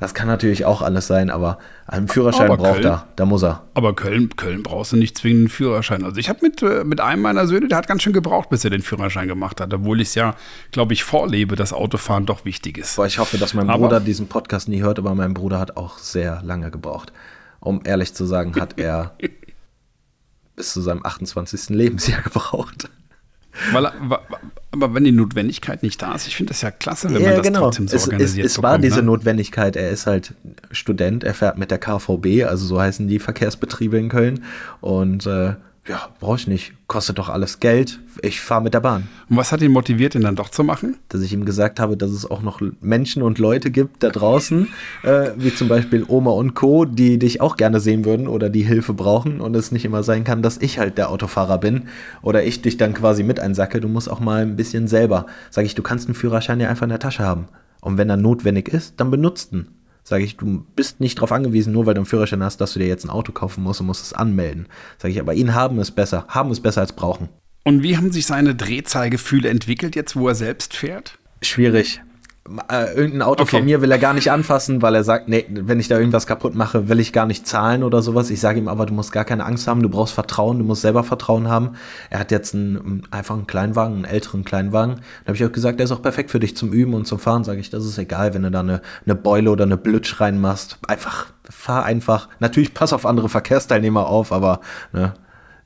Das 0.00 0.14
kann 0.14 0.28
natürlich 0.28 0.64
auch 0.64 0.82
alles 0.82 1.06
sein, 1.06 1.30
aber 1.30 1.58
einen 1.88 2.06
Führerschein 2.06 2.50
aber 2.50 2.58
braucht 2.58 2.74
Köln, 2.74 2.84
er, 2.84 3.06
da 3.16 3.24
muss 3.24 3.42
er. 3.42 3.64
Aber 3.72 3.96
Köln, 3.96 4.28
Köln 4.36 4.62
brauchst 4.62 4.92
du 4.92 4.96
nicht 4.96 5.16
zwingend 5.16 5.38
einen 5.40 5.48
Führerschein. 5.48 6.04
Also 6.04 6.18
ich 6.18 6.28
habe 6.28 6.40
mit, 6.42 6.62
äh, 6.62 6.84
mit 6.84 7.00
einem 7.00 7.22
meiner 7.22 7.46
Söhne, 7.46 7.66
der 7.66 7.78
hat 7.78 7.88
ganz 7.88 8.02
schön 8.02 8.12
gebraucht, 8.12 8.50
bis 8.50 8.62
er 8.62 8.70
den 8.70 8.82
Führerschein 8.82 9.26
gemacht 9.26 9.58
hat, 9.58 9.72
obwohl 9.72 10.02
ich 10.02 10.08
es 10.08 10.14
ja, 10.14 10.34
glaube 10.70 10.92
ich, 10.92 11.02
vorlebe, 11.02 11.56
dass 11.56 11.72
Autofahren 11.72 12.26
doch 12.26 12.44
wichtig 12.44 12.76
ist. 12.76 12.96
Boah, 12.96 13.06
ich 13.06 13.18
hoffe, 13.18 13.38
dass 13.38 13.54
mein 13.54 13.70
aber, 13.70 13.88
Bruder 13.88 14.00
diesen 14.00 14.28
Podcast 14.28 14.68
nie 14.68 14.82
hört, 14.82 14.98
aber 14.98 15.14
mein 15.14 15.32
Bruder 15.32 15.58
hat 15.58 15.78
auch 15.78 15.96
sehr 15.96 16.42
lange 16.42 16.70
gebraucht. 16.70 17.10
Um 17.58 17.80
ehrlich 17.84 18.12
zu 18.12 18.26
sagen, 18.26 18.54
hat 18.60 18.78
er 18.78 19.16
bis 20.56 20.74
zu 20.74 20.82
seinem 20.82 21.06
28. 21.06 21.70
Lebensjahr 21.70 22.20
gebraucht. 22.22 22.90
Weil, 23.72 23.86
aber 24.70 24.94
wenn 24.94 25.04
die 25.04 25.12
Notwendigkeit 25.12 25.82
nicht 25.82 26.00
da 26.02 26.14
ist, 26.14 26.26
ich 26.26 26.36
finde 26.36 26.50
das 26.50 26.62
ja 26.62 26.70
klasse, 26.70 27.08
wenn 27.12 27.22
ja, 27.22 27.28
man 27.28 27.36
das 27.38 27.46
genau. 27.46 27.60
trotzdem 27.60 27.88
so 27.88 27.96
es, 27.96 28.04
organisiert 28.04 28.46
Es, 28.46 28.52
es 28.52 28.56
bekommt, 28.56 28.72
war 28.72 28.78
diese 28.78 28.96
ne? 28.96 29.02
Notwendigkeit, 29.04 29.76
er 29.76 29.90
ist 29.90 30.06
halt 30.06 30.34
Student, 30.70 31.24
er 31.24 31.34
fährt 31.34 31.58
mit 31.58 31.70
der 31.70 31.78
KVB, 31.78 32.44
also 32.46 32.66
so 32.66 32.80
heißen 32.80 33.08
die 33.08 33.18
Verkehrsbetriebe 33.18 33.98
in 33.98 34.08
Köln 34.08 34.44
und 34.80 35.26
äh, 35.26 35.54
ja, 35.88 36.08
brauche 36.20 36.36
ich 36.36 36.46
nicht. 36.46 36.74
Kostet 36.86 37.18
doch 37.18 37.28
alles 37.28 37.60
Geld. 37.60 37.98
Ich 38.22 38.40
fahre 38.40 38.62
mit 38.62 38.74
der 38.74 38.80
Bahn. 38.80 39.08
Und 39.30 39.36
was 39.36 39.52
hat 39.52 39.62
ihn 39.62 39.72
motiviert, 39.72 40.14
ihn 40.14 40.22
dann 40.22 40.36
doch 40.36 40.50
zu 40.50 40.62
machen? 40.62 40.96
Dass 41.08 41.22
ich 41.22 41.32
ihm 41.32 41.44
gesagt 41.44 41.80
habe, 41.80 41.96
dass 41.96 42.10
es 42.10 42.30
auch 42.30 42.42
noch 42.42 42.60
Menschen 42.80 43.22
und 43.22 43.38
Leute 43.38 43.70
gibt 43.70 44.02
da 44.02 44.10
draußen, 44.10 44.68
äh, 45.02 45.30
wie 45.36 45.54
zum 45.54 45.68
Beispiel 45.68 46.04
Oma 46.06 46.32
und 46.32 46.54
Co., 46.54 46.84
die 46.84 47.18
dich 47.18 47.40
auch 47.40 47.56
gerne 47.56 47.80
sehen 47.80 48.04
würden 48.04 48.28
oder 48.28 48.50
die 48.50 48.62
Hilfe 48.62 48.92
brauchen 48.92 49.40
und 49.40 49.56
es 49.56 49.72
nicht 49.72 49.84
immer 49.84 50.02
sein 50.02 50.24
kann, 50.24 50.42
dass 50.42 50.58
ich 50.58 50.78
halt 50.78 50.98
der 50.98 51.10
Autofahrer 51.10 51.58
bin 51.58 51.88
oder 52.22 52.44
ich 52.44 52.60
dich 52.60 52.76
dann 52.76 52.92
quasi 52.94 53.22
mit 53.22 53.40
einsacke. 53.40 53.80
Du 53.80 53.88
musst 53.88 54.10
auch 54.10 54.20
mal 54.20 54.42
ein 54.42 54.56
bisschen 54.56 54.88
selber. 54.88 55.26
Sag 55.50 55.64
ich, 55.64 55.74
du 55.74 55.82
kannst 55.82 56.06
einen 56.06 56.14
Führerschein 56.14 56.60
ja 56.60 56.68
einfach 56.68 56.84
in 56.84 56.90
der 56.90 56.98
Tasche 56.98 57.24
haben. 57.24 57.48
Und 57.80 57.96
wenn 57.96 58.10
er 58.10 58.16
notwendig 58.16 58.68
ist, 58.68 58.94
dann 58.98 59.10
benutzt 59.10 59.52
ihn. 59.52 59.68
Sage 60.08 60.24
ich, 60.24 60.38
du 60.38 60.64
bist 60.74 61.00
nicht 61.00 61.18
darauf 61.18 61.32
angewiesen, 61.32 61.74
nur 61.74 61.84
weil 61.84 61.92
du 61.92 62.00
einen 62.00 62.06
Führerschein 62.06 62.42
hast, 62.42 62.62
dass 62.62 62.72
du 62.72 62.78
dir 62.78 62.88
jetzt 62.88 63.04
ein 63.04 63.10
Auto 63.10 63.32
kaufen 63.32 63.62
musst 63.62 63.82
und 63.82 63.86
musst 63.86 64.02
es 64.02 64.14
anmelden. 64.14 64.66
Sage 64.96 65.12
ich, 65.12 65.20
aber 65.20 65.34
ihn 65.34 65.54
haben 65.54 65.78
es 65.78 65.90
besser. 65.90 66.24
Haben 66.28 66.50
es 66.50 66.60
besser 66.60 66.80
als 66.80 66.94
brauchen. 66.94 67.28
Und 67.64 67.82
wie 67.82 67.98
haben 67.98 68.10
sich 68.10 68.24
seine 68.24 68.54
Drehzahlgefühle 68.54 69.50
entwickelt, 69.50 69.96
jetzt 69.96 70.16
wo 70.16 70.26
er 70.28 70.34
selbst 70.34 70.74
fährt? 70.74 71.18
Schwierig, 71.42 72.00
äh, 72.70 72.94
irgendein 72.94 73.22
Auto 73.22 73.42
Okay. 73.42 73.56
von 73.58 73.64
mir 73.64 73.80
will 73.82 73.90
er 73.90 73.98
gar 73.98 74.14
nicht 74.14 74.30
anfassen, 74.30 74.82
weil 74.82 74.94
er 74.94 75.04
sagt, 75.04 75.28
nee, 75.28 75.44
wenn 75.48 75.80
ich 75.80 75.88
da 75.88 75.98
irgendwas 75.98 76.26
kaputt 76.26 76.54
mache, 76.54 76.88
will 76.88 77.00
ich 77.00 77.12
gar 77.12 77.26
nicht 77.26 77.46
zahlen 77.46 77.82
oder 77.82 78.02
sowas. 78.02 78.30
Ich 78.30 78.40
sage 78.40 78.58
ihm 78.58 78.68
aber, 78.68 78.86
du 78.86 78.94
musst 78.94 79.12
gar 79.12 79.24
keine 79.24 79.44
Angst 79.44 79.68
haben, 79.68 79.82
du 79.82 79.88
brauchst 79.88 80.14
Vertrauen, 80.14 80.58
du 80.58 80.64
musst 80.64 80.82
selber 80.82 81.04
Vertrauen 81.04 81.48
haben. 81.48 81.72
Er 82.10 82.20
hat 82.20 82.30
jetzt 82.30 82.54
einen, 82.54 83.02
einfach 83.10 83.34
einen 83.34 83.46
Kleinwagen, 83.46 83.96
einen 83.96 84.04
älteren 84.04 84.44
Kleinwagen. 84.44 84.96
Da 84.96 85.28
habe 85.28 85.36
ich 85.36 85.44
auch 85.44 85.52
gesagt, 85.52 85.78
der 85.78 85.84
ist 85.84 85.92
auch 85.92 86.02
perfekt 86.02 86.30
für 86.30 86.40
dich 86.40 86.56
zum 86.56 86.72
Üben 86.72 86.94
und 86.94 87.06
zum 87.06 87.18
Fahren. 87.18 87.44
Sage 87.44 87.60
ich, 87.60 87.70
das 87.70 87.84
ist 87.84 87.98
egal, 87.98 88.34
wenn 88.34 88.42
du 88.42 88.50
da 88.50 88.60
eine, 88.60 88.80
eine 89.04 89.14
Beule 89.14 89.50
oder 89.50 89.64
eine 89.64 89.76
Blitsch 89.76 90.20
reinmachst. 90.20 90.78
Einfach, 90.86 91.26
fahr 91.48 91.84
einfach. 91.84 92.28
Natürlich 92.40 92.74
pass 92.74 92.92
auf 92.92 93.06
andere 93.06 93.28
Verkehrsteilnehmer 93.28 94.06
auf, 94.06 94.32
aber 94.32 94.60
ne, 94.92 95.14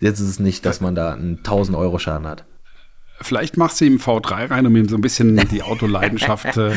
jetzt 0.01 0.21
ist 0.21 0.29
es 0.29 0.39
nicht, 0.39 0.67
dass 0.67 0.81
man 0.81 0.95
da 0.95 1.13
einen 1.13 1.39
1000 1.39 1.77
Euro 1.77 1.99
Schaden 1.99 2.27
hat. 2.27 2.45
Vielleicht 3.21 3.57
machst 3.57 3.81
du 3.81 3.85
ihm 3.85 3.99
V3 3.99 4.51
rein, 4.51 4.67
um 4.67 4.75
ihm 4.75 4.89
so 4.89 4.97
ein 4.97 5.01
bisschen 5.01 5.37
die 5.49 5.63
Autoleidenschaft 5.63 6.57
äh, 6.57 6.73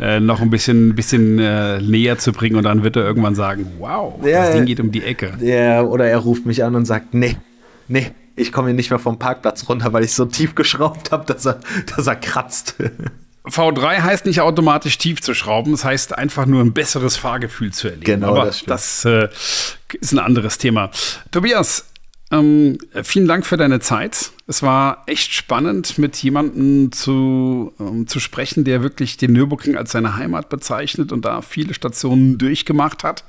äh, 0.00 0.20
noch 0.20 0.40
ein 0.40 0.50
bisschen, 0.50 0.94
bisschen 0.94 1.38
äh, 1.38 1.80
näher 1.80 2.18
zu 2.18 2.32
bringen 2.32 2.56
und 2.56 2.62
dann 2.64 2.84
wird 2.84 2.96
er 2.96 3.02
irgendwann 3.04 3.34
sagen, 3.34 3.66
wow, 3.78 4.14
Ja, 4.24 4.42
das 4.42 4.50
Ding 4.50 4.60
ja. 4.60 4.64
geht 4.66 4.80
um 4.80 4.92
die 4.92 5.02
Ecke. 5.02 5.32
Der, 5.40 5.88
oder 5.88 6.06
er 6.06 6.18
ruft 6.18 6.46
mich 6.46 6.62
an 6.62 6.74
und 6.76 6.84
sagt, 6.84 7.14
nee, 7.14 7.36
nee, 7.88 8.12
ich 8.36 8.52
komme 8.52 8.68
hier 8.68 8.76
nicht 8.76 8.90
mehr 8.90 8.98
vom 9.00 9.18
Parkplatz 9.18 9.68
runter, 9.68 9.92
weil 9.92 10.04
ich 10.04 10.12
so 10.12 10.24
tief 10.26 10.54
geschraubt 10.54 11.10
habe, 11.10 11.24
dass 11.26 11.44
er, 11.46 11.58
dass 11.96 12.06
er 12.06 12.16
kratzt. 12.16 12.76
V3 13.46 14.02
heißt 14.02 14.26
nicht 14.26 14.40
automatisch 14.42 14.98
tief 14.98 15.20
zu 15.22 15.34
schrauben, 15.34 15.72
es 15.72 15.84
heißt 15.84 16.16
einfach 16.16 16.46
nur 16.46 16.62
ein 16.62 16.72
besseres 16.72 17.16
Fahrgefühl 17.16 17.72
zu 17.72 17.88
erleben. 17.88 18.04
Genau, 18.04 18.28
Aber 18.36 18.44
das 18.46 18.58
stimmt. 18.58 18.70
das 18.70 19.04
äh, 19.06 19.28
ist 20.00 20.12
ein 20.12 20.18
anderes 20.18 20.58
Thema. 20.58 20.90
Tobias, 21.32 21.86
ähm, 22.30 22.78
vielen 23.02 23.26
Dank 23.26 23.44
für 23.44 23.56
deine 23.56 23.80
Zeit. 23.80 24.30
Es 24.46 24.62
war 24.62 25.02
echt 25.06 25.32
spannend, 25.32 25.98
mit 25.98 26.16
jemandem 26.16 26.92
zu, 26.92 27.72
ähm, 27.80 28.06
zu 28.06 28.20
sprechen, 28.20 28.64
der 28.64 28.82
wirklich 28.82 29.16
den 29.16 29.32
Nürburgring 29.32 29.76
als 29.76 29.92
seine 29.92 30.16
Heimat 30.16 30.48
bezeichnet 30.48 31.12
und 31.12 31.24
da 31.24 31.42
viele 31.42 31.74
Stationen 31.74 32.38
durchgemacht 32.38 33.02
hat. 33.02 33.24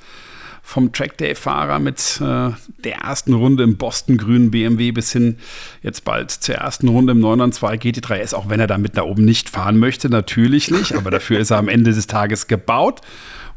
Vom 0.63 0.93
Trackday-Fahrer 0.93 1.79
mit 1.79 2.21
äh, 2.21 2.51
der 2.83 2.95
ersten 3.03 3.33
Runde 3.33 3.63
im 3.63 3.77
Boston-grünen 3.77 4.51
BMW 4.51 4.91
bis 4.91 5.11
hin 5.11 5.37
jetzt 5.81 6.05
bald 6.05 6.29
zur 6.29 6.55
ersten 6.55 6.87
Runde 6.87 7.13
im 7.13 7.19
992 7.19 8.03
GT3S, 8.03 8.35
auch 8.35 8.47
wenn 8.47 8.59
er 8.59 8.67
damit 8.67 8.95
da 8.95 9.01
oben 9.01 9.25
nicht 9.25 9.49
fahren 9.49 9.79
möchte, 9.79 10.09
natürlich 10.09 10.69
nicht, 10.69 10.93
aber 10.93 11.09
dafür 11.09 11.39
ist 11.39 11.49
er 11.49 11.57
am 11.57 11.67
Ende 11.67 11.93
des 11.93 12.05
Tages 12.05 12.45
gebaut. 12.45 13.01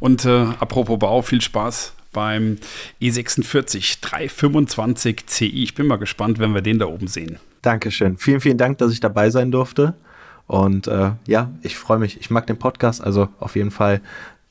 Und 0.01 0.24
äh, 0.24 0.47
apropos 0.61 0.99
Bau, 0.99 1.20
viel 1.20 1.42
Spaß 1.42 1.92
beim 2.14 2.56
E 2.98 3.10
E46 3.10 4.00
325 4.00 5.26
CI. 5.26 5.62
Ich 5.62 5.74
bin 5.74 5.86
mal 5.86 5.96
gespannt, 5.96 6.38
wenn 6.38 6.54
wir 6.54 6.62
den 6.62 6.78
da 6.78 6.86
oben 6.86 7.08
sehen. 7.08 7.38
Dankeschön. 7.60 8.16
Vielen, 8.16 8.40
vielen 8.40 8.56
Dank, 8.56 8.78
dass 8.78 8.92
ich 8.92 9.00
dabei 9.00 9.28
sein 9.28 9.50
durfte. 9.50 9.94
Und 10.46 10.86
äh, 10.86 11.10
ja, 11.26 11.50
ich 11.62 11.76
freue 11.76 11.98
mich. 11.98 12.18
Ich 12.20 12.30
mag 12.30 12.46
den 12.46 12.58
Podcast. 12.58 13.04
Also 13.04 13.28
auf 13.38 13.56
jeden 13.56 13.70
Fall 13.70 14.00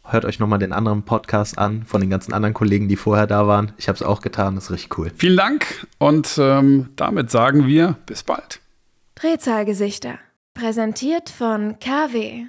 hört 0.05 0.25
euch 0.25 0.39
nochmal 0.39 0.59
den 0.59 0.73
anderen 0.73 1.03
Podcast 1.03 1.57
an 1.57 1.83
von 1.83 2.01
den 2.01 2.09
ganzen 2.09 2.33
anderen 2.33 2.53
Kollegen, 2.53 2.87
die 2.87 2.95
vorher 2.95 3.27
da 3.27 3.47
waren. 3.47 3.71
Ich 3.77 3.87
habe 3.87 3.95
es 3.95 4.03
auch 4.03 4.21
getan. 4.21 4.55
Das 4.55 4.65
ist 4.65 4.71
richtig 4.71 4.97
cool. 4.97 5.11
Vielen 5.15 5.37
Dank 5.37 5.87
und 5.97 6.37
ähm, 6.37 6.89
damit 6.95 7.31
sagen 7.31 7.67
wir 7.67 7.95
bis 8.05 8.23
bald. 8.23 8.59
Drehzahlgesichter. 9.15 10.19
Präsentiert 10.53 11.29
von 11.29 11.77
KW. 11.79 12.45